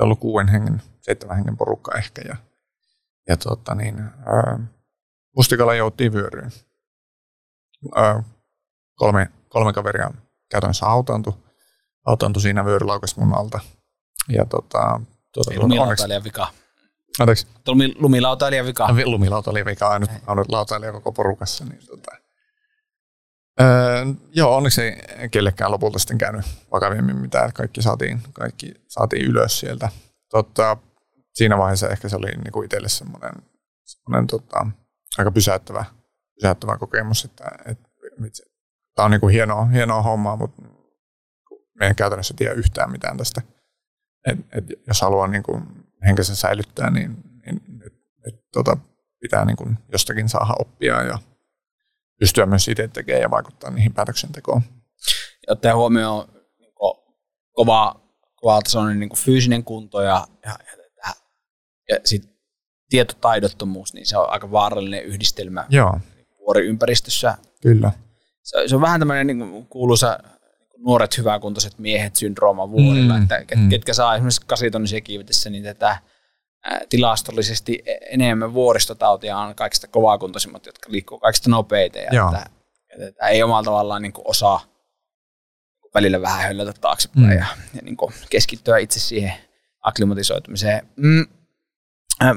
[0.00, 2.22] ollut kuuden hengen seitsemän hengen porukka ehkä.
[2.28, 2.36] Ja,
[3.28, 4.58] ja tota niin, ää,
[5.36, 6.50] mustikalla jouttiin vyöryyn.
[7.94, 8.22] Ää,
[8.94, 10.10] kolme, kolme kaveria
[10.50, 11.32] käytännössä autantui,
[12.06, 13.60] autantui siinä vyörylaukasta mun alta.
[14.28, 15.00] ja tota,
[15.32, 16.46] tuota, Ei onneksi, lumilautailijan vika.
[17.20, 18.88] anteeksi, Lumi, lumilautailijan vika.
[19.04, 21.64] Lumilauta oli vika ainut, ainut lautailija koko porukassa.
[21.64, 22.21] Niin tota.
[23.60, 27.52] Öö, joo, onneksi ei kellekään lopulta sitten käynyt vakavimmin mitään.
[27.52, 29.88] Kaikki saatiin, kaikki saatiin ylös sieltä.
[30.30, 30.76] Tota,
[31.34, 33.32] siinä vaiheessa ehkä se oli niinku itselle semmoinen,
[33.84, 34.66] semmoinen tota,
[35.18, 35.84] aika pysäyttävä,
[36.34, 37.88] pysäyttävä kokemus, että, että
[38.22, 38.42] vitsi,
[38.94, 40.62] tämä on niinku hienoa, hienoa hommaa, mutta
[41.80, 43.42] me ei käytännössä tiedä yhtään mitään tästä.
[44.26, 45.62] Et, et jos haluaa niinku
[46.06, 47.94] henkensä säilyttää, niin, niin nyt,
[48.26, 48.76] nyt tota,
[49.20, 51.18] pitää niin kuin jostakin saada oppia ja
[52.22, 54.62] pystyä myös itse tekemään ja vaikuttaa niihin päätöksentekoon.
[55.46, 56.72] Ja ottaa huomioon niin
[57.52, 58.00] kova,
[58.34, 60.56] kova tasoinen niin fyysinen kunto ja, ja,
[61.06, 61.12] ja,
[61.90, 62.22] ja sit
[62.88, 66.00] tietotaidottomuus, niin se on aika vaarallinen yhdistelmä Joo,
[66.38, 67.34] vuoriympäristössä.
[67.62, 67.92] kyllä.
[68.42, 73.44] Se, se on vähän tämmöinen niin kuuluisa niin nuoret hyväkuntoiset miehet syndrooma vuorilla, Mm, että
[73.44, 73.68] ket, mm.
[73.68, 75.98] ketkä saa esimerkiksi kasitonnisia kiivetessä, niin tätä
[76.88, 82.02] tilastollisesti e- enemmän vuoristotautia on kaikista kovakuntoisimmat, jotka liikkuu kaikista nopeiten.
[82.04, 82.28] Ja Joo.
[82.28, 82.46] että,
[82.94, 84.60] että, että ei omalla tavallaan niin kuin osaa
[85.94, 87.32] välillä vähän höllätä taaksepäin Mm.
[87.32, 89.32] ja, ja niin kuin keskittyä itse siihen
[89.80, 90.88] akklimatisoitumiseen.
[90.96, 91.26] Mm.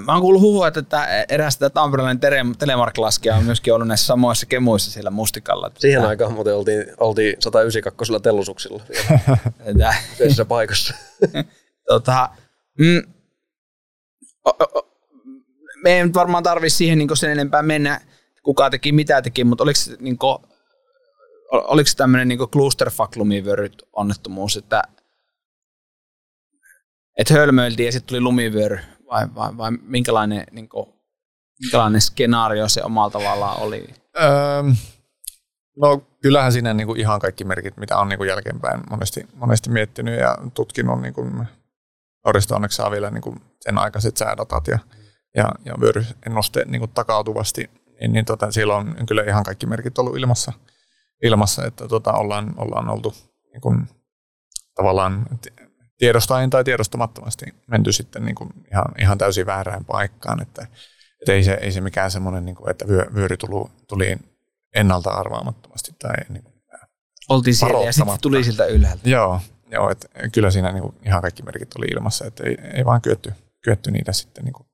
[0.05, 4.05] Mä oon kuullut huhua, että tämä eräs tämä tamperelainen tele- telemark-laskija on myöskin ollut näissä
[4.05, 5.71] samoissa kemuissa siellä mustikalla.
[5.77, 8.83] Siihen tää- aikaan muuten oltiin, oltiin 192 tellusuksilla
[10.19, 10.93] yhdessä paikassa.
[11.89, 12.29] tota,
[12.79, 13.01] mm,
[15.83, 18.01] me ei nyt varmaan tarvitse siihen niin sen enempää mennä,
[18.43, 20.37] kuka teki, mitä teki, mutta oliko, niin kuin,
[21.51, 24.81] oliko tämmöinen niin clusterfuck-lumivyöryt onnettomuus, että
[27.17, 30.85] et hölmöiltiin ja sitten tuli lumivyöry, vai, vai, vai minkälainen, niin kuin,
[31.61, 33.87] minkälainen skenaario se omalla tavallaan oli?
[34.21, 34.63] Öö,
[35.77, 39.69] no kyllähän siinä niin kuin ihan kaikki merkit, mitä on niin kuin jälkeenpäin monesti, monesti
[39.69, 41.47] miettinyt ja tutkinut, niin kuin
[42.25, 44.79] Norista onneksi saa vielä niin kuin sen aikaiset säädatat ja,
[45.35, 47.69] ja, ja vyöryennusteet niin kuin takautuvasti,
[48.01, 50.53] niin, niin tota, siellä on kyllä ihan kaikki merkit ollut ilmassa,
[51.23, 53.13] ilmassa että tota, ollaan, ollaan oltu
[53.53, 53.87] niin kuin,
[54.75, 55.65] tavallaan t-
[55.97, 60.67] tiedostaen tai tiedostamattomasti menty sitten niin kuin ihan, ihan täysin väärään paikkaan, että,
[61.21, 64.17] että ei, se, ei se mikään semmoinen, niin kuin, että vyö, vyöry tuli, tuli
[64.75, 66.55] ennalta arvaamattomasti tai niin kuin,
[67.29, 69.09] Oltiin siellä ja sitten tuli siltä ylhäältä.
[69.09, 69.41] Joo,
[69.75, 73.01] joo että kyllä siinä niin kuin ihan kaikki merkit oli ilmassa, että ei, ei vaan
[73.01, 74.67] kyetty, kyetty niitä sitten niin kuin,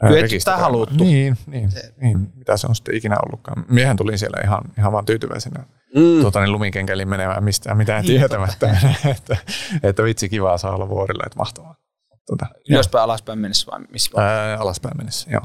[0.00, 0.62] Kyetty rekisteröimään.
[0.62, 1.04] haluttu.
[1.04, 3.64] Niin, niin, Se- niin, mitä se on sitten ikinä ollutkaan.
[3.68, 5.64] Miehän tuli siellä ihan, ihan vaan tyytyväisenä
[5.94, 6.20] Mm.
[6.20, 8.78] tuota, niin lumikenkäliin menemään mistään mitään Niin, tietämättä,
[9.16, 9.36] että,
[9.82, 11.74] että vitsi kivaa saa olla vuorilla, että mahtavaa.
[12.26, 14.24] Tuota, Ylöspäin, alaspäin mennessä vai missä vai?
[14.24, 15.42] ää, alaspäin mennessä, joo.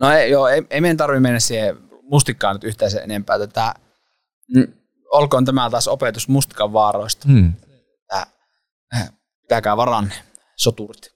[0.00, 3.38] No ei, joo, ei, ei meidän tarvitse mennä siihen mustikkaan nyt yhtään sen enempää.
[3.38, 3.74] Tätä,
[4.56, 4.72] mm,
[5.10, 7.28] olkoon tämä taas opetus mustikan vaaroista.
[7.28, 7.52] Hmm.
[8.14, 10.14] Äh, pitäkää varanne,
[10.56, 11.14] soturit.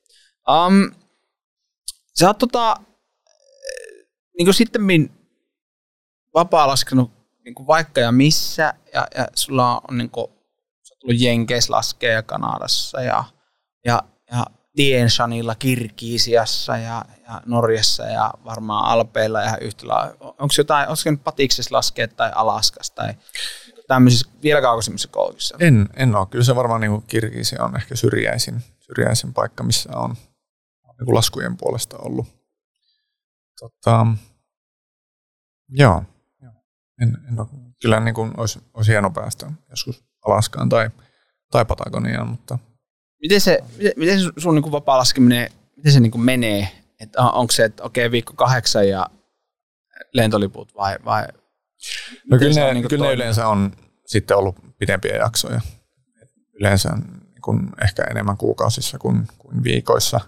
[0.48, 0.94] Um,
[2.18, 2.76] sä oot tota,
[4.38, 5.10] niin kuin sitten
[6.34, 7.10] vapaa laskenut
[7.44, 10.26] niin kuin vaikka ja missä, ja, ja sulla on niin kuin,
[10.82, 13.24] sä oot tullut Jenkeissä laskea ja Kanadassa ja,
[13.84, 20.16] ja, ja Tien Shanilla Kirkiisiassa ja, ja Norjassa ja varmaan Alpeilla ja yhtä lailla.
[20.20, 23.14] Onko jotain, onko nyt Patiksessa laskea tai Alaskassa tai
[23.88, 25.56] tämmöisissä vielä kaukaisemmissa kouluissa?
[25.60, 26.26] En, en ole.
[26.26, 30.16] Kyllä se varmaan niin Kirgisia on ehkä syrjäisin, syrjäisin paikka, missä on,
[31.00, 32.26] niin laskujen puolesta ollut.
[33.60, 34.06] Tota,
[35.68, 36.02] joo.
[37.02, 37.48] En, en ole.
[37.82, 40.90] Kyllä niin kuin olisi, olisi hieno päästä joskus Alaskaan tai,
[41.50, 42.58] tai Patagoniaan, mutta
[43.22, 46.68] Miten se, miten, miten se sun niin vapaa laskeminen, miten se niin menee?
[47.00, 49.06] Että on- onko se, että okei viikko kahdeksan ja
[50.12, 51.24] lentoliput vai, vai
[52.30, 53.72] No kyllä ne, on niinku kyllä ne yleensä on
[54.06, 55.60] sitten ollut pidempiä jaksoja.
[56.60, 60.20] Yleensä niin kuin ehkä enemmän kuukausissa kuin, kuin viikoissa.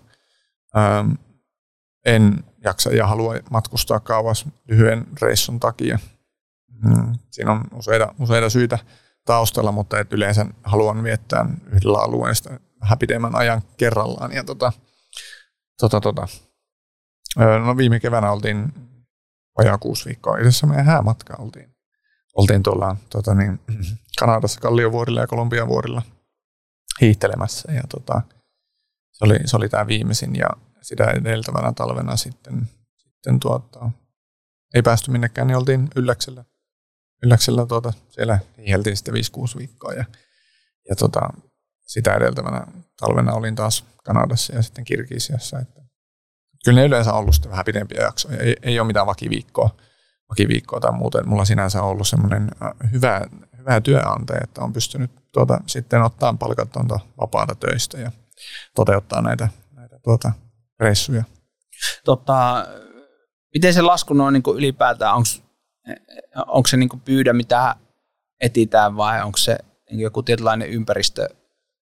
[0.76, 1.16] Öm,
[2.04, 5.98] en jaksa ja halua matkustaa kauas lyhyen reissun takia.
[6.84, 8.78] Mm, Siinä on useita, useita syitä
[9.24, 14.32] taustalla, mutta et yleensä haluan viettää yhdellä alueesta vähän pidemmän ajan kerrallaan.
[14.32, 14.72] Ja tota,
[15.80, 16.28] tota, tota.
[17.40, 18.72] Öö, No viime keväänä oltiin
[19.58, 20.36] vajaa kuusi viikkoa.
[20.36, 21.74] Itse asiassa meidän häämatka oltiin,
[22.34, 23.60] oltiin tuolla tota niin,
[24.20, 26.02] Kanadassa Kalliovuorilla ja Kolumbian vuorilla
[27.00, 27.72] hiihtelemässä.
[27.72, 28.22] Ja tota,
[29.12, 30.48] se oli, se oli tämä viimeisin ja
[30.82, 33.90] sitä edeltävänä talvena sitten, sitten tuota,
[34.74, 36.44] ei päästy minnekään, niin oltiin ylläksellä.
[37.22, 39.18] Ylläksellä tuota, siellä hiiheltiin sitten 5-6
[39.58, 40.04] viikkoa ja,
[40.88, 41.20] ja tota,
[41.82, 42.66] sitä edeltävänä
[43.00, 45.58] talvena olin taas Kanadassa ja sitten Kirgisiassa.
[45.58, 45.85] Että
[46.66, 48.38] kyllä ne yleensä on ollut vähän pidempiä jaksoja.
[48.38, 49.70] Ei, ei ole mitään vakiviikkoa,
[50.30, 51.20] vakiviikkoa tai muuta.
[51.20, 53.26] Et Mulla sinänsä on ollut semmoinen äh, hyvä,
[53.58, 58.12] hyvä työnantaja, että on pystynyt tuota, sitten ottaa palkatonta vapaata töistä ja
[58.74, 60.32] toteuttaa näitä, näitä tuota,
[60.80, 61.24] reissuja.
[62.04, 62.66] Tota,
[63.54, 65.14] miten se lasku noin niin ylipäätään,
[66.46, 67.74] onko se niin pyydä, mitä
[68.40, 69.58] etitään vai onko se
[69.90, 71.28] joku tietynlainen ympäristö,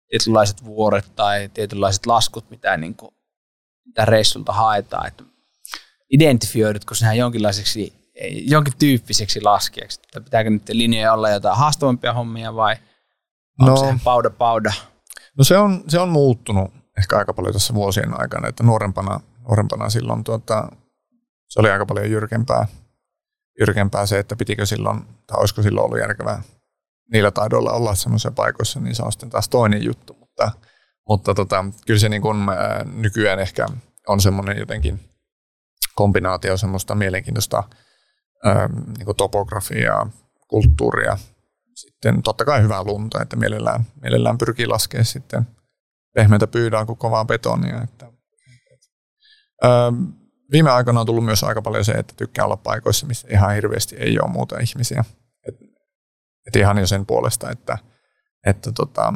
[0.09, 3.15] tietynlaiset vuoret tai tietynlaiset laskut, mitä, niin kuin,
[3.85, 5.23] mitä reissulta haetaan, että
[6.11, 7.93] identifioidutko sinä jonkinlaiseksi,
[8.45, 12.75] jonkin tyyppiseksi laskijaksi, että pitääkö nyt linjoja olla jotain haastavampia hommia vai
[13.59, 14.73] onko no, se pauda pauda?
[15.37, 19.89] No se on, se on muuttunut ehkä aika paljon tässä vuosien aikana, että nuorempana, nuorempana
[19.89, 20.67] silloin tuota,
[21.49, 22.67] se oli aika paljon jyrkempää,
[23.59, 26.43] jyrkempää se, että pitikö silloin, tai olisiko silloin ollut järkevää
[27.13, 30.13] niillä taidoilla olla semmoisissa paikoissa, niin se on sitten taas toinen juttu.
[30.19, 30.51] Mutta,
[31.09, 33.65] mutta tota, kyllä se niin kuin, ää, nykyään ehkä
[34.07, 34.99] on semmoinen jotenkin
[35.95, 37.63] kombinaatio semmoista mielenkiintoista
[38.43, 40.09] ää, niin kuin topografiaa,
[40.47, 41.17] kulttuuria,
[41.75, 45.47] sitten totta kai hyvää lunta, että mielellään, mielellään pyrkii laskemaan sitten
[46.13, 47.81] pehmeitä pyydään kuin kovaa betonia.
[47.81, 48.11] Että,
[49.63, 49.91] ää,
[50.51, 53.95] viime aikoina on tullut myös aika paljon se, että tykkää olla paikoissa, missä ihan hirveästi
[53.95, 55.05] ei ole muuta ihmisiä.
[55.47, 55.55] Et,
[56.47, 57.77] et ihan jo sen puolesta, että,
[58.47, 59.13] että tota,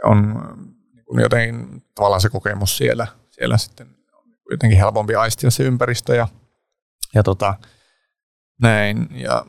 [0.00, 0.34] se on
[1.12, 6.28] niin jotenkin tavallaan se kokemus siellä, siellä sitten on jotenkin helpompi aistia se ympäristö ja,
[7.14, 7.54] ja tota,
[8.62, 9.08] näin.
[9.10, 9.46] Ja,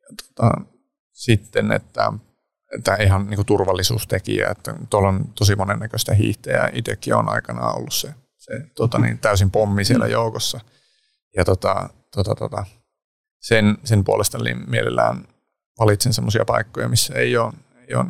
[0.00, 0.60] ja tota,
[1.12, 2.12] sitten, että
[2.84, 6.70] tämä ihan niin kuin turvallisuustekijä, että tuolla on tosi monennäköistä hiihtäjää.
[6.72, 10.60] Itsekin on aikanaan ollut se, se tota niin, täysin pommi siellä joukossa.
[11.36, 12.64] Ja tota, tota, tota,
[13.40, 15.28] sen, sen puolesta niin mielellään
[15.78, 17.52] valitsen sellaisia paikkoja, missä ei ole,
[17.88, 18.06] ei ole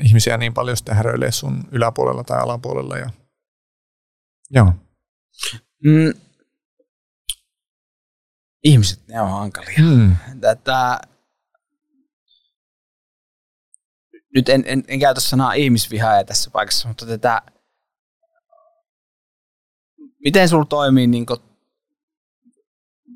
[0.00, 2.98] ihmisiä niin paljon sitten häröilee sun yläpuolella tai alapuolella.
[2.98, 3.10] Ja,
[4.50, 4.72] joo.
[5.84, 6.12] Mm.
[8.64, 9.78] Ihmiset, ne on hankalia.
[9.78, 10.16] Mm.
[10.40, 11.00] Tätä,
[14.34, 17.42] nyt en, en, en käytä sanaa ihmisvihaaja tässä paikassa, mutta tätä,
[20.24, 21.26] miten sulla toimii niin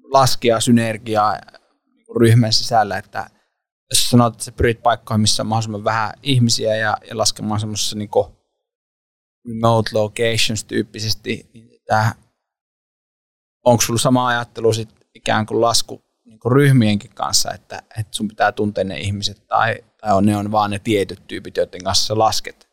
[0.03, 1.39] laskia synergiaa
[1.85, 3.31] niin ryhmän sisällä, että
[3.91, 7.97] jos sanot, että sä pyrit paikkoihin, missä on mahdollisimman vähän ihmisiä ja, ja laskemaan semmoisessa
[7.97, 8.11] niin
[9.49, 12.15] remote locations tyyppisesti, niin tämä,
[13.65, 18.29] onko sulla sama ajattelu sit ikään kuin lasku niin kuin ryhmienkin kanssa, että, että sun
[18.29, 22.07] pitää tuntea ne ihmiset tai, tai on, ne on vaan ne tietyt tyypit, joiden kanssa
[22.07, 22.69] sä lasket.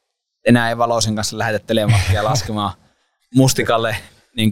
[0.45, 2.73] Enää ei Valoisen kanssa lähetä telemattia laskemaan
[3.35, 3.97] mustikalle
[4.35, 4.51] niin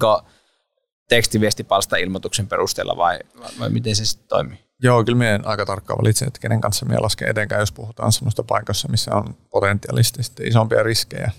[1.09, 4.70] tekstiviestipalsta ilmoituksen perusteella vai, vai, vai miten se sitten toimii?
[4.83, 8.43] Joo, kyllä minä aika tarkkaan valitsen, että kenen kanssa minä lasken etenkään, jos puhutaan sellaista
[8.43, 11.31] paikassa, missä on potentiaalisesti isompia riskejä.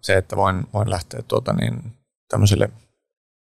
[0.00, 1.92] Se, että voin, voin lähteä tuota, niin,
[2.28, 2.68] tämmöiselle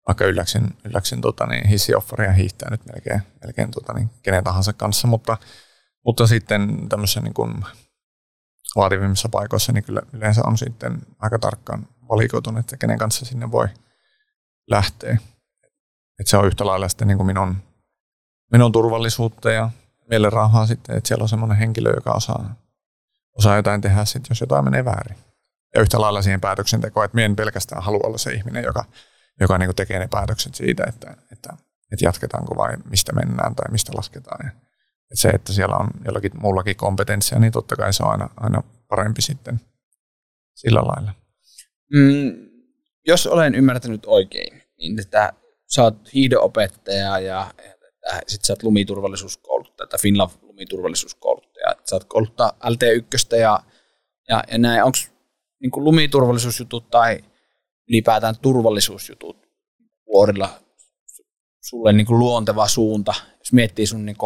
[0.07, 5.07] vaikka ylläksin, ylläksin tota, niin hissioffaria hiihtää nyt melkein, melkein tota, niin, kenen tahansa kanssa,
[5.07, 5.37] mutta,
[6.05, 7.65] mutta sitten tämmöisissä niin kuin
[8.75, 13.67] vaativimmissa paikoissa niin kyllä yleensä on sitten aika tarkkaan valikoitunut, että kenen kanssa sinne voi
[14.69, 15.17] lähteä.
[16.19, 17.55] Että se on yhtä lailla sitten niin kuin minun,
[18.51, 19.69] minun turvallisuutta ja
[20.29, 22.55] rahaa sitten, että siellä on semmoinen henkilö, joka osaa,
[23.37, 25.17] osaa jotain tehdä sitten, jos jotain menee väärin.
[25.75, 28.85] Ja yhtä lailla siihen päätöksentekoon, että minä en pelkästään halua olla se ihminen, joka
[29.39, 31.53] joka niin tekee ne päätökset siitä, että, että,
[31.91, 34.45] että jatketaanko vai mistä mennään tai mistä lasketaan.
[34.45, 34.51] Ja,
[35.03, 38.63] että se, että siellä on jollakin muullakin kompetenssia, niin totta kai se on aina, aina
[38.87, 39.61] parempi sitten
[40.55, 41.13] sillä lailla.
[41.93, 42.49] Mm,
[43.07, 45.33] jos olen ymmärtänyt oikein, niin että
[45.75, 47.75] sä oot hiihdoopettaja ja, ja
[48.27, 51.71] sitten sä oot lumiturvallisuuskouluttaja tai Finland lumiturvallisuuskouluttaja.
[51.71, 53.59] Että sä oot kouluttaa LT1 ja,
[54.29, 54.83] ja, ja näin.
[54.83, 54.97] Onko
[55.61, 57.23] niin lumiturvallisuusjutut tai
[57.89, 59.37] ylipäätään turvallisuusjutut
[60.13, 60.49] vuorilla
[61.61, 64.17] sulle niin kuin luonteva suunta, jos miettii sun niin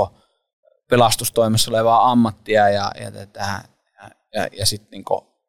[0.90, 3.64] pelastustoimessa olevaa ammattia ja, ja, tätä,
[4.02, 5.06] ja, ja, ja sitten niin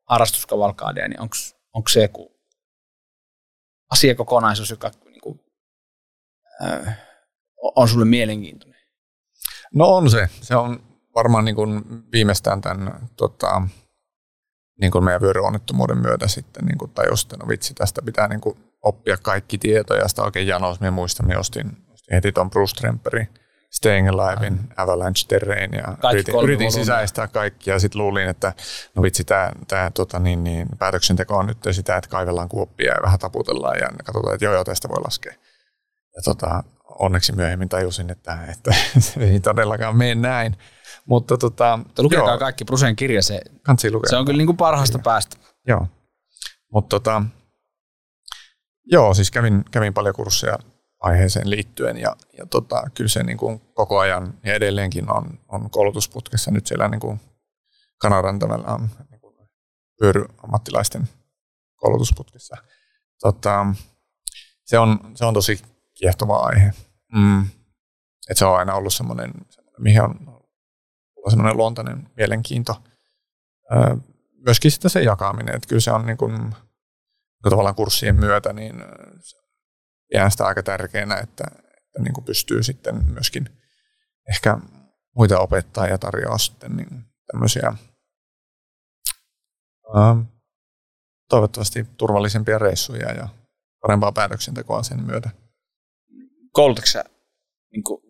[0.08, 1.20] harrastuskavalkaadia, niin
[1.74, 2.34] onko se joku
[3.90, 5.40] asiakokonaisuus, joka niin kuin,
[6.62, 7.03] äh,
[7.76, 8.80] on sulle mielenkiintoinen?
[9.74, 10.28] No on se.
[10.40, 10.82] Se on
[11.14, 13.62] varmaan niin kuin viimeistään tämän tota,
[14.80, 18.40] niin kuin meidän vyöryonnettomuuden myötä sitten niin kuin tajusin, että no vitsi, tästä pitää niin
[18.40, 20.02] kuin oppia kaikki tietoja.
[20.02, 23.28] Ja sitä oikein janos, minä muistan, minä ostin, ostin heti tuon Bruce Tremperin
[23.74, 28.52] Staying Alivein, Avalanche Terrain ja kaikki yritin, yritin sisäistää kaikki ja sitten luulin, että
[28.94, 33.02] no vitsi, tämä, tämä tota, niin, niin, päätöksenteko on nyt sitä, että kaivellaan kuoppia ja
[33.02, 35.34] vähän taputellaan ja katsotaan, että joo, joo, tästä voi laskea.
[36.16, 40.56] Ja tota, onneksi myöhemmin tajusin, että, että se ei todellakaan mene näin.
[41.06, 42.38] Mutta tota, Lukekaa joo.
[42.38, 43.40] kaikki Brusen kirja, se,
[44.06, 45.04] se on kyllä niin kuin parhaasta kirja.
[45.04, 45.36] päästä.
[45.68, 45.86] Joo,
[46.72, 47.22] mutta tota,
[48.84, 50.58] joo, siis kävin, kävin paljon kursseja
[51.00, 51.96] aiheeseen liittyen.
[51.96, 56.66] Ja, ja tota, kyllä se niin kuin koko ajan ja edelleenkin on, on koulutusputkessa nyt
[56.66, 57.20] siellä niin kuin
[57.98, 59.36] Kanadan tavallaan niin kuin
[59.98, 61.08] pyöryammattilaisten
[61.76, 62.56] koulutusputkessa.
[63.20, 63.66] Tota,
[64.64, 65.62] se, on, se on tosi
[65.94, 66.72] kiehtova aihe.
[67.12, 67.46] Mm.
[68.30, 69.32] Et se on aina ollut semmoinen,
[69.78, 70.28] mihin on
[71.16, 72.82] ollut semmoinen luontainen mielenkiinto.
[73.72, 73.96] Öö,
[74.46, 76.54] myöskin sitten se jakaminen, että kyllä se on niin kuin,
[77.42, 78.74] tavallaan kurssien myötä, niin
[80.08, 83.48] pidän sitä aika tärkeänä, että, että niin kuin pystyy sitten myöskin
[84.28, 84.58] ehkä
[85.16, 87.72] muita opettaa ja tarjoaa sitten niin tämmöisiä
[89.94, 90.16] ää,
[91.28, 93.28] toivottavasti turvallisempia reissuja ja
[93.80, 95.30] parempaa päätöksentekoa sen myötä.
[96.54, 97.04] Koulutatko sä
[97.72, 98.02] niin kuin,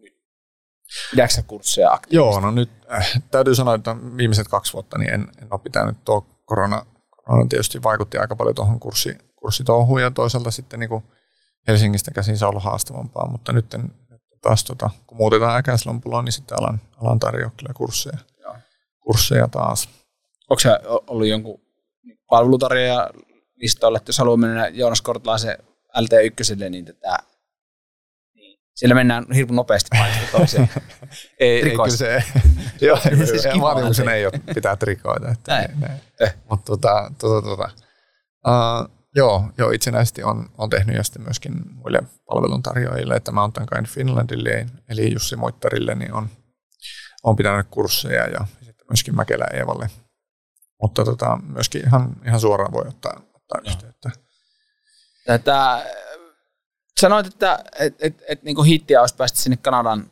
[1.10, 2.16] pidätkö kursseja aktiivisesti?
[2.16, 5.96] Joo, no nyt äh, täytyy sanoa, että viimeiset kaksi vuotta niin en, en ole pitänyt
[6.04, 11.04] tuo korona, korona tietysti vaikutti aika paljon tuohon kurssi, kurssitouhuun ja toisaalta sitten niin kuin
[11.68, 13.74] Helsingistä käsin se on ollut haastavampaa, mutta nyt
[14.42, 18.56] taas tota, kun muutetaan äkäislompulla, niin sitten alan, alan tarjoa kyllä kursseja, Joo.
[19.00, 19.88] kursseja taas.
[20.50, 20.70] Onko se
[21.06, 21.60] ollut jonkun
[22.30, 23.10] palvelutarjoaja
[23.56, 25.58] listoilla, että jos haluaa mennä Joonas Kortelaisen
[25.98, 27.18] LT1, niin tätä
[28.74, 30.70] siellä mennään hirveän nopeasti painosta toiseen.
[31.40, 32.24] ei, ei, kyllä se,
[32.80, 33.46] joo, siis
[34.12, 35.30] ei ole pitää trikoita.
[35.30, 35.80] Että näin.
[35.80, 36.00] Näin.
[36.20, 36.34] Eh.
[36.50, 37.70] Mutta tota, tota, tota.
[38.46, 43.86] Uh, Joo, joo itsenäisesti on, on tehnyt ja sitten myöskin muille palveluntarjoajille, että Mountain Kind
[43.86, 46.28] Finlandille, eli Jussi Moittarille, niin on,
[47.22, 49.90] on pitänyt kursseja ja sitten myöskin Mäkelä Eevalle.
[50.82, 54.10] Mutta tota, myöskin ihan, ihan suoraan voi ottaa, ottaa yhteyttä.
[55.26, 55.86] Tätä,
[57.00, 60.10] sanoit, että et, et, et, niin hittiä olisi päästä sinne Kanadan,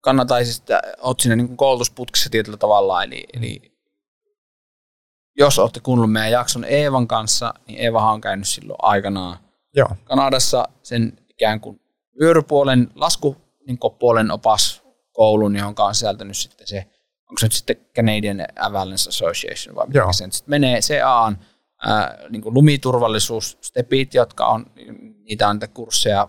[0.00, 3.72] kannataisi, että olet sinne niin koulutusputkissa tietyllä tavalla, eli, eli
[5.36, 9.38] jos olette kuunnellut meidän jakson Eevan kanssa, niin Eeva on käynyt silloin aikanaan
[9.74, 9.88] Joo.
[10.04, 11.80] Kanadassa sen ikään kuin
[12.20, 13.36] vyörypuolen, lasku
[13.66, 14.82] niin puolen opas
[15.12, 16.86] koulun, johon on sisältänyt sitten se,
[17.30, 21.38] onko se nyt sitten Canadian Avalanche Association vai mikä se nyt sitten menee, CAAn
[21.86, 24.66] ää, niin kuin lumiturvallisuusstepit, jotka on,
[25.24, 26.28] niitä on niitä kursseja,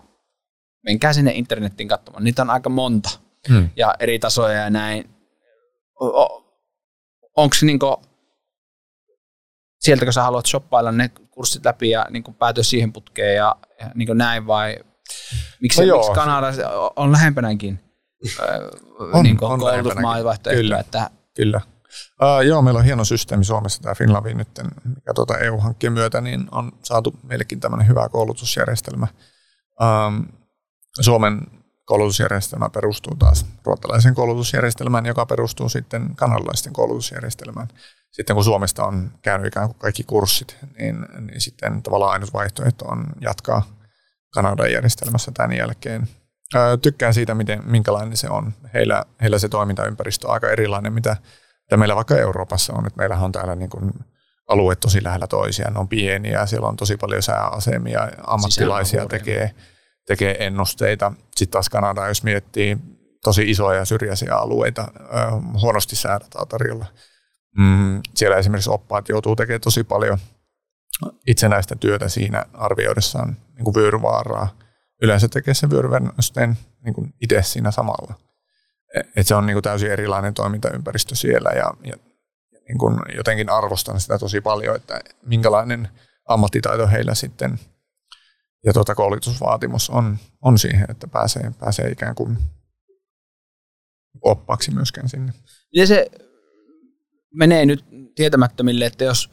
[0.84, 3.10] menkää sinne internetin katsomaan, niitä on aika monta
[3.48, 3.70] hmm.
[3.76, 5.10] ja eri tasoja ja näin.
[7.36, 7.96] Onko se niin kuin,
[9.80, 13.56] sieltä, kun sä haluat shoppailla ne kurssit läpi ja niin kuin päätyä siihen putkeen ja,
[13.80, 14.76] ja niin kuin näin vai
[15.60, 16.52] miksi, no miksi Kanada
[16.96, 17.80] on lähempänäkin
[18.98, 19.60] on, niin kuin on
[20.50, 21.60] Kyllä, että Kyllä.
[22.22, 24.48] Uh, joo, meillä on hieno systeemi Suomessa, tämä Finlavi nyt,
[24.84, 29.06] mikä tuota EU-hankkeen myötä, niin on saatu meillekin tämmöinen hyvä koulutusjärjestelmä.
[29.80, 30.26] Um,
[31.00, 31.40] Suomen
[31.84, 37.68] koulutusjärjestelmä perustuu taas ruottalaisen koulutusjärjestelmään, joka perustuu sitten kanadalaisten koulutusjärjestelmään
[38.12, 42.84] sitten kun Suomesta on käynyt ikään kuin kaikki kurssit, niin, niin sitten tavallaan ainut vaihtoehto
[42.84, 43.62] on jatkaa
[44.34, 46.08] Kanadan järjestelmässä tämän jälkeen.
[46.54, 48.52] Ää, tykkään siitä, miten, minkälainen se on.
[48.74, 51.16] Heillä, heillä se toimintaympäristö on aika erilainen, mitä,
[51.72, 52.86] mitä meillä vaikka Euroopassa on.
[52.86, 53.92] Et meillähän on täällä niin kuin
[54.48, 59.50] alueet tosi lähellä toisiaan, ne on pieniä, siellä on tosi paljon sääasemia, ammattilaisia tekee,
[60.06, 61.12] tekee ennusteita.
[61.36, 62.78] Sitten taas Kanada, jos miettii
[63.24, 64.88] tosi isoja ja syrjäisiä alueita,
[65.60, 66.86] huonosti säädetään tarjolla–
[67.58, 70.18] Mm, siellä esimerkiksi oppaat joutuu tekemään tosi paljon
[71.26, 74.48] itsenäistä työtä siinä arvioidessaan niin kuin vyöryvaaraa.
[75.02, 78.14] Yleensä tekee sen vyöryvennösten niin itse siinä samalla.
[79.16, 81.96] Et se on niin kuin täysin erilainen toimintaympäristö siellä ja, ja,
[82.68, 85.88] niin kuin jotenkin arvostan sitä tosi paljon, että minkälainen
[86.28, 87.58] ammattitaito heillä sitten
[88.66, 92.38] ja tuota koulutusvaatimus on, on siihen, että pääsee, pääsee ikään kuin
[94.20, 95.32] oppaaksi myöskään sinne.
[95.74, 96.10] Ja se
[97.34, 97.84] menee nyt
[98.14, 99.30] tietämättömille, että jos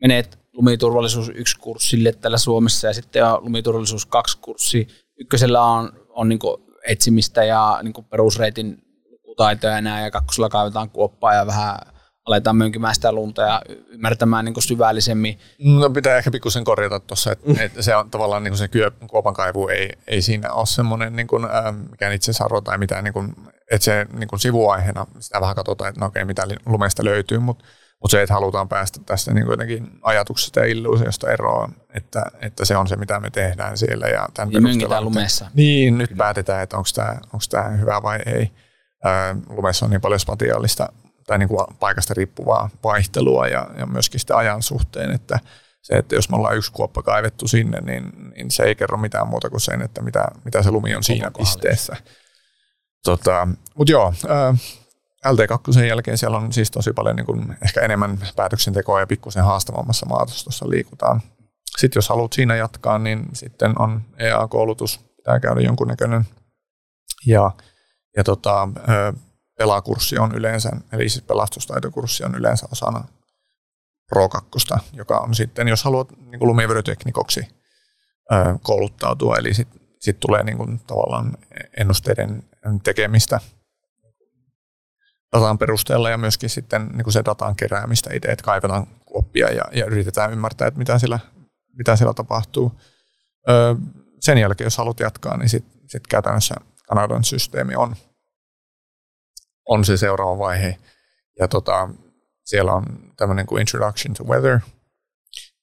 [0.00, 4.88] menet lumiturvallisuus 1 kurssille täällä Suomessa ja sitten on lumiturvallisuus 2 kurssi,
[5.20, 6.40] ykkösellä on, on niin
[6.86, 8.85] etsimistä ja niin perusreitin
[9.36, 11.76] lukutaitoja ja näin, ja kakkosella kaivetaan kuoppaa ja vähän
[12.26, 15.38] aletaan mönkimään sitä lunta ja ymmärtämään niin syvällisemmin.
[15.58, 17.56] No pitää ehkä pikkusen korjata tuossa, että, mm.
[17.60, 21.16] että se on tavallaan niin kuin se kyö, kuopan kaivu ei, ei siinä ole semmoinen
[21.16, 23.34] niin kuin, äh, mikään itseisarvo tai mitään, niin kuin,
[23.70, 27.64] että se niin kuin sivuaiheena sitä vähän katsotaan, että no okei, mitä lumesta löytyy, mutta
[28.02, 32.76] mutta se, että halutaan päästä tästä niin jotenkin ajatuksesta ja illuusiosta eroon, että, että se
[32.76, 34.06] on se, mitä me tehdään siellä.
[34.06, 35.50] Ja tämän niin lumessa.
[35.54, 36.18] Niin, nyt Kyllä.
[36.18, 36.88] päätetään, että onko
[37.50, 38.52] tämä hyvä vai ei.
[39.48, 40.88] Lumessa on niin paljon spatiaalista
[41.26, 45.38] tai niin kuin paikasta riippuvaa vaihtelua ja, ja myöskin sitä ajan suhteen, että
[45.82, 49.28] se, että jos me ollaan yksi kuoppa kaivettu sinne, niin, niin se ei kerro mitään
[49.28, 51.96] muuta kuin sen, että mitä, mitä se lumi on siinä pisteessä.
[53.04, 54.14] Tota, Mutta joo,
[55.26, 60.06] LT2 jälkeen siellä on siis tosi paljon niin kuin ehkä enemmän päätöksentekoa ja pikkusen haastavammassa
[60.06, 61.20] maatostossa liikutaan.
[61.78, 66.26] Sitten jos haluat siinä jatkaa, niin sitten on EA-koulutus pitää käydä jonkunnäköinen.
[67.26, 67.50] Ja,
[68.16, 68.68] ja tota,
[69.58, 73.04] pelakurssi on yleensä, eli siis pelastustaitokurssi on yleensä osana
[74.08, 74.48] Pro 2,
[74.92, 77.48] joka on sitten, jos haluat niin lumivyöryteknikoksi
[78.62, 81.32] kouluttautua, eli sitten sit tulee niin kuin, tavallaan
[81.76, 82.42] ennusteiden
[82.82, 83.40] tekemistä
[85.32, 89.64] datan perusteella ja myöskin sitten niin kuin se datan keräämistä itse, että kaivetaan oppia ja,
[89.72, 91.18] ja yritetään ymmärtää, että mitä siellä,
[91.78, 92.72] mitä siellä tapahtuu.
[93.48, 93.74] Öö,
[94.20, 96.54] sen jälkeen, jos haluat jatkaa, niin sitten sit käytännössä
[96.88, 97.96] Kanadan systeemi on,
[99.66, 100.78] on se seuraava vaihe.
[101.40, 101.88] Ja tota,
[102.44, 102.84] siellä on
[103.16, 104.60] tämmöinen kuin Introduction to Weather,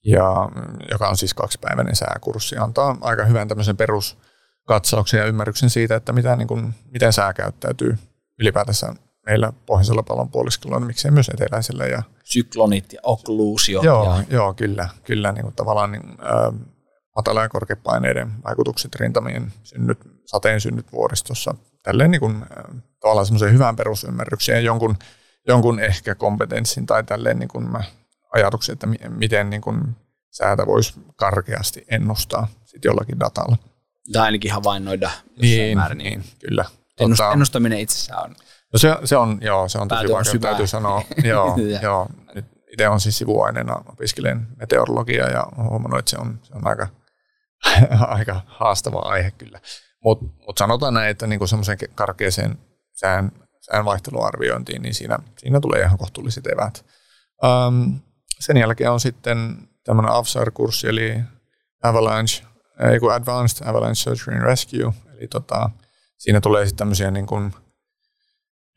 [0.05, 0.49] ja,
[0.91, 2.57] joka on siis kaksipäiväinen sääkurssi.
[2.57, 7.97] Antaa aika hyvän tämmöisen peruskatsauksen ja ymmärryksen siitä, että mitä, niin kuin, miten sää käyttäytyy
[8.39, 8.93] ylipäätänsä
[9.25, 11.85] meillä pohjoisella pallonpuoliskolla, niin miksei myös eteläisellä.
[11.85, 13.81] Ja, Syklonit ja okkluusio.
[13.81, 14.23] Joo, ja...
[14.29, 16.69] joo kyllä, kyllä niin kuin tavallaan niin, äh,
[17.15, 21.55] matala- ja korkeapaineiden vaikutukset rintamien synnyt, sateen synnyt vuoristossa.
[21.83, 22.45] Tälleen niin kuin,
[22.99, 24.97] tavallaan semmoisen hyvän perusymmärryksen ja jonkun,
[25.47, 27.83] jonkun ehkä kompetenssin tai tälleen niin kuin mä
[28.33, 29.95] ajatuksen, että miten niin kuin
[30.31, 33.57] säätä voisi karkeasti ennustaa sit jollakin datalla.
[34.13, 35.11] Tai ainakin havainnoida
[35.41, 35.97] niin, määrin.
[35.97, 36.65] Niin, kyllä.
[36.99, 38.35] Ennust, tota, ennustaminen itsessään on
[38.73, 41.01] No se, se on, joo, se on tosi vaikea, täytyy sanoa.
[41.23, 42.07] joo, joo.
[42.35, 46.67] Nyt itse on siis sivuaineena, opiskelen meteorologiaa ja olen huomannut, että se on, se on
[46.67, 46.87] aika,
[48.17, 49.59] aika haastava aihe kyllä.
[50.03, 52.57] Mutta mut sanotaan näin, että niinku semmoisen karkeeseen
[52.91, 53.31] sään,
[53.61, 56.85] sään vaihteluarviointiin, niin siinä, siinä tulee ihan kohtuulliset evät.
[57.43, 57.99] Um,
[58.39, 61.19] sen jälkeen on sitten tämmöinen AFSAR-kurssi, eli
[61.83, 62.43] Avalanche,
[62.91, 65.69] ei kun Advanced Avalanche Search and Rescue, eli tota,
[66.17, 67.53] siinä tulee sitten tämmöisiä niin kuin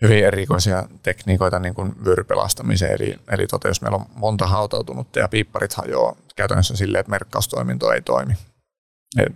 [0.02, 2.92] hyvin erikoisia tekniikoita niin kuin vyörypelastamiseen.
[2.92, 7.92] Eli, eli tota, jos meillä on monta hautautunutta ja piipparit hajoaa käytännössä silleen, että merkkaustoiminto
[7.92, 8.34] ei toimi.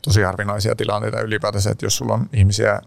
[0.03, 2.81] Tosi harvinaisia tilanteita ylipäätänsä, että jos sulla on ihmisiä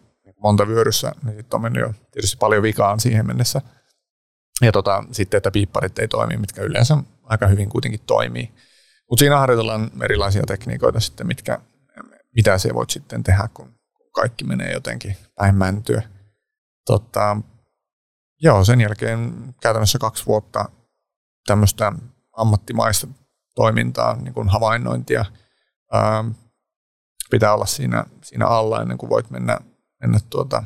[0.44, 3.62] monta vyöryssä, niin sitten on mennyt jo tietysti paljon vikaan siihen mennessä.
[4.62, 8.54] Ja tota, sitten, että piipparit ei toimi, mitkä yleensä aika hyvin kuitenkin toimii.
[9.10, 11.60] Mutta siinä harjoitellaan erilaisia tekniikoita sitten, mitkä,
[12.36, 13.76] mitä se voit sitten tehdä, kun
[14.12, 16.02] kaikki menee jotenkin päin mäntyä.
[16.86, 17.38] Tota,
[18.44, 20.66] Joo, sen jälkeen käytännössä kaksi vuotta
[21.46, 21.92] tämmöistä
[22.38, 23.08] ammattimaista
[23.56, 25.26] toimintaa, niin kuin havainnointia.
[25.92, 26.26] Ää,
[27.34, 29.60] pitää olla siinä, siinä alla ennen kuin voit mennä,
[30.02, 30.64] mennä tuota,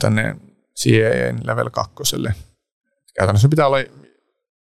[0.00, 0.36] tänne
[0.82, 1.92] CAA level 2.
[3.14, 3.76] Käytännössä pitää olla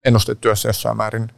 [0.05, 1.32] ennustetyössä jossain määrin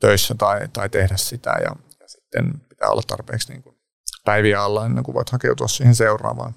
[0.00, 3.76] töissä tai, tai tehdä sitä ja, ja sitten pitää olla tarpeeksi niin kuin
[4.24, 6.54] päiviä alla ennen kuin voit hakeutua siihen seuraavaan.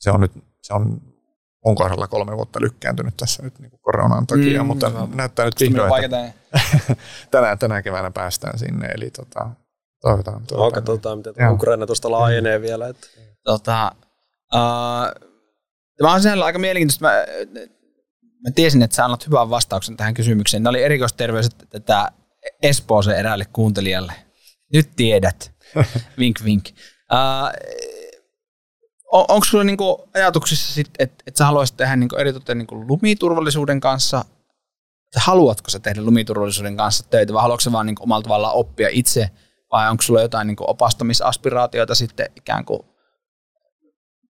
[0.00, 0.32] Se on nyt
[0.62, 1.00] se on
[1.64, 5.60] on kohdalla kolme vuotta lykkääntynyt tässä nyt niin kuin koronan takia, mm, mutta näyttää nyt
[5.60, 6.32] vihdoin, että
[7.30, 9.50] tänään, tänä keväänä päästään sinne, eli tota,
[10.00, 10.46] toivotaan.
[10.46, 10.70] toivotaan.
[10.70, 12.62] No, katsotaan, miten Ukraina tuosta laajenee mm.
[12.62, 12.88] vielä.
[12.88, 13.06] Että.
[13.44, 13.92] Tota,
[14.54, 15.30] uh,
[15.96, 17.04] tämä on siellä aika mielenkiintoista.
[17.04, 17.12] Mä,
[18.44, 20.62] mä tiesin, että sä annat hyvän vastauksen tähän kysymykseen.
[20.62, 22.12] Nämä oli erikoisterveiset tätä
[22.62, 24.12] Espooseen eräälle kuuntelijalle.
[24.72, 25.52] Nyt tiedät.
[26.18, 26.64] vink, vink.
[27.12, 27.50] Uh,
[29.12, 33.80] on, onko sulla niinku ajatuksissa, sit, että et sä haluaisit tehdä niinku eritoten niinku lumiturvallisuuden
[33.80, 34.24] kanssa,
[35.16, 39.30] haluatko sä tehdä lumiturvallisuuden kanssa töitä, vai haluatko sä vaan niinku omalla tavallaan oppia itse,
[39.72, 42.80] vai onko sulla jotain niinku opastamisaspiraatioita sitten ikään kuin,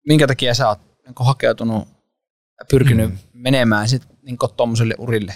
[0.07, 1.89] minkä takia sä oot niinku hakeutunut
[2.59, 3.18] ja pyrkinyt mm.
[3.32, 5.35] menemään sitten niinku tuommoiselle urille?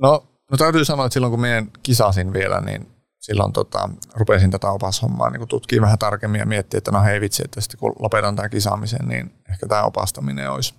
[0.00, 4.70] No, no täytyy sanoa, että silloin kun meidän kisasin vielä, niin silloin tota, rupesin tätä
[4.70, 8.36] opashommaa niin tutkimaan vähän tarkemmin ja miettiä, että no hei vitsi, että sitten kun lopetan
[8.36, 10.74] tämän kisaamisen, niin ehkä tämä opastaminen olisi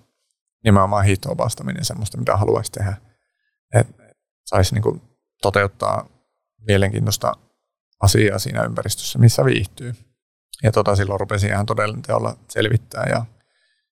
[0.64, 2.96] nimenomaan hiihto-opastaminen semmoista, mitä haluaisi tehdä.
[3.74, 4.02] Että
[4.44, 5.02] saisi niin
[5.42, 6.08] toteuttaa
[6.66, 7.32] mielenkiintoista
[8.02, 9.94] asiaa siinä ympäristössä, missä viihtyy.
[10.62, 13.24] Ja tota, silloin rupesin ihan todella teolla selvittää ja,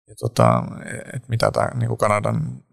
[0.08, 0.64] ja tota,
[1.14, 2.64] että mitä tämä niin Kanadan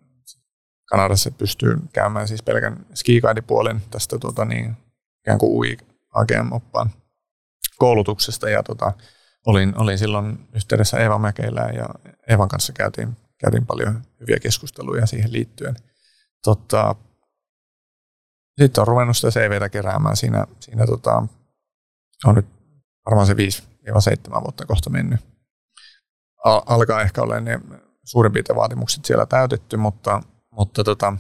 [0.91, 4.77] Kanadassa pystyy käymään siis pelkän skikaidipuolen tästä tota, niin,
[5.21, 5.77] ikään kuin UI
[6.15, 6.91] AGM-oppaan
[7.77, 8.93] koulutuksesta ja tota,
[9.47, 11.89] olin, olin silloin yhteydessä Eeva Mäkeilään ja
[12.29, 15.77] Eevan kanssa käytiin, käytiin paljon hyviä keskusteluja siihen liittyen.
[16.45, 16.95] Tota,
[18.61, 21.23] sitten on ruvennut sitä CVtä keräämään siinä, siinä tota,
[22.25, 22.47] on nyt
[23.07, 25.21] varmaan se 5-7 vuotta kohta mennyt.
[26.45, 27.61] Al- alkaa ehkä olla ne
[28.05, 31.17] suurin piirtein vaatimukset siellä täytetty, mutta, mutta tota,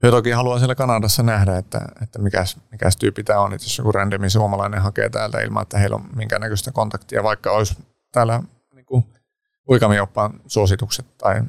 [0.00, 3.78] Kyllä toki haluan siellä Kanadassa nähdä, että, että mikäs, mikäs tyyppi tämä on, että jos
[3.78, 7.76] joku randomi suomalainen hakee täältä ilman, että heillä on minkäännäköistä kontaktia, vaikka olisi
[8.12, 8.42] täällä
[8.74, 9.04] niin
[9.70, 11.42] uikamioppaan suositukset tai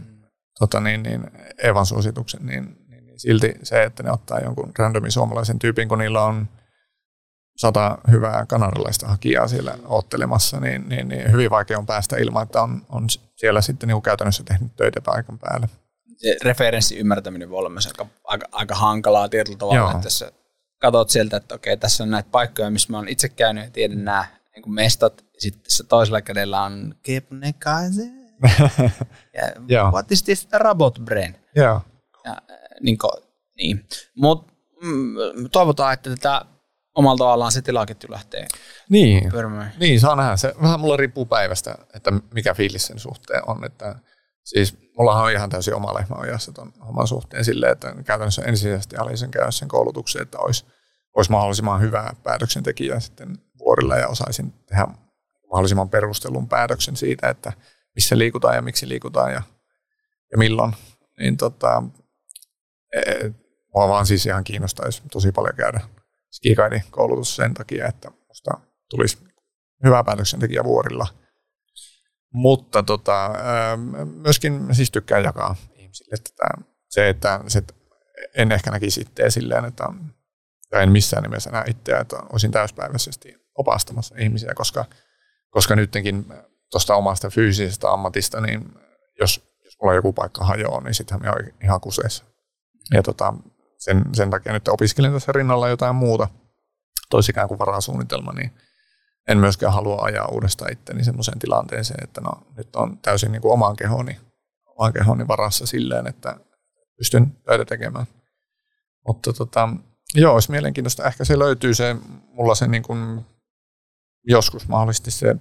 [0.60, 1.32] tota niin, niin,
[1.64, 2.79] Evan suositukset, niin,
[3.20, 6.48] silti se, että ne ottaa jonkun randomin suomalaisen tyypin, kun niillä on
[7.58, 12.62] sata hyvää kanadalaista hakijaa siellä ottelemassa, niin, niin, niin hyvin vaikea on päästä ilman, että
[12.62, 15.70] on, on siellä sitten niin käytännössä tehnyt töitä paikan päälle.
[16.18, 19.92] Se referenssi ymmärtäminen voi olla myös aika, aika, aika hankalaa tietyllä tavalla, Joo.
[19.92, 20.26] että jos
[20.82, 24.06] katsot sieltä, että okei, tässä on näitä paikkoja, missä mä oon itse käynyt ja tiedän
[24.06, 28.04] nämä niin kuin mestat, sitten se toisella kädellä on Kebnekaise.
[29.70, 31.36] ja what is this robot brain?
[31.56, 31.82] Joo.
[32.26, 32.38] Ja,
[32.82, 33.24] niin, kuin,
[33.58, 33.86] niin.
[34.16, 35.16] Mutta mm,
[35.52, 36.46] toivotaan, että tätä
[36.96, 38.48] omalla tavallaan se tilaketju lähtee
[38.90, 39.74] niin, pyörimään.
[39.80, 40.38] Niin, saa nähdä.
[40.38, 43.66] Se vähän mulla riippuu päivästä, että mikä fiilis sen suhteen on.
[43.66, 43.96] Että,
[44.44, 48.96] siis mullahan on ihan täysin oma lehmä ojassa tuon oman suhteen silleen, että käytännössä ensisijaisesti
[48.96, 50.66] haluaisin käydä sen koulutuksen, että olisi,
[51.16, 54.88] olisi mahdollisimman hyvä päätöksentekijä sitten vuorilla ja osaisin tehdä
[55.52, 57.54] mahdollisimman perustelun päätöksen siitä, että
[57.96, 59.42] missä liikutaan ja miksi liikutaan ja,
[60.32, 60.74] ja milloin.
[61.20, 61.84] Niin tota,
[63.76, 65.80] mua vaan siis ihan kiinnostaisi tosi paljon käydä
[66.32, 68.52] skikaidin koulutus sen takia, että musta
[68.90, 69.18] tulisi
[69.84, 71.08] hyvä päätöksentekijä vuorilla.
[72.34, 73.32] Mutta tota,
[74.06, 76.64] myöskin siis tykkään jakaa ihmisille tätä.
[76.90, 77.64] Se, että se,
[78.36, 79.84] en ehkä näkisi itseä silleen, että
[80.70, 84.86] tai en missään nimessä näe itseä, että olisin täyspäiväisesti opastamassa ihmisiä, koska,
[85.50, 86.26] koska nytkin
[86.72, 88.74] tuosta omasta fyysisestä ammatista, niin
[89.20, 92.29] jos, jos mulla joku paikka hajoaa, niin sittenhän me on ihan kuseessa.
[92.94, 93.34] Ja tota,
[93.78, 96.28] sen, sen takia nyt opiskelin tässä rinnalla jotain muuta,
[97.10, 98.52] toisi ikään kuin varasuunnitelma, niin
[99.28, 103.54] en myöskään halua ajaa uudestaan itteni semmoiseen tilanteeseen, että no, nyt on täysin niin kuin
[103.54, 104.20] oman kehoni,
[104.66, 106.40] oman kehoni varassa silleen, että
[106.98, 108.06] pystyn töitä tekemään.
[109.08, 109.70] Mutta tota,
[110.16, 111.08] joo, olisi mielenkiintoista.
[111.08, 111.96] Ehkä se löytyy se,
[112.34, 113.26] mulla se niin kuin,
[114.24, 115.36] joskus mahdollisesti se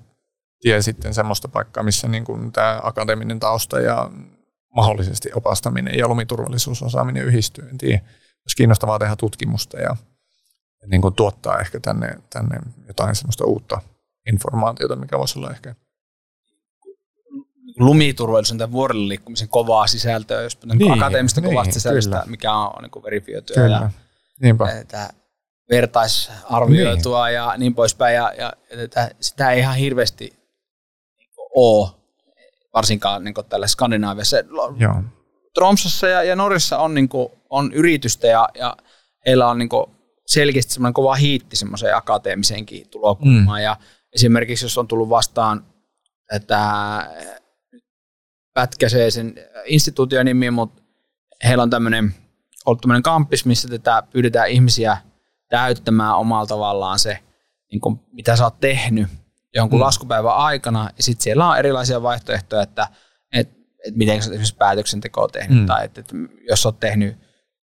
[0.61, 4.11] tie sitten semmoista paikkaa, missä niin kuin tämä akateeminen tausta ja
[4.79, 7.69] mahdollisesti opastaminen ja lumiturvallisuusosaaminen yhdistyy.
[7.69, 8.01] En tiedä
[8.45, 9.97] olisi kiinnostavaa tehdä tutkimusta ja
[10.87, 12.59] niin kuin tuottaa ehkä tänne, tänne
[12.89, 13.81] jotain sellaista uutta
[14.27, 15.75] informaatiota, mikä voisi olla ehkä
[17.79, 22.25] lumiturvallisuuden tai vuorille liikkumisen kovaa sisältöä, jos niin, akateemista niin, kovasta sisältöä, kyllä.
[22.27, 23.77] mikä on, niin verifioitua kyllä.
[23.77, 23.91] ja
[24.41, 24.85] Niinpä.
[25.71, 27.35] vertaisarvioitua niin.
[27.35, 28.15] ja niin poispäin.
[28.15, 30.25] Ja, ja että sitä ei ihan hirveästi
[31.17, 31.91] niin ole,
[32.79, 34.37] varsinkaan niin tällä Skandinaaviassa.
[34.79, 35.03] Joo.
[35.55, 38.77] Tromsassa ja, ja Norjassa on, niin kuin, on yritystä ja, ja
[39.27, 39.87] heillä on niin kuin,
[40.27, 43.61] selkeästi semmoinen kova hiitti semmoiseen akateemiseenkin tulokulmaan.
[43.61, 43.65] Mm.
[43.65, 43.77] Ja
[44.13, 45.65] esimerkiksi jos on tullut vastaan,
[46.33, 46.59] että
[48.55, 50.83] pätkäsee sen instituution nimi, mutta
[51.45, 52.15] heillä on tämmöinen,
[52.67, 54.97] ollut tämmöinen kampis, missä tätä pyydetään ihmisiä
[55.49, 57.19] täyttämään omalla tavallaan se,
[57.73, 59.09] niin kuin, mitä sä oot tehnyt
[59.55, 59.85] jonkun mm.
[59.85, 62.89] laskupäivän aikana, ja sitten siellä on erilaisia vaihtoehtoja, että
[63.33, 63.59] että
[63.95, 65.67] miten sä esimerkiksi päätöksentekoa tehnyt, mm.
[65.67, 66.15] tai että, että
[66.49, 67.17] jos olet tehnyt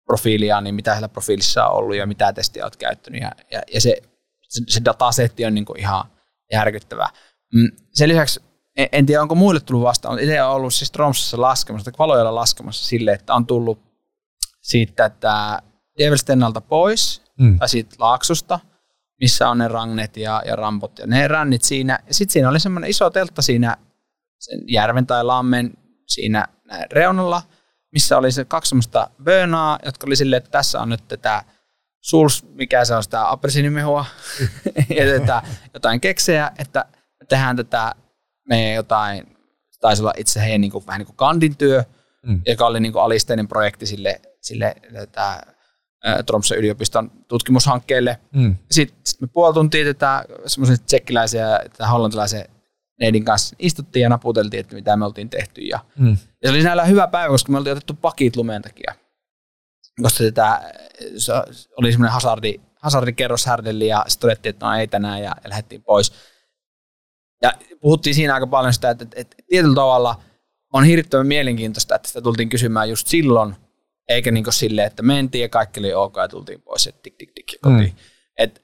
[0.06, 3.22] profiilia, niin mitä siellä profiilissa on ollut ja mitä testiä olet käyttänyt.
[3.22, 4.02] Ja, ja, ja se,
[4.50, 6.06] se, se datasetti on niin kuin ihan
[6.52, 7.10] järkyttävä.
[7.54, 8.42] Mm, sen lisäksi
[8.78, 11.98] en, en tiedä, onko muille tullut vastaan, mutta itse olen ollut siis Tromsassa laskemassa, tai
[12.00, 13.80] Valojalla laskemassa sille, että on tullut
[14.62, 15.62] siitä, että
[16.00, 17.60] Devilstennalta pois, mm.
[17.60, 18.60] tai siitä laaksusta,
[19.24, 22.00] missä on ne rangnet ja, ja rampot ja ne rännit siinä.
[22.08, 23.78] Ja sitten siinä oli semmoinen iso teltta siinä
[24.40, 25.74] sen järven tai lammen
[26.08, 26.48] siinä
[26.92, 27.42] reunalla,
[27.92, 31.44] missä oli se kaksi semmoista bönaa, jotka oli silleen, että tässä on nyt tätä
[32.02, 34.06] suls, mikä se on sitä appelsiinimehua,
[34.98, 35.42] ja tätä,
[35.74, 36.86] jotain keksejä, että
[37.30, 37.96] tehdään tätä
[38.50, 39.38] meidän jotain,
[39.80, 41.84] taisi olla itse heidän niin kuin, vähän niin kuin kandin työ,
[42.26, 42.42] mm.
[42.46, 45.42] joka oli niin kuin alisteinen projekti sille, sille tätä,
[46.26, 48.20] Tromsø yliopiston tutkimushankkeelle.
[48.32, 48.56] Mm.
[48.72, 52.46] Sitten sit me puoli tuntia tätä semmoisen tsekkiläisiä ja hollantilaisen
[53.00, 55.62] neidin kanssa istuttiin ja naputeltiin, että mitä me oltiin tehty.
[55.62, 56.10] Ja, mm.
[56.12, 58.96] ja se oli sinällään hyvä päivä, koska me oltiin otettu pakit lumeen takia.
[60.02, 60.74] Koska sitä,
[61.18, 61.34] se
[61.78, 65.84] oli semmoinen hazardi, hazardikerros härdelli ja sitten todettiin, että no ei tänään ja, ja lähdettiin
[65.84, 66.14] pois.
[67.42, 70.22] Ja puhuttiin siinä aika paljon sitä, että, että, että tietyllä tavalla
[70.74, 73.56] on hirvittävän mielenkiintoista, että sitä tultiin kysymään just silloin,
[74.10, 77.16] eikä niin kuin silleen, että mentiin ja kaikki oli ok ja tultiin pois ja tik
[77.18, 77.90] tik tik kotiin.
[77.90, 77.98] Mm.
[78.38, 78.62] Et,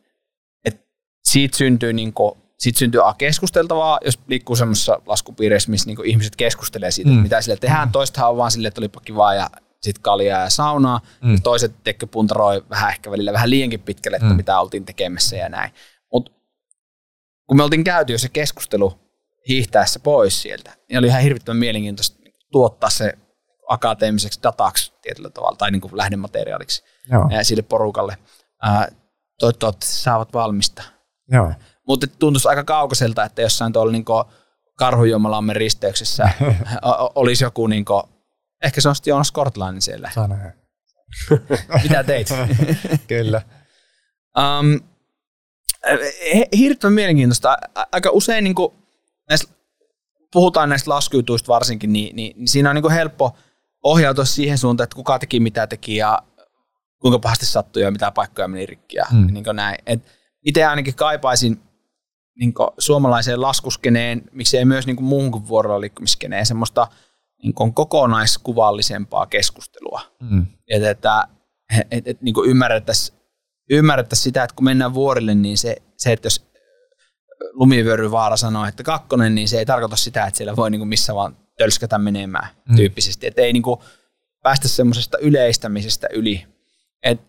[0.65, 0.87] et
[1.23, 6.91] siitä syntyy niin kuin sitten syntyy keskusteltavaa, jos liikkuu semmoisessa laskupiireissä, missä niinku ihmiset keskustelee
[6.91, 7.17] siitä, mm.
[7.17, 7.87] mitä sille tehdään.
[7.87, 7.91] Mm.
[7.91, 9.49] Toistahan on vaan silleen, että olipa kivaa ja
[9.81, 11.01] sitten kaljaa ja saunaa.
[11.21, 11.31] Mm.
[11.33, 14.35] Ja toiset tekee puntaroi vähän ehkä välillä vähän liiankin pitkälle, että mm.
[14.35, 15.71] mitä oltiin tekemässä ja näin.
[16.13, 16.31] Mutta
[17.47, 18.99] kun me oltiin käyty jo se keskustelu
[19.47, 22.17] hiihtäessä pois sieltä, niin oli ihan hirvittävän mielenkiintoista
[22.51, 23.13] tuottaa se
[23.69, 27.29] akateemiseksi dataksi tietyllä tavalla, tai niin kuin lähdemateriaaliksi Joo.
[27.41, 28.17] sille porukalle.
[29.39, 30.83] toivottavasti saavat valmista.
[31.31, 31.53] Joo.
[31.87, 34.05] Mutta tuntuisi aika kaukaiselta, että jossain tuolla niin
[34.75, 36.29] Karhujomalamme risteyksessä
[37.15, 38.03] olisi joku, niin kuin,
[38.63, 40.11] ehkä se on sitten Joonas Kortlainen siellä.
[41.83, 42.27] Mitä teit?
[43.07, 43.41] Kyllä.
[44.37, 44.79] Um,
[46.57, 47.57] Hirveän mielenkiintoista.
[47.91, 48.73] Aika usein niin kuin,
[49.29, 49.53] näistä,
[50.33, 53.35] puhutaan näistä laskujutuista varsinkin, niin, niin, niin siinä on niin kuin helppo
[53.83, 56.19] ohjautua siihen suuntaan, että kuka teki mitä teki ja
[57.01, 59.33] kuinka pahasti sattui ja mitä paikkoja meni rikki ja mm.
[59.33, 59.77] niin näin.
[59.85, 60.01] Et
[60.45, 61.61] itse ainakin kaipaisin
[62.39, 66.87] niin suomalaiseen laskuskeneen, miksei myös niin muuhun kuin vuorolla liikkumiskeneen, semmoista
[67.43, 70.01] niin kokonaiskuvallisempaa keskustelua.
[70.19, 70.45] Mm.
[70.67, 71.27] Että, että
[71.91, 73.19] et, et, niin ymmärrettäisiin
[73.69, 76.49] ymmärrettäisi sitä, että kun mennään vuorille, niin se, se että jos
[77.51, 81.15] lumivyöryvaara sanoo, että kakkonen, niin se ei tarkoita sitä, että siellä voi niin kuin missä
[81.15, 82.75] vaan tölskätä menemään mm.
[82.75, 83.27] tyyppisesti.
[83.27, 83.79] Että ei niin kuin
[84.43, 86.45] päästä semmoisesta yleistämisestä yli.
[87.03, 87.21] Et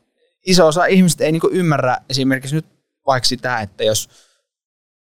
[0.46, 2.66] iso osa ihmisistä ei niin kuin ymmärrä esimerkiksi nyt
[3.06, 4.08] vaikka sitä, että jos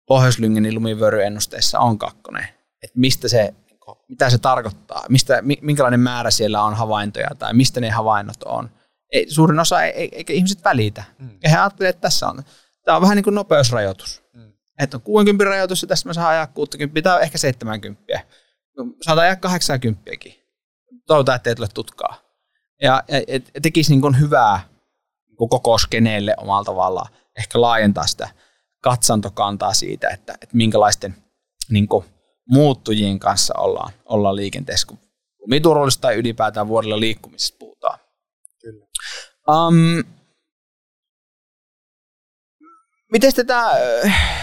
[0.08, 2.48] Pohjois-Lyngenin lumivyöryennusteessa on kakkonen,
[2.84, 7.80] että mistä se, niinku, mitä se tarkoittaa, mistä, minkälainen määrä siellä on havaintoja tai mistä
[7.80, 8.70] ne havainnot on.
[9.12, 11.04] Ei, suurin osa ei, ei, eikä ihmiset välitä.
[11.20, 11.30] Mm.
[11.44, 12.44] Ja he ajattelevat, että tässä on,
[12.84, 14.24] tämä on vähän niin kuin nopeusrajoitus.
[14.34, 14.54] Mm.
[14.80, 18.20] Että on 60 rajoitus ja tässä mä saan ajaa 60, tämä on ehkä 70.
[19.02, 20.12] Saatan ajaa 80.
[21.08, 22.18] Toivotaan, että ei tule tutkaa.
[22.82, 24.70] Ja, ja et, tekisi niin kuin hyvää
[25.28, 28.30] niin koko skeneelle omalla tavallaan ehkä laajentaa sitä
[28.84, 31.16] katsantokantaa siitä, että, että minkälaisten
[31.70, 32.06] niin kuin,
[32.48, 35.00] muuttujien kanssa ollaan, ollaan liikenteessä, kun
[35.40, 38.00] lumiturvallisuus tai ylipäätään vuodella liikkumisesta puhutaan.
[38.62, 38.86] Kyllä.
[39.48, 40.04] Um,
[43.12, 43.70] miten tätä,
[44.06, 44.34] äh,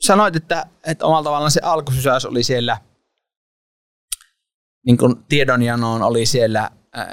[0.00, 2.78] sanoit, että, että omalla tavallaan se alkusysäys oli siellä,
[4.86, 7.06] niin kuin tiedonjanoon oli siellä äh,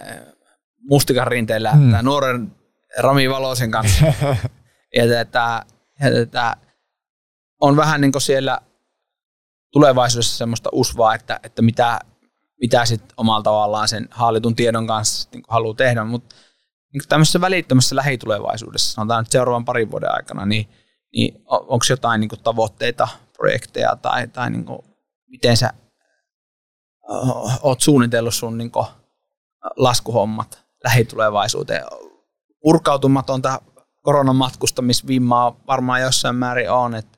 [0.90, 1.94] mustikan rinteellä hmm.
[2.02, 2.52] nuoren
[2.98, 4.06] Rami Valosen kanssa.
[4.98, 5.66] ja tätä,
[6.00, 6.58] ja tätä,
[7.62, 8.60] on vähän niin kuin siellä
[9.72, 12.00] tulevaisuudessa semmoista usvaa, että, että mitä,
[12.62, 16.36] mitä sitten omalla tavallaan sen hallitun tiedon kanssa niin haluaa tehdä, mutta
[16.94, 20.70] niin tämmöisessä välittömässä lähitulevaisuudessa, sanotaan nyt seuraavan parin vuoden aikana, niin,
[21.16, 24.66] niin onko jotain niin tavoitteita, projekteja tai, tai niin
[25.30, 25.74] miten sä
[27.62, 28.72] oot suunnitellut sun niin
[29.76, 31.84] laskuhommat lähitulevaisuuteen?
[32.62, 33.62] Purkautumatonta
[34.02, 37.18] koronan matkustamisvimmaa varmaan jossain määrin on, että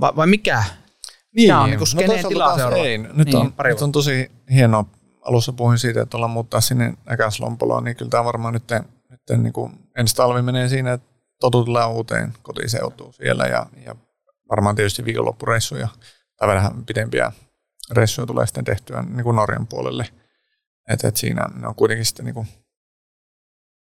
[0.00, 0.64] vai, vai mikä?
[1.34, 1.80] Niin, on niin
[2.22, 2.98] no tila ei.
[2.98, 4.84] Nyt, niin, on, nyt on tosi hienoa.
[5.22, 8.64] Alussa puhuin siitä, että ollaan muuttaa sinne Äkäslompoloon, niin kyllä tämä varmaan nyt,
[9.10, 11.08] nyt niin kuin ensi talvi menee siinä, että
[11.40, 13.94] totutellaan uuteen kotiseutuun siellä ja, ja
[14.50, 15.88] varmaan tietysti viikonloppureissuja
[16.36, 17.32] tai vähän pidempiä
[17.90, 20.06] reissuja tulee sitten tehtyä niin kuin Norjan puolelle.
[20.88, 22.48] Että et siinä ne on kuitenkin sitten niin kuin,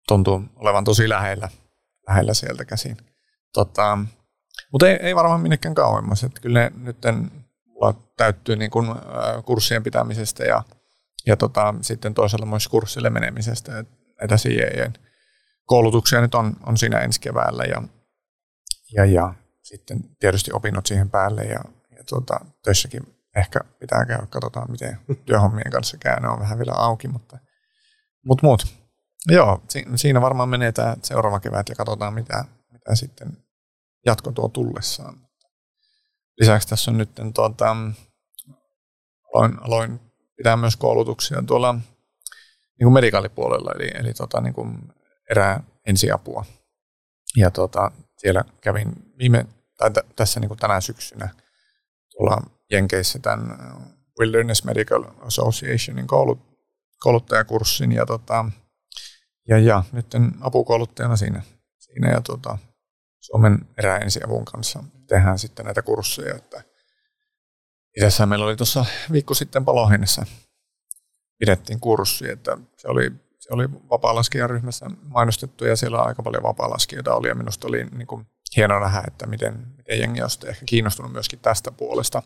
[0.09, 1.49] tuntuu olevan tosi lähellä,
[2.09, 2.97] lähellä sieltä käsin.
[3.53, 3.99] Tota,
[4.73, 6.25] mutta ei, ei varmaan minnekään kauemmas.
[6.25, 6.97] Että kyllä ne nyt
[8.17, 8.87] täyttyy niin kuin,
[9.45, 10.63] kurssien pitämisestä ja,
[11.27, 13.79] ja tota, sitten toisaalta myös kurssille menemisestä.
[13.79, 13.89] Et
[14.21, 14.93] näitä CIEn
[15.65, 17.83] koulutuksia nyt on, on siinä ensi keväällä ja,
[18.93, 21.61] ja, ja sitten tietysti opinnot siihen päälle ja,
[21.97, 26.73] ja tota, töissäkin ehkä pitää käydä, katsotaan miten työhommien kanssa käy, ne on vähän vielä
[26.73, 27.39] auki, mutta
[28.24, 28.66] mut, mut.
[29.28, 29.62] Joo,
[29.97, 33.44] siinä varmaan menee tämä seuraava kevät ja katsotaan mitä, mitä sitten
[34.06, 35.28] jatko tuo tullessaan.
[36.40, 37.77] Lisäksi tässä on nyt tuota,
[39.35, 40.01] aloin, aloin
[40.36, 44.78] pitää myös koulutuksia tuolla niin kuin medikaalipuolella, eli, eli tota, niin kuin
[45.31, 46.44] erää ensiapua.
[47.36, 49.47] Ja tota, siellä kävin viime,
[49.78, 51.28] tai t- tässä niin kuin tänä syksynä
[52.11, 53.59] tuolla Jenkeissä tämän
[54.20, 56.39] Wilderness Medical Associationin koulut,
[57.01, 58.45] kouluttajakurssin ja, tota,
[59.49, 60.07] ja, ja nyt
[60.41, 61.43] apukouluttajana siinä,
[61.78, 62.59] siinä ja tota,
[63.20, 66.35] Suomen eräensiavun kanssa tehdään sitten näitä kursseja.
[66.35, 66.62] Että
[67.99, 70.27] idässä meillä oli tuossa viikko sitten Palohinnassa
[71.39, 77.28] pidettiin kurssi, että se oli, se oli vapaa-laskijaryhmässä mainostettu ja siellä aika paljon vapaa-laskijoita oli
[77.28, 78.27] ja minusta oli niin kuin
[78.57, 82.23] hieno nähdä, että miten, miten jengi on ehkä kiinnostunut myöskin tästä puolesta.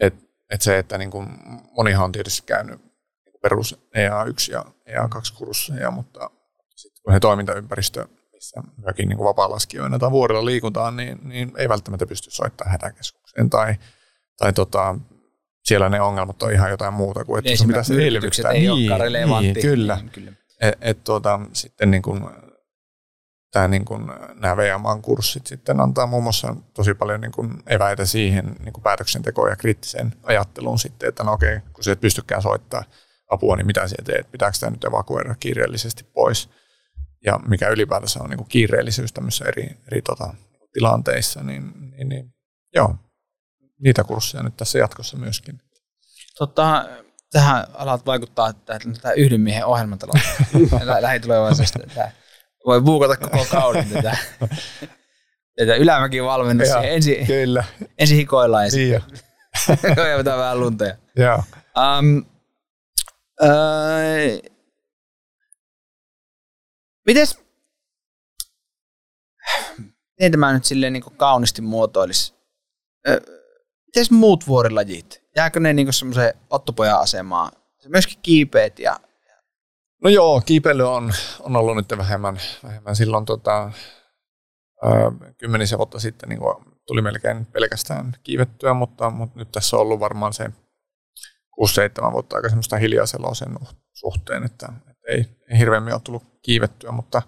[0.00, 0.14] Et,
[0.50, 1.28] et se, että niin kuin
[1.70, 2.80] monihan on tietysti käynyt
[3.24, 6.30] niin perus EA1 ja EA2 kursseja, mutta
[6.76, 8.06] sitten kun he toimintaympäristö
[8.38, 13.74] missä myöskin niin vapaa-laskijoina tai vuorilla liikutaan, niin, niin ei välttämättä pysty soittamaan hätäkeskukseen tai,
[14.36, 14.94] tai tota,
[15.64, 18.50] siellä ne ongelmat on ihan jotain muuta kuin, että mitä se elvyttää.
[18.50, 19.96] Ei niin, niin, kyllä.
[19.96, 20.32] Niin, kyllä.
[20.60, 22.22] Et, et, tuota, sitten niin kuin,
[23.50, 28.06] tämä niin kuin, nämä VMAn kurssit sitten antaa muun muassa tosi paljon niin kuin eväitä
[28.06, 32.42] siihen niin kuin päätöksentekoon ja kriittiseen ajatteluun sitten, että no okei, kun sä et pystykään
[32.42, 32.84] soittaa
[33.30, 36.50] apua, niin mitä sä teet, pitääkö tämä nyt evakuoida kiireellisesti pois
[37.24, 40.34] ja mikä ylipäätänsä on niin kuin kiireellisyys tämmöisissä eri, eri tota,
[40.72, 42.34] tilanteissa, niin, niin, niin
[42.74, 42.94] joo,
[43.80, 45.60] niitä kursseja nyt tässä jatkossa myöskin.
[46.38, 46.88] Tota,
[47.32, 50.12] tähän alat vaikuttaa, että tämä yhden miehen ohjelmatalo
[51.00, 51.78] lähitulevaisuudesta.
[52.68, 54.16] Voi buukata koko kauden tätä.
[55.56, 56.68] Tätä ylämäkin valmennus.
[56.68, 57.64] Joo, Ensin, Kyllä.
[57.98, 59.02] ensin hikoillaan ja Niin
[59.66, 60.96] sitten vetää vähän lunteja.
[61.16, 61.42] Joo.
[61.98, 62.24] Um,
[63.42, 64.38] öö,
[67.06, 67.38] mites,
[70.18, 72.34] miten tämä nyt silleen niin kaunisti muotoilisi?
[73.08, 73.20] Öö,
[73.86, 75.22] mites muut vuorilajit?
[75.36, 77.52] Jääkö ne niin semmoiseen ottopojan asemaan?
[77.78, 79.00] Se myöskin kiipeet ja
[80.02, 83.72] No joo, kiipeily on, on ollut nyt vähemmän, vähemmän silloin tota,
[85.38, 86.40] kymmenisen vuotta sitten niin
[86.86, 92.48] tuli melkein pelkästään kiivettyä, mutta, mutta nyt tässä on ollut varmaan se 6-7 vuotta aika
[92.48, 93.58] semmoista hiljaisella sen
[93.92, 97.22] suhteen, että, että ei, ei hirveämmin ole tullut kiivettyä, mutta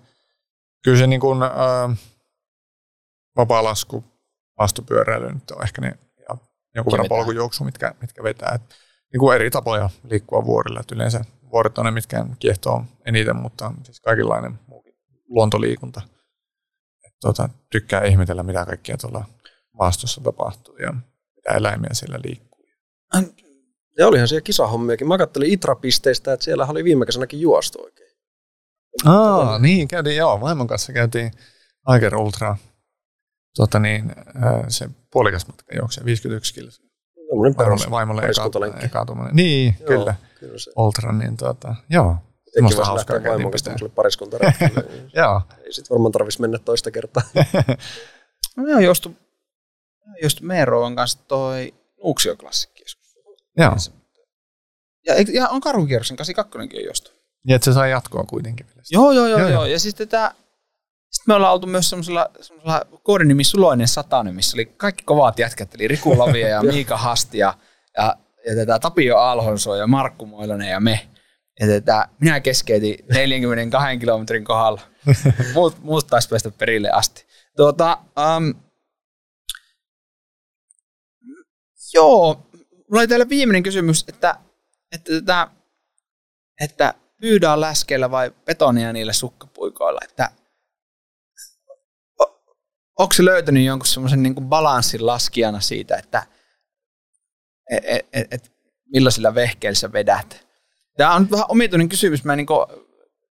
[0.84, 1.46] kyllä se niin kuin, ö,
[3.36, 4.04] vapaa lasku,
[4.58, 5.98] maastopyöräily nyt on ehkä ne
[6.28, 6.36] ja
[6.74, 8.52] jonkun verran polkujuoksu, mitkä, mitkä vetää.
[8.54, 8.62] Et,
[9.12, 10.80] niin kuin eri tapoja liikkua vuorilla.
[10.80, 14.94] Et yleensä vuoret on ne, mitkä kiehtoo eniten, mutta siis kaikenlainen muukin
[15.28, 16.02] luontoliikunta.
[17.06, 19.24] Et, tota, tykkää ihmetellä, mitä kaikkea tuolla
[19.72, 20.92] maastossa tapahtuu ja
[21.36, 22.64] mitä eläimiä siellä liikkuu.
[23.98, 25.08] Ja olihan siellä kisahommiakin.
[25.08, 28.10] Mä kattelin Itra-pisteistä, että siellä oli viime kesänäkin juostu oikein.
[29.06, 31.30] Aa, niin, käytiin, joo, vaimon kanssa käytiin
[31.86, 32.56] Aiker Ultra,
[33.56, 36.82] tota niin, ää, se puolikas matka juoksee 51 kilsa.
[37.56, 39.36] Vaimolle, vaimolle eka, eka tuommoinen.
[39.36, 40.70] Niin, Joo, kyllä, Kyllä se.
[40.76, 42.16] Ultra, niin tota, joo.
[42.62, 44.82] Voisi hauskaa käytiin tämmöiselle pariskuntaretkelle.
[44.90, 47.22] niin Joo, Ei sit varmaan tarvitsisi mennä toista kertaa.
[48.56, 49.16] no, on jostu,
[50.22, 53.14] just Meeroon kanssa toi Nuuksio-klassikki joskus.
[53.56, 53.76] joo.
[55.06, 57.10] Ja, ja on karhukierroksen 82 on jostu.
[57.46, 58.82] Ja että se sai jatkoa kuitenkin vielä.
[58.90, 59.50] Joo, joo, joo, Joo, joo.
[59.50, 59.66] joo.
[59.66, 60.34] Ja sitten tää,
[61.10, 65.74] sitten me ollaan oltu myös semmoisella, semmoisella koodinimi Suloinen Satanen, missä oli kaikki kovat jätkät,
[65.74, 67.54] eli Riku Lavia ja Miika Hasti ja,
[67.96, 71.08] ja, ja tätä Tapio Alhonso ja Markku Moilonen ja me.
[71.60, 74.80] Ja tätä, minä keskeytin 42 kilometrin kohdalla.
[75.54, 77.26] Muut, muut taisi päästä perille asti.
[77.56, 77.98] Tuota,
[78.36, 78.54] um,
[81.94, 82.46] joo,
[82.90, 84.34] mulla oli täällä viimeinen kysymys, että,
[84.92, 85.48] että, tätä,
[86.60, 90.30] että pyydään läskeillä vai betonia niillä sukkapuikoilla, että
[92.98, 96.26] onko se löytänyt jonkun semmoisen niin balanssin laskijana siitä, että
[97.70, 98.52] et, et, et, et
[98.92, 100.46] millaisilla vehkeillä sä vedät?
[100.96, 102.66] Tämä on nyt vähän omituinen kysymys, mä, niin kuin,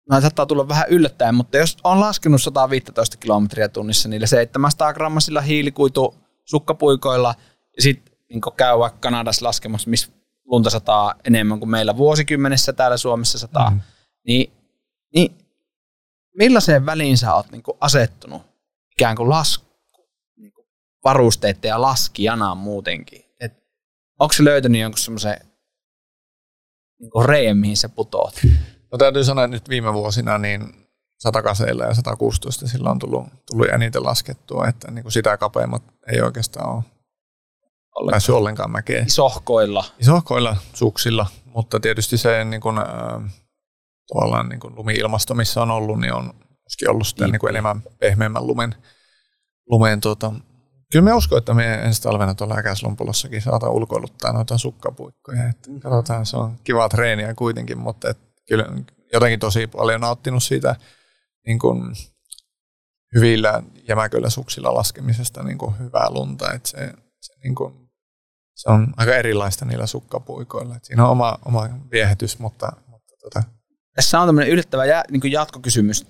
[0.09, 5.41] mä saattaa tulla vähän yllättäen, mutta jos on laskenut 115 kilometriä tunnissa niillä 700 grammasilla
[5.41, 6.15] hiilikuitu
[6.45, 7.35] sukkapuikoilla
[7.75, 10.11] ja sitten niin käy vaikka Kanadassa laskemassa, missä
[10.45, 13.81] lunta sataa enemmän kuin meillä vuosikymmenessä täällä Suomessa sataa, mm.
[14.27, 14.51] niin,
[15.15, 15.37] niin
[16.35, 18.41] millaiseen väliin sä oot niin asettunut
[18.91, 19.65] ikään kuin lasku,
[20.35, 20.53] niin
[21.03, 23.26] varusteiden ja laskijana muutenkin?
[24.19, 25.37] Onko se löytänyt jonkun semmoisen
[26.99, 28.41] niin reen, mihin sä putoat?
[28.91, 30.87] No täytyy sanoa, että nyt viime vuosina niin
[31.19, 36.21] 108 ja 116 sillä on tullut, tullut eniten laskettua, että niin kuin sitä kapeammat ei
[36.21, 36.83] oikeastaan ole
[37.95, 38.13] Ollenkaan.
[38.13, 39.07] päässyt ollenkaan mäkeen.
[39.07, 39.83] Isohkoilla.
[39.99, 42.85] Isohkoilla suksilla, mutta tietysti se niin kuin, äh,
[44.13, 46.33] tavallaan niin kuin lumi-ilmasto, missä on ollut, niin on
[46.65, 48.75] myöskin ollut sitä niin kuin enemmän pehmeämmän lumen.
[49.69, 50.33] lumen tuota.
[50.91, 55.49] Kyllä me uskon, että me ensi talvena tuolla Äkäslompolossakin saadaan ulkoiluttaa noita sukkapuikkoja.
[55.49, 58.65] Että katsotaan, se on kivaa treeniä kuitenkin, mutta et kyllä
[59.13, 60.75] jotenkin tosi paljon nauttinut siitä
[61.47, 61.95] niin kuin
[63.15, 66.53] hyvillä jämäköillä suksilla laskemisesta niin kuin hyvää lunta.
[66.53, 67.73] Että se, se, niin kuin,
[68.55, 70.75] se on aika erilaista niillä sukkapuikoilla.
[70.75, 73.43] Et siinä on oma, oma viehätys, mutta, mutta tota,
[73.95, 76.05] Tässä on tämmöinen yllättävä jä, niin jatkokysymys,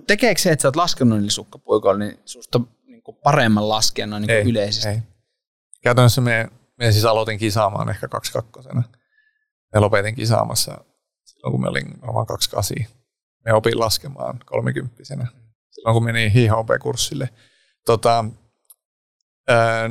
[0.00, 4.26] tekeekö se, että sä oot laskenut niillä sukkapuikoilla, niin susta niin kuin paremman laskijana niin
[4.42, 4.88] kuin yleisesti?
[4.88, 4.98] Ei.
[5.82, 6.48] Käytännössä me,
[6.78, 8.68] me siis aloitin kisaamaan ehkä 22
[9.74, 10.84] Me lopetin kisaamassa
[11.24, 12.96] silloin, kun me olin varmaan 28.
[13.44, 15.04] Me opin laskemaan 30
[15.70, 17.28] silloin, kun menin HHP-kurssille.
[17.86, 18.24] Tota,
[19.48, 19.90] ää,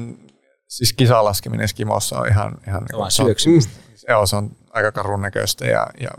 [0.67, 2.57] siis kisalaskeminen Skimossa on ihan...
[2.67, 3.71] ihan Se on se on- syöksymistä.
[4.09, 6.09] Joo, se on aika karun näköistä ja, ja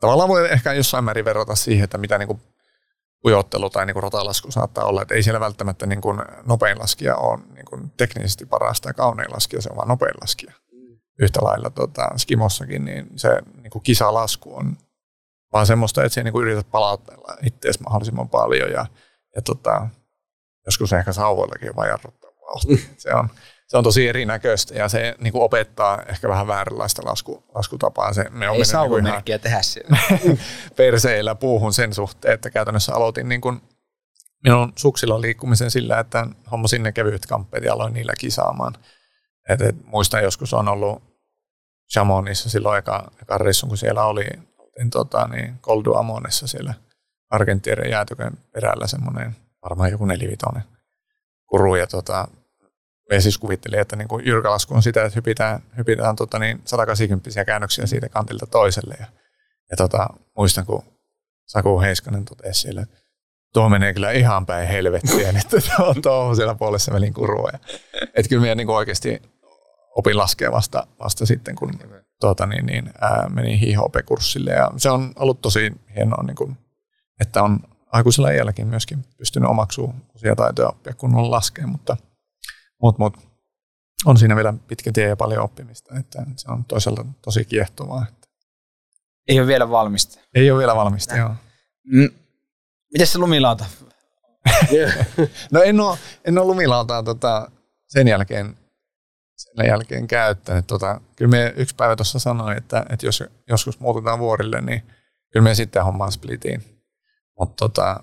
[0.00, 2.40] tavallaan voi ehkä jossain määrin verrata siihen, että mitä niin kuin
[3.26, 7.16] ujottelu tai niin kuin ratalasku saattaa olla, että ei siellä välttämättä niin kuin nopein laskija
[7.16, 10.52] ole niin kuin teknisesti paras tai kaunein laskija, se on vaan nopein laskija.
[11.20, 13.28] Yhtä lailla tota, Skimossakin, niin se
[13.62, 14.76] niin kuin kisalasku on
[15.52, 18.86] vaan semmoista, että sä niin yrität palautella itseäsi mahdollisimman paljon ja,
[19.36, 19.88] ja tota,
[20.66, 22.88] joskus ehkä sauvoillakin vaan jarruttaa vauhtia.
[22.96, 23.28] Se on,
[23.74, 28.12] se on tosi erinäköistä ja se niin kuin opettaa ehkä vähän vääränlaista lasku, laskutapaa.
[28.12, 28.62] Se, me on Ei
[29.02, 29.98] mennyt niin tehdä siellä.
[30.76, 33.60] perseillä puuhun sen suhteen, että käytännössä aloitin niin kuin
[34.44, 38.74] minun suksilla liikkumisen sillä, että hommasin ne kevyet kamppeet ja aloin niillä kisaamaan.
[39.48, 41.02] Et, et, muistan joskus on ollut
[41.92, 44.26] Chamonissa silloin eka, eka reissun, kun siellä oli,
[44.58, 46.74] oltiin tota, niin Goldu Amonessa siellä
[47.30, 50.62] Argentieren jäätykön perällä semmoinen varmaan joku nelivitonen
[51.46, 51.74] kuru.
[51.74, 52.28] Ja tota,
[53.10, 57.86] me siis kuvittelin, että niin jyrkälasku on sitä, että hypitään, hypitään tota niin 180 käännöksiä
[57.86, 58.96] siitä kantilta toiselle.
[59.00, 59.06] Ja,
[59.70, 60.06] ja tota,
[60.36, 60.82] muistan, kun
[61.46, 62.96] Saku Heiskanen totesi siellä, että
[63.52, 67.50] tuo menee kyllä ihan päin helvettiä, että tuo, tuo siellä puolessa välin kurua.
[67.52, 67.58] Ja,
[68.14, 69.22] että kyllä meidän niin kuin oikeasti
[69.96, 71.78] opin laskea vasta, vasta sitten, kun
[72.20, 74.50] tuota, niin, niin, ää, menin HIHP-kurssille.
[74.50, 76.56] Ja se on ollut tosi hienoa, niin kuin,
[77.20, 77.60] että on
[77.92, 81.96] aikuisella iälläkin myöskin pystynyt omaksumaan uusia taitoja oppia kunnolla laskea, mutta,
[82.84, 83.20] mutta, mutta
[84.04, 88.06] on siinä vielä pitkä tie ja paljon oppimista, että se on toisaalta tosi kiehtovaa.
[88.08, 88.28] Että
[89.28, 90.20] Ei ole vielä valmista.
[90.34, 91.34] ei ole vielä valmista, joo.
[91.84, 92.08] Mm.
[92.92, 93.64] Miten se lumilauta?
[95.52, 97.50] No en ole, en ole lumilautaa tota,
[97.86, 98.56] sen jälkeen,
[99.36, 100.66] sen jälkeen käyttänyt.
[100.66, 104.82] Tota, kyllä me yksi päivä tuossa sanoi, että, että jos joskus muutetaan vuorille, niin
[105.32, 106.82] kyllä me sitten hommaan splitiin.
[107.38, 108.00] Mutta tota,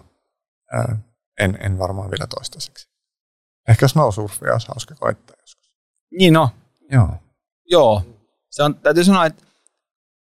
[1.39, 2.90] en, en varmaan vielä toistaiseksi.
[3.67, 5.69] Ehkä snowsurfia olisi hauska koittaa joskus.
[6.11, 6.49] Niin no,
[6.91, 7.09] Joo.
[7.65, 8.03] joo.
[8.49, 9.43] Se on, täytyy sanoa, että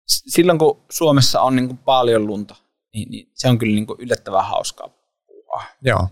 [0.07, 2.55] silloin kun Suomessa on niin kuin paljon lunta,
[2.93, 4.87] niin, niin se on kyllä niin kuin yllättävän hauskaa
[5.27, 5.63] puhua.
[5.81, 6.07] Joo.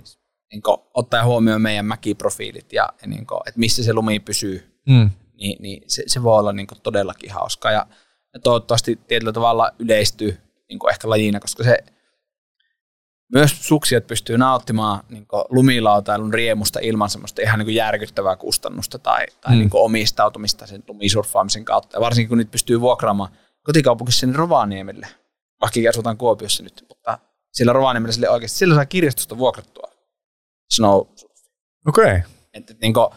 [0.52, 4.74] Niin kuin, ottaen huomioon meidän mäkiprofiilit ja, ja niin kuin, että missä se lumi pysyy,
[4.90, 5.10] Mm.
[5.34, 7.72] niin, niin se, se voi olla niin kuin todellakin hauskaa.
[7.72, 7.88] Ja,
[8.34, 10.38] ja toivottavasti tietyllä tavalla yleistyy
[10.70, 11.78] niin kuin ehkä lajina, koska se
[13.34, 19.54] myös suksijat pystyy nauttimaan niin lumilautailun riemusta ilman semmoista ihan niin järkyttävää kustannusta tai, tai
[19.54, 19.60] Mm.
[19.60, 21.98] niin omistautumista sen lumisurffaamisen kautta.
[21.98, 23.32] Ja varsinkin kun niitä pystyy vuokraamaan
[23.64, 25.08] kotikaupunkissa sinne Rovaniemelle,
[25.62, 27.20] vaikka asutaan Kuopiossa nyt, mutta
[27.54, 29.92] sillä Rovaniemellä sille oikeasti, sillä saa kirjastosta vuokrattua
[30.76, 31.02] snow
[31.88, 32.22] Okei, okay.
[32.54, 33.08] että, niin kuin,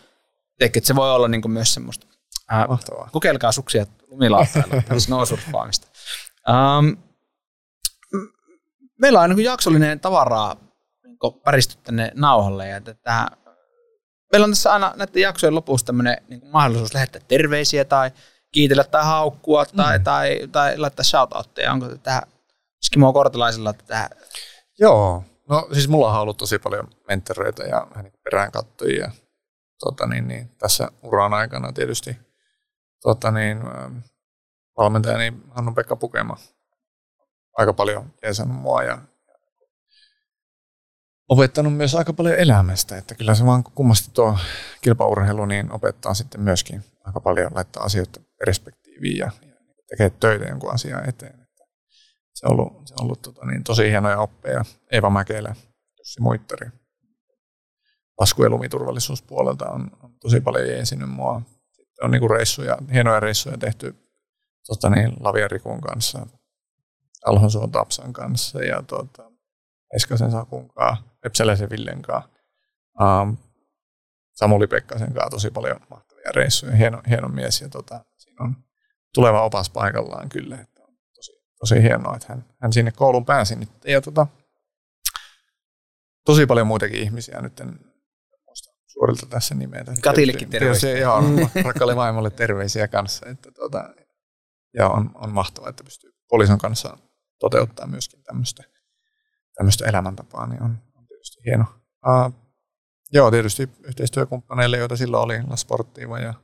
[0.61, 2.07] että se voi olla niin kuin myös semmoista.
[2.49, 3.09] Ää, mahtavaa.
[3.13, 5.87] kokeilkaa suksia lumilautailua, tai snowsurffaamista.
[6.49, 6.97] Um,
[9.01, 10.57] meillä on niin jaksollinen tavaraa
[11.05, 12.69] niin päristy tänne nauhalle.
[12.69, 13.27] Ja tätä,
[14.33, 18.11] meillä on tässä aina näiden jaksojen lopussa tämmöinen niin mahdollisuus lähettää terveisiä tai
[18.53, 20.05] kiitellä tai haukkua tai, mm.
[20.05, 21.73] tai, tai laittaa shoutoutteja.
[21.73, 22.23] Onko tähän
[22.83, 24.11] Skimo Kortelaisella tätä
[24.79, 29.11] Joo, no siis mulla on ollut tosi paljon mentoreita ja niin peräänkatsojia
[29.79, 32.19] tota niin, niin, tässä uran aikana tietysti
[33.03, 33.97] tota niin, ähm,
[34.77, 36.37] valmentajani Hannu-Pekka Pukema
[37.61, 38.99] aika paljon jeesannut mua ja
[41.29, 44.39] opettanut myös aika paljon elämästä, että kyllä se vaan kummasti tuo
[44.81, 49.31] kilpaurheilu niin opettaa sitten myöskin aika paljon laittaa asioita perspektiiviin ja,
[49.89, 51.41] tekee töitä jonkun asian eteen.
[51.41, 51.65] Että
[52.35, 54.65] se on ollut, se on ollut tota, niin, tosi hienoja oppeja.
[54.93, 55.55] Eeva Mäkelä,
[55.99, 56.71] Jussi Muittari.
[58.21, 61.43] Lasku- ja lumiturvallisuuspuolelta on, on tosi paljon jeesinyt mua.
[61.73, 63.95] Sitten on niinku reissuja, hienoja reissuja tehty
[64.67, 66.27] tota, niin, Lavia Rikun kanssa,
[67.27, 69.31] Alhonsuon Tapsan kanssa ja tota,
[69.97, 72.31] Eskasen Sakun kanssa, Epseläisen Villen kanssa.
[73.01, 73.37] Um,
[74.33, 76.73] Samuli Pekkasen kanssa tosi paljon mahtavia reissuja.
[76.73, 78.57] Hieno, hieno mies ja tota, siinä on
[79.15, 80.61] tuleva opas paikallaan kyllä.
[80.61, 83.69] Että on tosi, tosi hienoa, että hän, hän sinne kouluun pääsi nyt.
[83.85, 84.27] Ja tota,
[86.25, 87.81] tosi paljon muitakin ihmisiä nyt en
[88.47, 89.85] muista suorilta tässä nimeä.
[90.03, 90.99] Katillekin terveisiä.
[90.99, 91.23] Joo,
[91.65, 93.27] rakkaalle vaimolle terveisiä kanssa.
[93.27, 93.95] Että tota,
[94.75, 96.99] ja on, on mahtavaa, että pystyy puolison kanssa
[97.41, 98.63] toteuttaa myöskin tämmöistä,
[99.55, 101.65] tämmöistä elämäntapaa, niin on, on tietysti hieno.
[102.07, 102.35] Uh,
[103.13, 106.35] joo, tietysti yhteistyökumppaneille, joita silloin oli, La Sportiva ja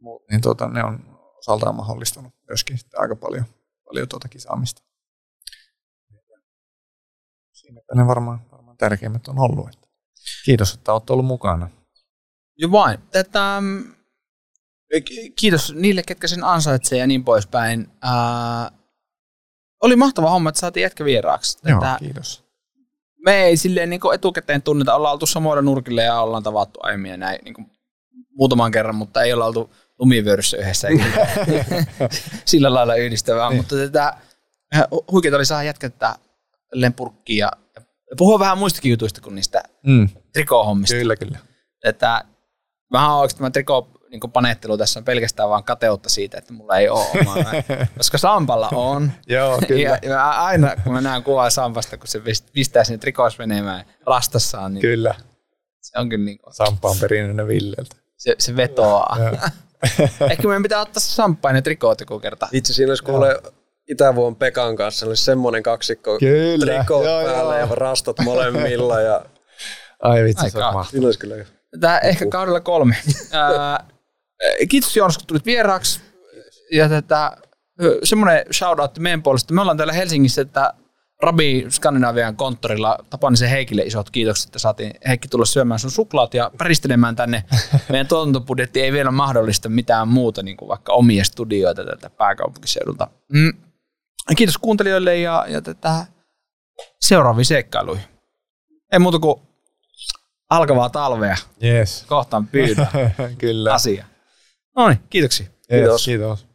[0.00, 3.44] muut, niin tota, ne on osaltaan mahdollistanut myöskin aika paljon,
[3.84, 4.82] paljon tuota kisaamista.
[7.52, 9.68] Siinä ne varmaan, varmaan tärkeimmät on ollut.
[9.68, 9.88] Että
[10.44, 11.70] kiitos, että olet ollut mukana.
[12.56, 12.98] Jo vain.
[13.10, 13.94] Tätä, mm,
[15.04, 17.90] ki- kiitos niille, ketkä sen ansaitsee ja niin poispäin.
[18.02, 18.70] Ää,
[19.84, 21.58] oli mahtava homma, että saatiin jätkä vieraaksi.
[21.68, 22.44] Joo, Tätä, kiitos.
[23.24, 27.16] me ei silleen niin etukäteen tunneta, ollaan oltu samoilla nurkilla ja ollaan tavattu aiemmin ja
[27.16, 27.54] näin niin
[28.30, 30.88] muutaman kerran, mutta ei olla oltu lumivyöryssä yhdessä.
[32.44, 33.56] sillä lailla yhdistävää, Niin.
[33.56, 34.14] mutta tätä,
[35.12, 36.14] huikeeta oli saada jätkettä
[36.70, 37.50] tälleen purkkiin ja,
[38.18, 40.96] puhua vähän muistakin jutuista kuin niistä Mm, trikohommista.
[40.96, 41.38] kyllä, kyllä.
[41.84, 42.24] Että
[42.92, 43.88] vähän oikeasti tämä triko
[44.20, 47.44] niin panettelu tässä on pelkästään vaan kateutta siitä, että mulla ei ole omaa.
[47.98, 49.12] Koska Sampalla on.
[49.26, 53.38] Joo, Ja, ja aina kun mä näen kuvaa Sampasta, kun se pist- pistää sinne trikoos
[53.38, 55.14] menemään rastassaan, niin Kyllä.
[55.80, 57.96] se on kyllä niin kuin, Sampa on perinnönä Villeltä.
[58.16, 59.16] se, se vetoaa.
[60.30, 62.48] Ehkä meidän pitää ottaa samppainen trikoot joku kerta.
[62.52, 63.40] Itse siinä olisi kuule
[63.88, 66.74] Itävuon Pekan kanssa, olisi semmoinen kaksikko Kyllä.
[66.74, 67.68] trikoot Joo, päällä joo.
[67.68, 69.24] ja rastat molemmilla ja
[70.02, 71.10] Ai vitsi, se on mahtavaa.
[71.18, 71.44] kyllä
[71.80, 72.96] Tämä ehkä kaudella kolme.
[74.44, 76.00] Ää, kiitos Joonas, kun tulit vieraaksi.
[76.72, 77.36] Ja tätä,
[78.04, 79.54] semmoinen shoutout meidän puolesta.
[79.54, 80.74] Me ollaan täällä Helsingissä, että
[81.22, 86.50] Rabi Skandinavian konttorilla Tapanisen Heikille isot kiitokset, että saatiin Heikki tulla syömään sun suklaat ja
[86.58, 87.44] päristelemään tänne.
[87.88, 93.08] Meidän tuotantobudjetti ei vielä mahdollista mitään muuta, niin kuin vaikka omia studioita tätä pääkaupunkiseudulta.
[93.32, 93.52] Mm.
[94.36, 96.06] Kiitos kuuntelijoille ja, ja tätä
[97.00, 98.04] seuraaviin seikkailuihin.
[98.92, 99.40] Ei muuta kuin
[100.50, 101.36] alkavaa talvea.
[101.62, 102.04] Yes.
[102.08, 102.86] Kohtaan pyydä
[103.38, 103.74] Kyllä.
[103.74, 104.04] asia.
[104.76, 105.46] No niin, kiitoksia.
[105.68, 106.04] Kiitos.
[106.04, 106.46] kiitos.